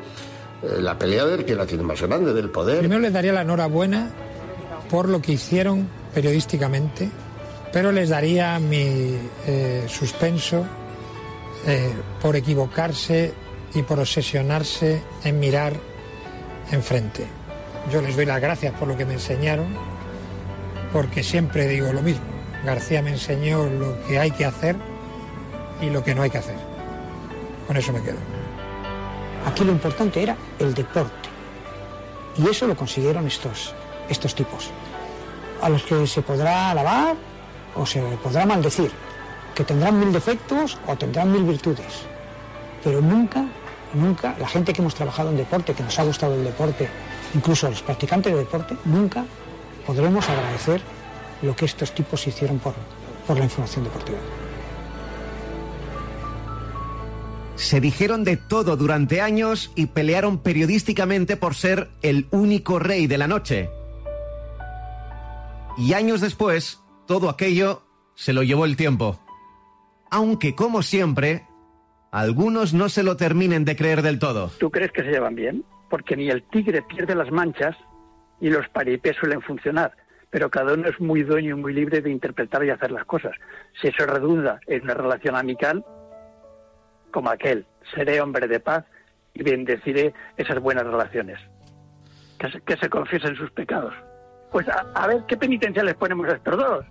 la 0.79 0.97
pelea 0.97 1.25
del 1.25 1.45
que 1.45 1.55
la 1.55 1.65
tiene 1.65 1.83
más 1.83 2.01
grande, 2.01 2.33
del 2.33 2.49
poder. 2.49 2.79
Primero 2.79 3.01
les 3.01 3.13
daría 3.13 3.33
la 3.33 3.41
enhorabuena 3.41 4.09
por 4.89 5.09
lo 5.09 5.21
que 5.21 5.33
hicieron 5.33 5.87
periodísticamente, 6.13 7.09
pero 7.71 7.91
les 7.91 8.09
daría 8.09 8.59
mi 8.59 9.17
eh, 9.47 9.85
suspenso 9.87 10.65
eh, 11.67 11.91
por 12.21 12.35
equivocarse 12.35 13.33
y 13.73 13.81
por 13.81 13.99
obsesionarse 13.99 15.01
en 15.23 15.39
mirar 15.39 15.73
enfrente. 16.71 17.25
Yo 17.91 18.01
les 18.01 18.15
doy 18.15 18.25
las 18.25 18.41
gracias 18.41 18.73
por 18.73 18.87
lo 18.87 18.97
que 18.97 19.05
me 19.05 19.13
enseñaron, 19.13 19.67
porque 20.93 21.23
siempre 21.23 21.67
digo 21.67 21.91
lo 21.91 22.01
mismo. 22.01 22.23
García 22.65 23.01
me 23.01 23.11
enseñó 23.11 23.65
lo 23.65 24.03
que 24.07 24.17
hay 24.19 24.31
que 24.31 24.45
hacer 24.45 24.75
y 25.81 25.89
lo 25.89 26.03
que 26.03 26.15
no 26.15 26.23
hay 26.23 26.29
que 26.29 26.39
hacer. 26.39 26.55
Con 27.67 27.77
eso 27.77 27.91
me 27.91 28.01
quedo. 28.01 28.34
Aquí 29.45 29.63
lo 29.63 29.71
importante 29.71 30.21
era 30.21 30.35
el 30.59 30.73
deporte. 30.73 31.29
Y 32.37 32.49
eso 32.49 32.67
lo 32.67 32.75
consiguieron 32.75 33.27
estos, 33.27 33.73
estos 34.09 34.35
tipos. 34.35 34.69
A 35.61 35.69
los 35.69 35.83
que 35.83 36.05
se 36.07 36.21
podrá 36.21 36.71
alabar 36.71 37.15
o 37.75 37.85
se 37.85 38.01
podrá 38.23 38.45
maldecir. 38.45 38.91
Que 39.53 39.63
tendrán 39.63 39.99
mil 39.99 40.11
defectos 40.11 40.77
o 40.87 40.95
tendrán 40.95 41.31
mil 41.31 41.43
virtudes. 41.43 42.03
Pero 42.83 43.01
nunca, 43.01 43.45
nunca, 43.93 44.35
la 44.39 44.47
gente 44.47 44.73
que 44.73 44.81
hemos 44.81 44.95
trabajado 44.95 45.29
en 45.29 45.37
deporte, 45.37 45.73
que 45.73 45.83
nos 45.83 45.97
ha 45.97 46.03
gustado 46.03 46.35
el 46.35 46.43
deporte, 46.43 46.89
incluso 47.33 47.69
los 47.69 47.81
practicantes 47.81 48.33
de 48.33 48.39
deporte, 48.39 48.75
nunca 48.85 49.23
podremos 49.85 50.27
agradecer 50.27 50.81
lo 51.41 51.55
que 51.55 51.65
estos 51.65 51.93
tipos 51.93 52.27
hicieron 52.27 52.59
por, 52.59 52.73
por 53.25 53.37
la 53.37 53.45
información 53.45 53.85
deportiva. 53.85 54.19
Se 57.55 57.79
dijeron 57.79 58.25
de 58.25 58.35
todo 58.35 58.75
durante 58.75 59.21
años 59.21 59.71
y 59.75 59.87
pelearon 59.87 60.39
periodísticamente 60.39 61.37
por 61.37 61.55
ser 61.55 61.89
el 62.01 62.27
único 62.31 62.79
rey 62.79 63.07
de 63.07 63.17
la 63.17 63.27
noche. 63.27 63.69
Y 65.77 65.93
años 65.93 66.19
después, 66.19 66.81
todo 67.07 67.29
aquello 67.29 67.83
se 68.13 68.33
lo 68.33 68.43
llevó 68.43 68.65
el 68.65 68.75
tiempo. 68.75 69.19
Aunque, 70.11 70.53
como 70.53 70.81
siempre, 70.81 71.45
algunos 72.11 72.73
no 72.73 72.89
se 72.89 73.03
lo 73.03 73.15
terminen 73.15 73.65
de 73.65 73.75
creer 73.75 74.01
del 74.01 74.19
todo. 74.19 74.51
¿Tú 74.59 74.69
crees 74.69 74.91
que 74.91 75.03
se 75.03 75.11
llevan 75.11 75.35
bien? 75.35 75.63
Porque 75.89 76.15
ni 76.17 76.29
el 76.29 76.43
tigre 76.43 76.81
pierde 76.81 77.15
las 77.15 77.31
manchas 77.31 77.75
y 78.41 78.49
los 78.49 78.67
paripés 78.69 79.15
suelen 79.17 79.41
funcionar. 79.41 79.95
Pero 80.29 80.49
cada 80.49 80.73
uno 80.73 80.89
es 80.89 80.99
muy 80.99 81.23
dueño 81.23 81.57
y 81.57 81.61
muy 81.61 81.73
libre 81.73 82.01
de 82.01 82.09
interpretar 82.11 82.65
y 82.65 82.69
hacer 82.69 82.91
las 82.91 83.05
cosas. 83.05 83.31
Si 83.81 83.87
eso 83.87 84.05
redunda 84.05 84.59
en 84.67 84.83
una 84.83 84.93
relación 84.93 85.35
amical, 85.35 85.85
como 87.15 87.29
aquel, 87.29 87.65
seré 87.95 88.19
hombre 88.19 88.45
de 88.45 88.59
paz 88.59 88.83
y 89.33 89.41
bendeciré 89.41 90.13
esas 90.35 90.59
buenas 90.59 90.85
relaciones. 90.85 91.39
Que 92.37 92.75
se, 92.75 92.89
confiesen 92.89 93.37
sus 93.37 93.49
pecados. 93.51 93.93
Pues 94.51 94.67
a, 94.67 94.85
a 94.93 95.07
ver 95.07 95.23
qué 95.25 95.37
penitencia 95.37 95.81
les 95.81 95.93
ponemos 95.95 96.27
a 96.27 96.33
estos 96.33 96.57
dos. 96.57 96.85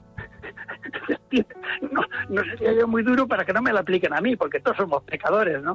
no, 1.92 2.00
no 2.30 2.42
sería 2.44 2.72
yo 2.72 2.88
muy 2.88 3.02
duro 3.02 3.28
para 3.28 3.44
que 3.44 3.52
no 3.52 3.60
me 3.60 3.70
la 3.70 3.80
apliquen 3.80 4.14
a 4.14 4.22
mí, 4.22 4.34
porque 4.34 4.60
todos 4.60 4.78
somos 4.78 5.02
pecadores, 5.02 5.62
¿no? 5.62 5.74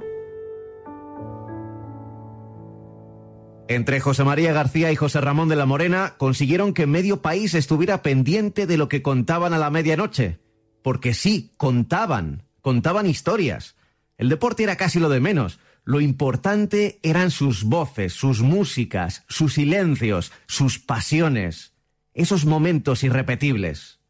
Entre 3.67 3.99
José 3.99 4.23
María 4.23 4.51
García 4.51 4.91
y 4.91 4.95
José 4.95 5.21
Ramón 5.21 5.47
de 5.47 5.57
la 5.57 5.67
Morena 5.67 6.15
consiguieron 6.17 6.73
que 6.73 6.87
medio 6.87 7.21
país 7.21 7.53
estuviera 7.53 8.01
pendiente 8.01 8.65
de 8.65 8.77
lo 8.77 8.89
que 8.89 9.03
contaban 9.03 9.53
a 9.53 9.59
la 9.59 9.69
medianoche. 9.69 10.39
Porque 10.81 11.13
sí, 11.13 11.53
contaban, 11.55 12.47
contaban 12.61 13.05
historias. 13.05 13.75
El 14.19 14.27
deporte 14.27 14.63
era 14.63 14.75
casi 14.75 14.99
lo 14.99 15.07
de 15.07 15.21
menos. 15.21 15.59
Lo 15.85 16.01
importante 16.01 16.99
eran 17.03 17.31
sus 17.31 17.63
voces, 17.63 18.11
sus 18.11 18.41
músicas, 18.41 19.23
sus 19.29 19.53
silencios, 19.53 20.33
sus 20.45 20.77
pasiones. 20.77 21.73
Esos 22.13 22.43
momentos 22.45 23.05
irrepetibles. 23.05 24.01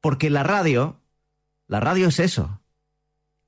Porque 0.00 0.30
la 0.30 0.44
radio, 0.44 1.00
la 1.66 1.80
radio 1.80 2.06
es 2.06 2.20
eso. 2.20 2.60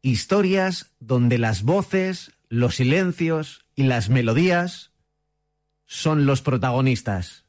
Historias 0.02 0.96
donde 0.98 1.38
las 1.38 1.62
voces, 1.62 2.32
los 2.48 2.74
silencios 2.74 3.64
y 3.76 3.84
las 3.84 4.10
melodías 4.10 4.90
son 5.86 6.26
los 6.26 6.42
protagonistas. 6.42 7.44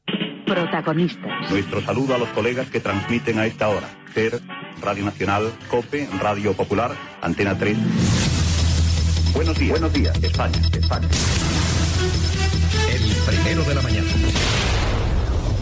Protagonistas. 0.46 1.50
Nuestro 1.50 1.82
saludo 1.82 2.14
a 2.14 2.18
los 2.18 2.28
colegas 2.28 2.70
que 2.70 2.78
transmiten 2.78 3.40
a 3.40 3.46
esta 3.46 3.68
hora. 3.68 3.88
SER, 4.14 4.40
Radio 4.80 5.04
Nacional, 5.04 5.52
COPE, 5.68 6.08
Radio 6.20 6.52
Popular, 6.52 6.92
Antena 7.22 7.58
3. 7.58 7.76
Buenos 9.34 9.58
días. 9.58 9.70
Buenos 9.70 9.92
días, 9.92 10.16
España, 10.22 10.60
España. 10.72 11.08
El 12.90 13.14
primero 13.26 13.64
de 13.64 13.74
la 13.74 13.82
mañana. 13.82 14.08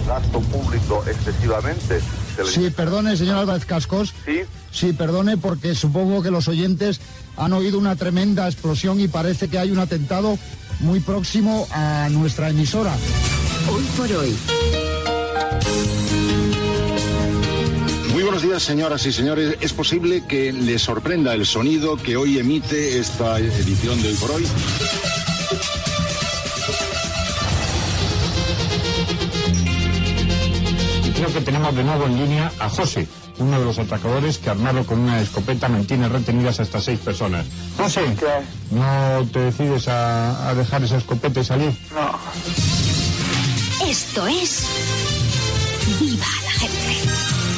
Gasto 0.06 0.40
público 0.40 1.04
excesivamente. 1.06 2.00
Sí, 2.44 2.70
perdone, 2.70 3.16
señor 3.16 3.36
Álvarez 3.36 3.64
Cascos. 3.64 4.12
Sí. 4.24 4.40
Sí, 4.72 4.92
perdone, 4.92 5.36
porque 5.36 5.74
supongo 5.74 6.22
que 6.22 6.30
los 6.30 6.48
oyentes 6.48 7.00
han 7.36 7.52
oído 7.52 7.78
una 7.78 7.96
tremenda 7.96 8.46
explosión 8.46 9.00
y 9.00 9.08
parece 9.08 9.48
que 9.48 9.58
hay 9.58 9.70
un 9.70 9.78
atentado 9.78 10.38
muy 10.80 11.00
próximo 11.00 11.68
a 11.70 12.08
nuestra 12.10 12.50
emisora. 12.50 12.94
Hoy 13.70 13.84
por 13.96 14.12
hoy. 14.12 14.36
Muy 18.12 18.24
buenos 18.24 18.42
días, 18.42 18.62
señoras 18.62 19.06
y 19.06 19.12
señores. 19.12 19.56
Es 19.60 19.72
posible 19.72 20.24
que 20.26 20.52
les 20.52 20.82
sorprenda 20.82 21.32
el 21.32 21.46
sonido 21.46 21.96
que 21.96 22.16
hoy 22.16 22.38
emite 22.38 22.98
esta 22.98 23.38
edición 23.38 24.02
de 24.02 24.08
Hoy 24.08 24.14
por 24.14 24.30
Hoy. 24.32 24.46
Y 31.04 31.10
creo 31.10 31.32
que 31.32 31.40
tenemos 31.40 31.74
de 31.74 31.84
nuevo 31.84 32.06
en 32.06 32.16
línea 32.16 32.52
a 32.58 32.68
José, 32.68 33.06
uno 33.38 33.58
de 33.60 33.64
los 33.64 33.78
atracadores 33.78 34.38
que 34.38 34.50
armado 34.50 34.84
con 34.84 34.98
una 34.98 35.20
escopeta 35.20 35.68
mantiene 35.68 36.08
retenidas 36.08 36.58
hasta 36.58 36.80
seis 36.80 36.98
personas. 36.98 37.46
José, 37.76 38.02
¿no 38.70 39.26
te 39.32 39.38
decides 39.38 39.86
a, 39.86 40.48
a 40.48 40.54
dejar 40.56 40.82
esa 40.82 40.96
escopeta 40.96 41.40
y 41.40 41.44
salir? 41.44 41.72
No. 41.94 42.18
Esto 43.88 44.26
es. 44.26 44.66
¡Viva 46.00 46.26
la 46.44 46.52
gente! 46.52 47.49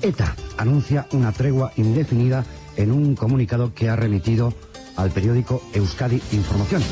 ETA 0.00 0.34
anuncia 0.56 1.06
una 1.12 1.32
tregua 1.32 1.72
indefinida 1.76 2.44
en 2.76 2.90
un 2.90 3.14
comunicado 3.14 3.74
que 3.74 3.88
ha 3.88 3.96
remitido 3.96 4.52
al 4.96 5.10
periódico 5.10 5.62
Euskadi 5.74 6.20
Información. 6.32 6.82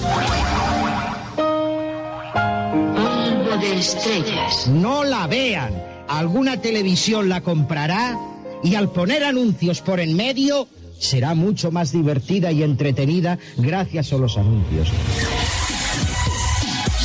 Polvo 2.95 3.57
de 3.61 3.79
estrellas. 3.79 4.69
No 4.69 5.05
la 5.05 5.27
vean. 5.27 5.73
Alguna 6.09 6.61
televisión 6.61 7.29
la 7.29 7.41
comprará 7.41 8.19
y 8.63 8.75
al 8.75 8.91
poner 8.91 9.25
anuncios 9.25 9.81
por 9.81 10.01
en 10.01 10.17
medio 10.17 10.69
será 10.99 11.35
mucho 11.35 11.71
más 11.71 11.93
divertida 11.93 12.53
y 12.53 12.63
entretenida 12.63 13.39
gracias 13.57 14.13
a 14.13 14.19
los 14.19 14.37
anuncios. 14.37 14.89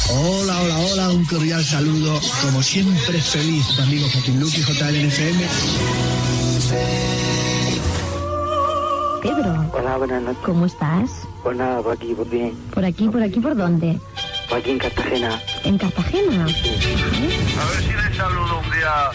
Hola, 0.07 0.61
hola, 0.61 0.77
hola, 0.79 1.09
un 1.09 1.25
cordial 1.25 1.63
saludo. 1.63 2.19
Como 2.43 2.61
siempre, 2.61 3.19
feliz, 3.19 3.65
tu 3.75 3.81
amigo 3.81 4.07
Joaquín 4.11 4.39
Luqui, 4.39 4.61
JLNFM. 4.61 5.47
Pedro. 9.21 9.71
Hola, 9.73 9.97
buenas 9.97 10.21
noches. 10.21 10.43
¿Cómo 10.45 10.65
estás? 10.67 11.27
Pues 11.41 11.57
nada, 11.57 11.81
por 11.81 11.93
aquí, 11.93 12.13
por 12.13 12.29
bien. 12.29 12.53
¿Por 12.73 12.85
aquí, 12.85 13.07
por 13.07 13.23
aquí, 13.23 13.39
por 13.39 13.55
dónde? 13.55 13.99
Por 14.47 14.59
aquí 14.59 14.71
en 14.71 14.77
Cartagena. 14.77 15.41
¿En 15.63 15.77
Cartagena? 15.77 16.43
A 16.43 16.45
ver 16.45 17.81
si 17.81 17.93
le 17.93 18.15
saludo 18.15 18.59
un 18.59 18.71
día 18.71 19.11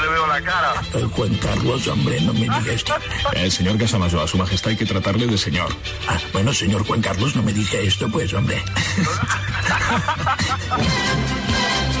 le 0.00 0.08
veo 0.08 0.26
la 0.26 0.42
cara. 0.42 0.74
El 0.94 1.06
Juan 1.06 1.34
Carlos, 1.36 1.86
hombre, 1.88 2.20
no 2.20 2.32
me 2.32 2.40
diga 2.40 2.72
esto. 2.72 2.94
El 3.32 3.52
señor 3.52 3.78
Casamayo, 3.78 4.22
a 4.22 4.28
su 4.28 4.38
majestad 4.38 4.70
hay 4.70 4.76
que 4.76 4.86
tratarle 4.86 5.26
de 5.26 5.38
señor. 5.38 5.74
Ah, 6.08 6.18
bueno, 6.32 6.52
señor 6.52 6.84
Juan 6.86 7.00
Carlos, 7.00 7.36
no 7.36 7.42
me 7.42 7.52
diga 7.52 7.78
esto, 7.78 8.10
pues, 8.10 8.32
hombre. 8.34 8.56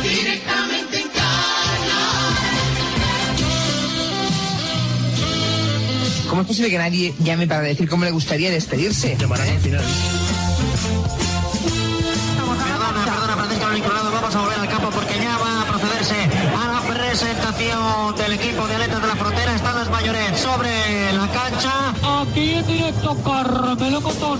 Directamente 0.02 1.00
en 1.00 1.10
¿Cómo 6.28 6.42
es 6.42 6.46
posible 6.46 6.70
que 6.70 6.78
nadie 6.78 7.12
llame 7.18 7.48
para 7.48 7.62
decir 7.62 7.88
cómo 7.88 8.04
le 8.04 8.12
gustaría 8.12 8.50
despedirse? 8.50 9.16
Llamarán 9.18 9.48
al 9.48 9.58
final. 9.58 9.84
Presentación 17.10 18.14
del 18.14 18.34
equipo 18.34 18.68
de 18.68 18.76
Aletas 18.76 19.02
de 19.02 19.08
la 19.08 19.16
Frontera. 19.16 19.56
Están 19.56 19.74
las 19.74 19.90
mayores 19.90 20.38
sobre 20.38 21.12
la 21.12 21.26
cancha. 21.32 21.92
Aquí 22.22 22.54
en 22.54 22.66
directo, 22.68 23.16
Carmelo 23.24 24.00
Cotón. 24.00 24.38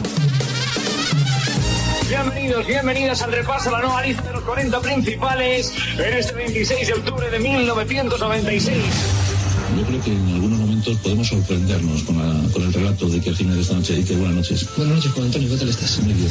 Bienvenidos, 2.08 2.64
bienvenidas 2.68 3.22
al 3.22 3.32
repaso 3.32 3.70
a 3.70 3.72
la 3.72 3.80
nueva 3.80 4.02
lista 4.02 4.22
de 4.22 4.34
los 4.34 4.44
40 4.44 4.80
principales 4.82 5.72
en 5.98 6.16
este 6.16 6.32
26 6.32 6.86
de 6.86 6.92
octubre 6.94 7.28
de 7.28 7.40
1996. 7.40 9.29
Yo 9.78 9.86
creo 9.86 10.00
que 10.02 10.12
en 10.12 10.28
algunos 10.34 10.58
momentos 10.58 10.96
podemos 10.98 11.28
sorprendernos 11.28 12.02
con, 12.02 12.18
la- 12.18 12.48
con 12.52 12.62
el 12.62 12.72
relato 12.72 13.08
de 13.08 13.20
que 13.20 13.30
al 13.30 13.36
final 13.36 13.54
de 13.54 13.62
esta 13.62 13.74
noche 13.74 13.94
dice 13.96 14.16
buenas 14.16 14.36
noches. 14.36 14.66
Buenas 14.76 14.96
noches, 14.96 15.12
Juan 15.12 15.26
Antonio, 15.26 15.48
¿qué 15.50 15.56
tal 15.56 15.68
estás? 15.68 15.98
Muy 16.00 16.12
bien. 16.14 16.30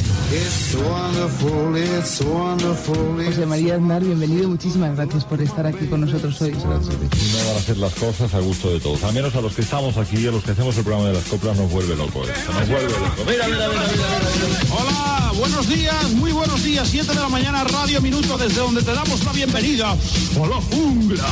José 3.26 3.46
María 3.46 3.74
Aznar, 3.76 4.04
bienvenido. 4.04 4.48
Muchísimas 4.48 4.94
gracias 4.94 5.24
por 5.24 5.40
estar 5.40 5.66
aquí 5.66 5.86
con 5.86 6.02
nosotros 6.02 6.40
hoy. 6.42 6.52
No 6.52 7.38
van 7.46 7.56
a 7.56 7.58
hacer 7.58 7.76
las 7.78 7.94
cosas 7.94 8.34
a 8.34 8.40
gusto 8.40 8.70
de 8.70 8.80
todos. 8.80 9.02
Al 9.04 9.14
menos 9.14 9.34
a 9.34 9.40
los 9.40 9.54
que 9.54 9.62
estamos 9.62 9.96
aquí, 9.96 10.26
a 10.26 10.30
los 10.30 10.44
que 10.44 10.50
hacemos 10.52 10.76
el 10.76 10.84
programa 10.84 11.08
de 11.08 11.14
las 11.14 11.24
coplas, 11.24 11.56
nos 11.56 11.70
vuelve 11.70 11.96
loco 11.96 12.22
esto. 12.24 12.52
Nos 12.52 12.68
vuelve 12.68 12.88
loco. 12.92 13.24
Mira, 13.26 13.46
mira, 13.46 13.68
mira, 13.68 13.82
mira. 13.92 14.74
Hola, 14.78 15.32
buenos 15.38 15.68
días, 15.68 16.10
muy 16.12 16.32
buenos 16.32 16.62
días. 16.62 16.88
7 16.90 17.08
de 17.14 17.20
la 17.20 17.28
mañana, 17.28 17.64
Radio 17.64 18.00
Minuto, 18.02 18.36
desde 18.38 18.60
donde 18.60 18.82
te 18.82 18.92
damos 18.92 19.24
la 19.24 19.32
bienvenida 19.32 19.90
a 19.92 20.46
la 20.46 20.60
jungla. 20.60 21.26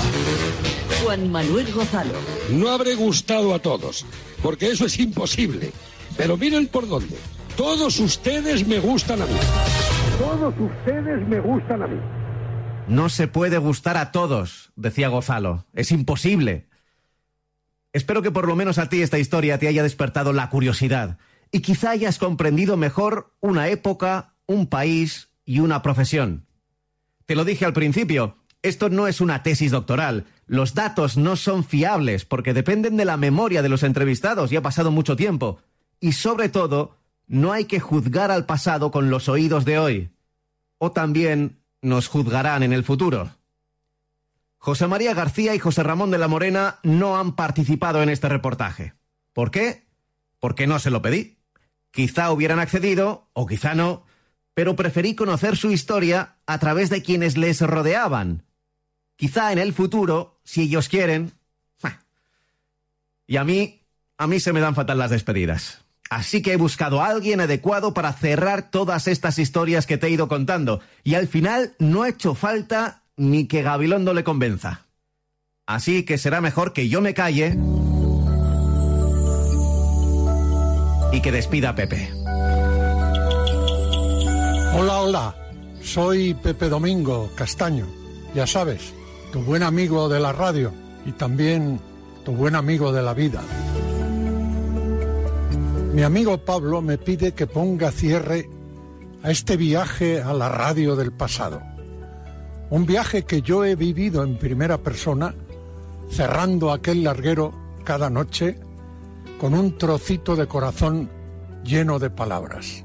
Juan 1.02 1.30
Manuel 1.30 1.72
Gonzalo. 1.72 2.14
No 2.50 2.68
habré 2.68 2.94
gustado 2.94 3.54
a 3.54 3.58
todos, 3.58 4.06
porque 4.42 4.70
eso 4.70 4.86
es 4.86 4.98
imposible. 4.98 5.72
Pero 6.16 6.36
miren 6.36 6.66
por 6.66 6.88
dónde. 6.88 7.16
Todos 7.56 7.98
ustedes 8.00 8.66
me 8.66 8.78
gustan 8.78 9.22
a 9.22 9.26
mí. 9.26 9.32
Todos 10.18 10.54
ustedes 10.58 11.26
me 11.28 11.40
gustan 11.40 11.82
a 11.82 11.86
mí. 11.86 11.98
No 12.88 13.08
se 13.08 13.28
puede 13.28 13.58
gustar 13.58 13.96
a 13.96 14.12
todos, 14.12 14.70
decía 14.76 15.08
Gozalo. 15.08 15.66
Es 15.74 15.92
imposible. 15.92 16.68
Espero 17.92 18.22
que 18.22 18.30
por 18.30 18.46
lo 18.46 18.56
menos 18.56 18.78
a 18.78 18.88
ti 18.88 19.02
esta 19.02 19.18
historia 19.18 19.58
te 19.58 19.68
haya 19.68 19.82
despertado 19.82 20.32
la 20.32 20.50
curiosidad 20.50 21.18
y 21.50 21.60
quizá 21.60 21.90
hayas 21.90 22.18
comprendido 22.18 22.76
mejor 22.76 23.34
una 23.40 23.68
época, 23.68 24.34
un 24.46 24.66
país 24.66 25.30
y 25.44 25.60
una 25.60 25.82
profesión. 25.82 26.46
Te 27.26 27.34
lo 27.34 27.44
dije 27.44 27.64
al 27.64 27.72
principio, 27.72 28.36
esto 28.62 28.88
no 28.90 29.06
es 29.06 29.20
una 29.20 29.42
tesis 29.42 29.70
doctoral. 29.70 30.26
Los 30.46 30.74
datos 30.74 31.16
no 31.16 31.36
son 31.36 31.64
fiables 31.64 32.24
porque 32.24 32.54
dependen 32.54 32.96
de 32.96 33.04
la 33.04 33.16
memoria 33.16 33.62
de 33.62 33.68
los 33.68 33.82
entrevistados 33.82 34.50
y 34.50 34.56
ha 34.56 34.62
pasado 34.62 34.90
mucho 34.90 35.16
tiempo. 35.16 35.60
Y 36.00 36.12
sobre 36.12 36.48
todo, 36.48 36.96
no 37.26 37.52
hay 37.52 37.66
que 37.66 37.80
juzgar 37.80 38.30
al 38.30 38.46
pasado 38.46 38.90
con 38.90 39.10
los 39.10 39.28
oídos 39.28 39.64
de 39.64 39.78
hoy. 39.78 40.10
O 40.78 40.92
también 40.92 41.58
nos 41.82 42.08
juzgarán 42.08 42.62
en 42.62 42.72
el 42.72 42.84
futuro. 42.84 43.30
José 44.58 44.88
María 44.88 45.14
García 45.14 45.54
y 45.54 45.60
José 45.60 45.84
Ramón 45.84 46.10
de 46.10 46.18
la 46.18 46.26
Morena 46.26 46.78
no 46.82 47.16
han 47.16 47.36
participado 47.36 48.02
en 48.02 48.08
este 48.08 48.28
reportaje. 48.28 48.94
¿Por 49.32 49.52
qué? 49.52 49.86
Porque 50.40 50.66
no 50.66 50.80
se 50.80 50.90
lo 50.90 51.00
pedí. 51.00 51.38
Quizá 51.92 52.32
hubieran 52.32 52.58
accedido, 52.58 53.28
o 53.32 53.46
quizá 53.46 53.74
no, 53.74 54.04
pero 54.54 54.74
preferí 54.74 55.14
conocer 55.14 55.56
su 55.56 55.70
historia 55.70 56.36
a 56.46 56.58
través 56.58 56.90
de 56.90 57.02
quienes 57.02 57.36
les 57.36 57.60
rodeaban. 57.60 58.42
Quizá 59.18 59.50
en 59.50 59.58
el 59.58 59.74
futuro, 59.74 60.38
si 60.44 60.62
ellos 60.62 60.88
quieren. 60.88 61.32
Y 63.26 63.36
a 63.36 63.42
mí, 63.42 63.82
a 64.16 64.28
mí 64.28 64.38
se 64.38 64.52
me 64.52 64.60
dan 64.60 64.76
fatal 64.76 64.96
las 64.96 65.10
despedidas. 65.10 65.84
Así 66.08 66.40
que 66.40 66.52
he 66.52 66.56
buscado 66.56 67.02
a 67.02 67.08
alguien 67.08 67.40
adecuado 67.40 67.92
para 67.92 68.12
cerrar 68.12 68.70
todas 68.70 69.08
estas 69.08 69.40
historias 69.40 69.86
que 69.86 69.98
te 69.98 70.06
he 70.06 70.10
ido 70.10 70.28
contando. 70.28 70.80
Y 71.02 71.14
al 71.14 71.26
final 71.26 71.74
no 71.80 72.04
ha 72.04 72.10
hecho 72.10 72.36
falta 72.36 73.02
ni 73.16 73.48
que 73.48 73.62
Gabilondo 73.62 74.14
le 74.14 74.22
convenza. 74.22 74.86
Así 75.66 76.04
que 76.04 76.16
será 76.16 76.40
mejor 76.40 76.72
que 76.72 76.88
yo 76.88 77.00
me 77.00 77.12
calle 77.12 77.58
y 81.12 81.20
que 81.20 81.32
despida 81.32 81.70
a 81.70 81.74
Pepe. 81.74 82.08
Hola, 84.74 85.00
hola. 85.00 85.34
Soy 85.82 86.34
Pepe 86.34 86.68
Domingo 86.68 87.32
Castaño. 87.34 87.86
Ya 88.34 88.46
sabes, 88.46 88.94
tu 89.32 89.40
buen 89.42 89.62
amigo 89.62 90.08
de 90.08 90.20
la 90.20 90.32
radio 90.32 90.72
y 91.04 91.12
también 91.12 91.80
tu 92.24 92.32
buen 92.32 92.54
amigo 92.54 92.92
de 92.92 93.02
la 93.02 93.12
vida. 93.12 93.42
Mi 95.92 96.02
amigo 96.02 96.38
Pablo 96.38 96.80
me 96.80 96.96
pide 96.96 97.32
que 97.32 97.46
ponga 97.46 97.90
cierre 97.90 98.48
a 99.22 99.30
este 99.30 99.56
viaje 99.56 100.22
a 100.22 100.32
la 100.32 100.48
radio 100.48 100.96
del 100.96 101.12
pasado. 101.12 101.60
Un 102.70 102.86
viaje 102.86 103.24
que 103.24 103.42
yo 103.42 103.64
he 103.64 103.74
vivido 103.74 104.22
en 104.22 104.36
primera 104.36 104.78
persona, 104.78 105.34
cerrando 106.10 106.72
aquel 106.72 107.04
larguero 107.04 107.52
cada 107.84 108.10
noche 108.10 108.58
con 109.40 109.54
un 109.54 109.76
trocito 109.76 110.36
de 110.36 110.46
corazón 110.46 111.10
lleno 111.64 111.98
de 111.98 112.10
palabras. 112.10 112.84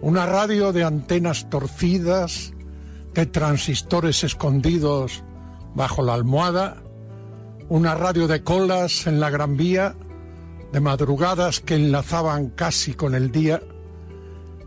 Una 0.00 0.26
radio 0.26 0.72
de 0.72 0.84
antenas 0.84 1.48
torcidas, 1.50 2.52
de 3.14 3.26
transistores 3.26 4.24
escondidos 4.24 5.24
bajo 5.76 6.02
la 6.02 6.14
almohada, 6.14 6.82
una 7.68 7.94
radio 7.94 8.26
de 8.26 8.42
colas 8.42 9.06
en 9.06 9.20
la 9.20 9.28
Gran 9.28 9.58
Vía, 9.58 9.94
de 10.72 10.80
madrugadas 10.80 11.60
que 11.60 11.74
enlazaban 11.76 12.48
casi 12.48 12.94
con 12.94 13.14
el 13.14 13.30
día, 13.30 13.62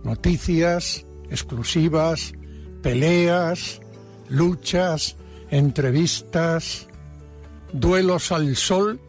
noticias 0.03 1.05
exclusivas, 1.31 2.33
peleas, 2.83 3.81
luchas, 4.29 5.17
entrevistas, 5.49 6.87
duelos 7.73 8.31
al 8.31 8.55
sol, 8.55 9.01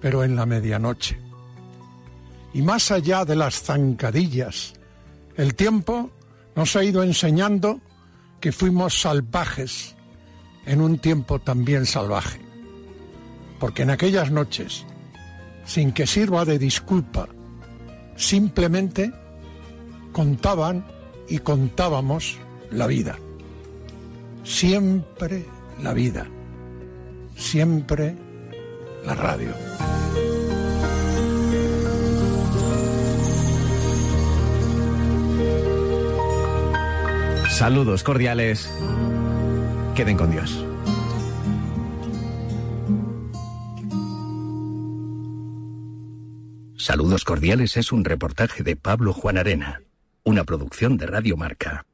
pero 0.00 0.24
en 0.24 0.34
la 0.34 0.44
medianoche. 0.44 1.20
Y 2.52 2.62
más 2.62 2.90
allá 2.90 3.24
de 3.24 3.36
las 3.36 3.62
zancadillas, 3.62 4.74
el 5.36 5.54
tiempo 5.54 6.10
nos 6.56 6.74
ha 6.74 6.82
ido 6.82 7.04
enseñando 7.04 7.80
que 8.40 8.50
fuimos 8.50 9.00
salvajes 9.00 9.94
en 10.66 10.80
un 10.80 10.98
tiempo 10.98 11.38
también 11.38 11.86
salvaje. 11.86 12.40
Porque 13.58 13.82
en 13.82 13.90
aquellas 13.90 14.30
noches, 14.30 14.84
sin 15.64 15.92
que 15.92 16.06
sirva 16.06 16.44
de 16.44 16.58
disculpa, 16.58 17.28
simplemente 18.16 19.12
contaban 20.12 20.84
y 21.28 21.38
contábamos 21.38 22.38
la 22.70 22.86
vida. 22.86 23.18
Siempre 24.44 25.46
la 25.80 25.94
vida. 25.94 26.26
Siempre 27.36 28.14
la 29.04 29.14
radio. 29.14 29.52
Saludos 37.50 38.02
cordiales. 38.02 38.68
Queden 39.94 40.16
con 40.16 40.30
Dios. 40.30 40.64
Saludos 46.76 47.24
Cordiales 47.24 47.76
es 47.76 47.92
un 47.92 48.04
reportaje 48.04 48.62
de 48.62 48.74
Pablo 48.74 49.12
Juan 49.12 49.36
Arena, 49.36 49.82
una 50.24 50.44
producción 50.44 50.96
de 50.96 51.06
Radio 51.06 51.36
Marca. 51.36 51.84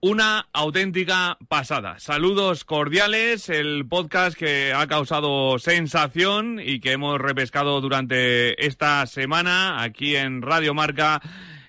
Una 0.00 0.48
auténtica 0.52 1.38
pasada. 1.48 1.98
Saludos 2.00 2.64
cordiales, 2.64 3.48
el 3.48 3.86
podcast 3.88 4.36
que 4.36 4.72
ha 4.74 4.86
causado 4.86 5.58
sensación 5.58 6.60
y 6.62 6.80
que 6.80 6.92
hemos 6.92 7.20
repescado 7.20 7.80
durante 7.80 8.66
esta 8.66 9.06
semana 9.06 9.82
aquí 9.82 10.16
en 10.16 10.42
Radio 10.42 10.74
Marca 10.74 11.22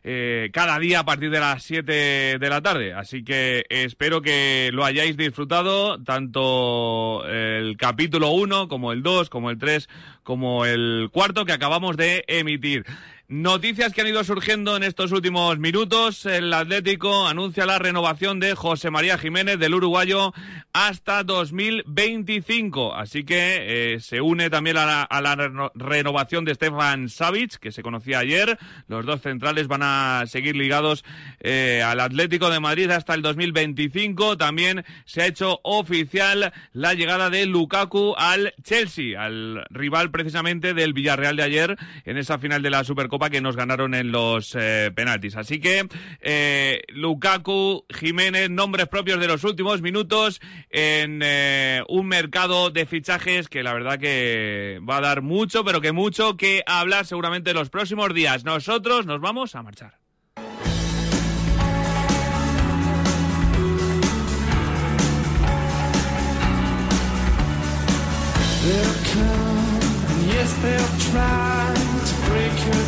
eh, 0.04 0.50
cada 0.52 0.78
día 0.80 1.00
a 1.00 1.06
partir 1.06 1.30
de 1.30 1.40
las 1.40 1.64
7 1.64 2.38
de 2.40 2.50
la 2.50 2.62
tarde. 2.62 2.94
Así 2.94 3.24
que 3.24 3.66
espero 3.70 4.22
que 4.22 4.70
lo 4.74 4.84
hayáis 4.84 5.16
disfrutado, 5.16 6.02
tanto 6.04 7.26
el 7.28 7.78
capítulo 7.78 8.32
1 8.32 8.68
como 8.68 8.92
el 8.92 9.02
2, 9.04 9.30
como 9.30 9.50
el 9.50 9.58
3, 9.58 9.88
como 10.24 10.66
el 10.66 11.10
cuarto 11.12 11.46
que 11.46 11.54
acabamos 11.54 11.98
de 11.98 12.26
emitir. 12.28 12.86
Noticias 13.30 13.94
que 13.94 14.02
han 14.02 14.08
ido 14.08 14.22
surgiendo 14.26 14.76
en 14.76 14.84
estos 14.84 15.14
últimos 15.14 15.58
minutos. 15.58 16.26
El 16.26 16.54
Atlético 16.54 17.26
anuncia 17.26 17.66
la 17.66 17.80
renovación 17.80 18.42
de 18.42 18.54
José 18.54 18.92
María 18.92 19.18
Jiménez 19.18 19.58
del 19.58 19.74
uruguayo 19.74 20.34
hasta 20.74 21.24
2025. 21.24 22.94
Así 22.94 23.24
que 23.24 23.94
eh, 23.94 24.00
se 24.02 24.20
une 24.20 24.50
también 24.50 24.76
a 24.76 25.08
la, 25.10 25.72
renovación 25.74 26.44
de 26.44 26.54
Stefan 26.54 27.08
Savic, 27.08 27.60
que 27.60 27.72
se 27.72 27.82
conocía 27.82 28.20
ayer. 28.20 28.60
Los 28.90 29.06
dos 29.06 29.22
centrales 29.22 29.70
van 29.70 29.84
a 29.84 30.26
seguir 30.28 30.58
ligados 30.58 31.06
eh, 31.40 31.82
al 31.82 32.02
Atlético 32.02 32.50
de 32.50 32.60
Madrid 32.60 32.90
hasta 32.90 33.14
el 33.14 33.22
2025. 33.22 34.38
También 34.38 34.84
se 35.06 35.22
ha 35.22 35.28
hecho 35.28 35.62
oficial 35.64 36.52
la 36.74 36.94
llegada 36.94 37.30
de 37.30 37.46
Lukaku 37.46 38.16
al 38.18 38.54
Chelsea, 38.64 39.20
al 39.20 39.64
rival 39.70 40.12
precisamente 40.12 40.74
del 40.74 40.92
Villarreal 40.92 41.38
de 41.38 41.44
ayer 41.44 41.78
en 42.04 42.18
esa 42.18 42.38
final 42.38 42.62
de 42.62 42.70
la 42.70 42.84
Supercopa 42.84 43.13
que 43.30 43.42
nos 43.42 43.56
ganaron 43.56 43.94
en 43.94 44.12
los 44.12 44.56
eh, 44.56 44.92
penaltis. 44.96 45.36
Así 45.36 45.60
que 45.60 45.88
eh, 46.22 46.82
Lukaku, 46.90 47.86
Jiménez, 47.90 48.50
nombres 48.50 48.88
propios 48.88 49.20
de 49.20 49.28
los 49.28 49.44
últimos 49.44 49.82
minutos 49.82 50.42
en 50.70 51.22
eh, 51.24 51.84
un 51.88 52.08
mercado 52.08 52.70
de 52.70 52.86
fichajes 52.86 53.48
que 53.48 53.64
la 53.64 53.74
verdad 53.74 54.00
que 54.00 54.80
va 54.88 54.98
a 54.98 55.02
dar 55.02 55.22
mucho, 55.22 55.64
pero 55.64 55.82
que 55.82 55.92
mucho 55.92 56.38
que 56.38 56.64
hablar 56.66 57.06
seguramente 57.06 57.52
en 57.52 57.58
los 57.58 57.70
próximos 57.70 58.14
días. 58.14 58.44
Nosotros 58.44 59.06
nos 59.06 59.22
vamos 59.22 59.56
a 59.56 59.64
marchar. 59.64 60.00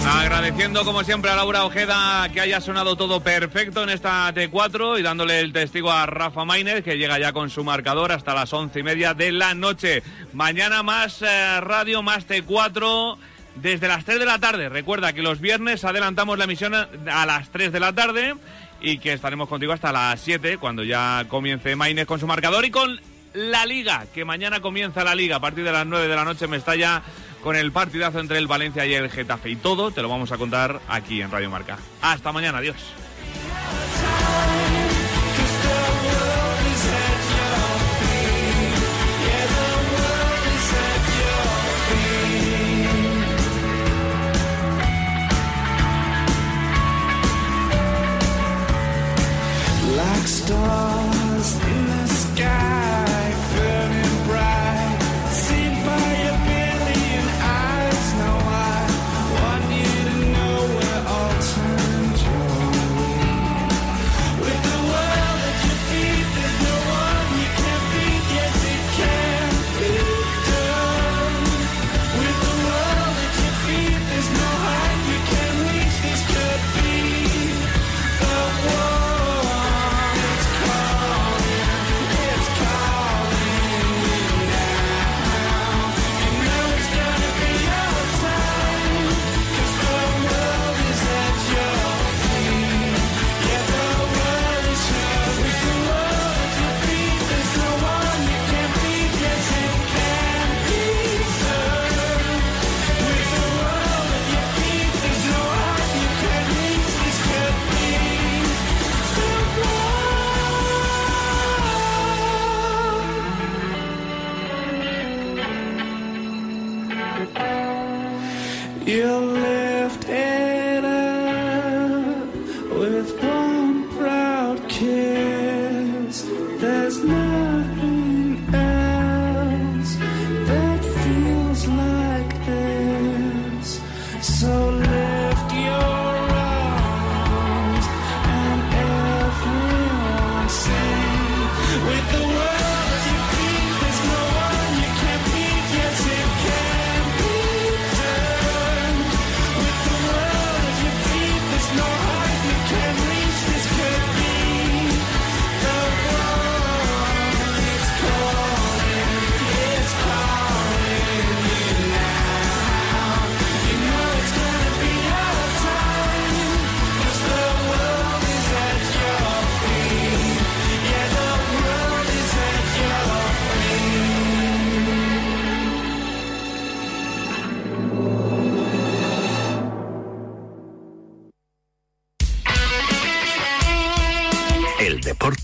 Agradeciendo 0.07 0.85
como 0.85 1.03
siempre 1.03 1.31
a 1.31 1.35
Laura 1.35 1.65
Ojeda 1.65 2.29
que 2.31 2.39
haya 2.39 2.61
sonado 2.61 2.95
todo 2.95 3.21
perfecto 3.21 3.81
en 3.83 3.89
esta 3.89 4.31
T4 4.33 4.99
y 4.99 5.01
dándole 5.01 5.39
el 5.39 5.51
testigo 5.51 5.91
a 5.91 6.05
Rafa 6.05 6.45
Maínez 6.45 6.83
que 6.83 6.97
llega 6.97 7.17
ya 7.17 7.33
con 7.33 7.49
su 7.49 7.63
marcador 7.63 8.11
hasta 8.11 8.35
las 8.35 8.53
once 8.53 8.79
y 8.79 8.83
media 8.83 9.15
de 9.15 9.31
la 9.31 9.55
noche. 9.55 10.03
Mañana 10.33 10.83
más 10.83 11.23
eh, 11.23 11.59
radio, 11.59 12.03
más 12.03 12.27
T4 12.27 13.17
desde 13.55 13.87
las 13.87 14.05
3 14.05 14.19
de 14.19 14.25
la 14.25 14.39
tarde. 14.39 14.69
Recuerda 14.69 15.13
que 15.13 15.23
los 15.23 15.39
viernes 15.39 15.83
adelantamos 15.83 16.37
la 16.37 16.43
emisión 16.43 16.75
a 16.75 17.25
las 17.25 17.49
3 17.49 17.71
de 17.71 17.79
la 17.79 17.93
tarde 17.93 18.35
y 18.81 18.99
que 18.99 19.13
estaremos 19.13 19.49
contigo 19.49 19.73
hasta 19.73 19.91
las 19.91 20.21
7 20.21 20.59
cuando 20.59 20.83
ya 20.83 21.25
comience 21.27 21.75
Maínez 21.75 22.05
con 22.05 22.19
su 22.19 22.27
marcador 22.27 22.63
y 22.65 22.71
con 22.71 22.99
la 23.33 23.65
Liga, 23.65 24.05
que 24.13 24.23
mañana 24.23 24.61
comienza 24.61 25.03
la 25.03 25.15
Liga 25.15 25.37
a 25.37 25.39
partir 25.41 25.63
de 25.63 25.71
las 25.71 25.85
9 25.85 26.07
de 26.07 26.15
la 26.15 26.23
noche 26.23 26.47
me 26.47 26.57
está 26.57 26.75
ya 26.75 27.03
con 27.45 27.55
el 27.55 27.71
partidazo 27.71 28.19
entre 28.19 28.39
el 28.39 28.47
Valencia 28.47 28.87
y 28.87 28.95
el 28.95 29.07
Getafe 29.07 29.51
y 29.51 29.55
todo 29.55 29.91
te 29.91 30.01
lo 30.01 30.09
vamos 30.09 30.31
a 30.31 30.37
contar 30.39 30.81
aquí 30.87 31.21
en 31.21 31.29
Radio 31.29 31.51
Marca. 31.51 31.77
Hasta 32.01 32.31
mañana, 32.31 32.57
adiós. 32.57 32.75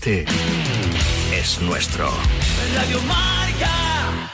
Deporte 0.04 0.24
es 1.32 1.60
nuestro. 1.60 2.10
Radio 2.74 3.00
Marca. 3.02 4.30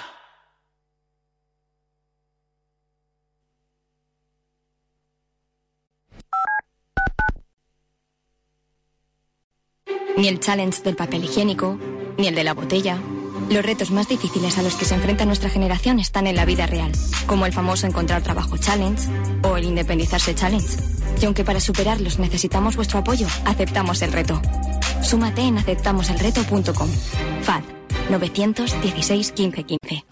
Ni 10.17 10.29
el 10.29 10.41
challenge 10.41 10.83
del 10.83 10.97
papel 10.97 11.25
higiénico, 11.25 11.79
ni 12.17 12.29
el 12.29 12.35
de 12.35 12.45
la 12.45 12.55
botella, 12.55 12.99
Los 13.51 13.65
retos 13.65 13.91
más 13.91 14.09
difíciles 14.09 14.59
a 14.59 14.63
los 14.63 14.75
que 14.75 14.85
se 14.85 14.95
enfrenta 14.95 15.25
nuestra 15.25 15.49
generación 15.49 16.01
están 16.01 16.27
en 16.27 16.37
la 16.37 16.45
vida 16.45 16.67
real, 16.67 16.93
como 17.27 17.47
el 17.47 17.53
famoso 17.53 17.87
encontrar 17.87 18.23
trabajo 18.23 18.59
challenge 18.59 19.09
o 19.43 19.57
el 19.57 19.65
independizarse 19.65 20.35
challenge. 20.35 20.77
Y 21.21 21.25
aunque 21.25 21.45
para 21.45 21.61
superarlos 21.61 22.19
necesitamos 22.19 22.77
vuestro 22.77 22.99
apoyo, 22.99 23.27
aceptamos 23.47 24.03
el 24.03 24.13
reto. 24.13 24.43
Súmate 25.03 25.43
en 25.43 25.59
aceptamoselreto.com. 25.59 26.89
FAD 27.43 27.63
916 28.11 29.33
15 29.33 29.65
15. 29.65 30.05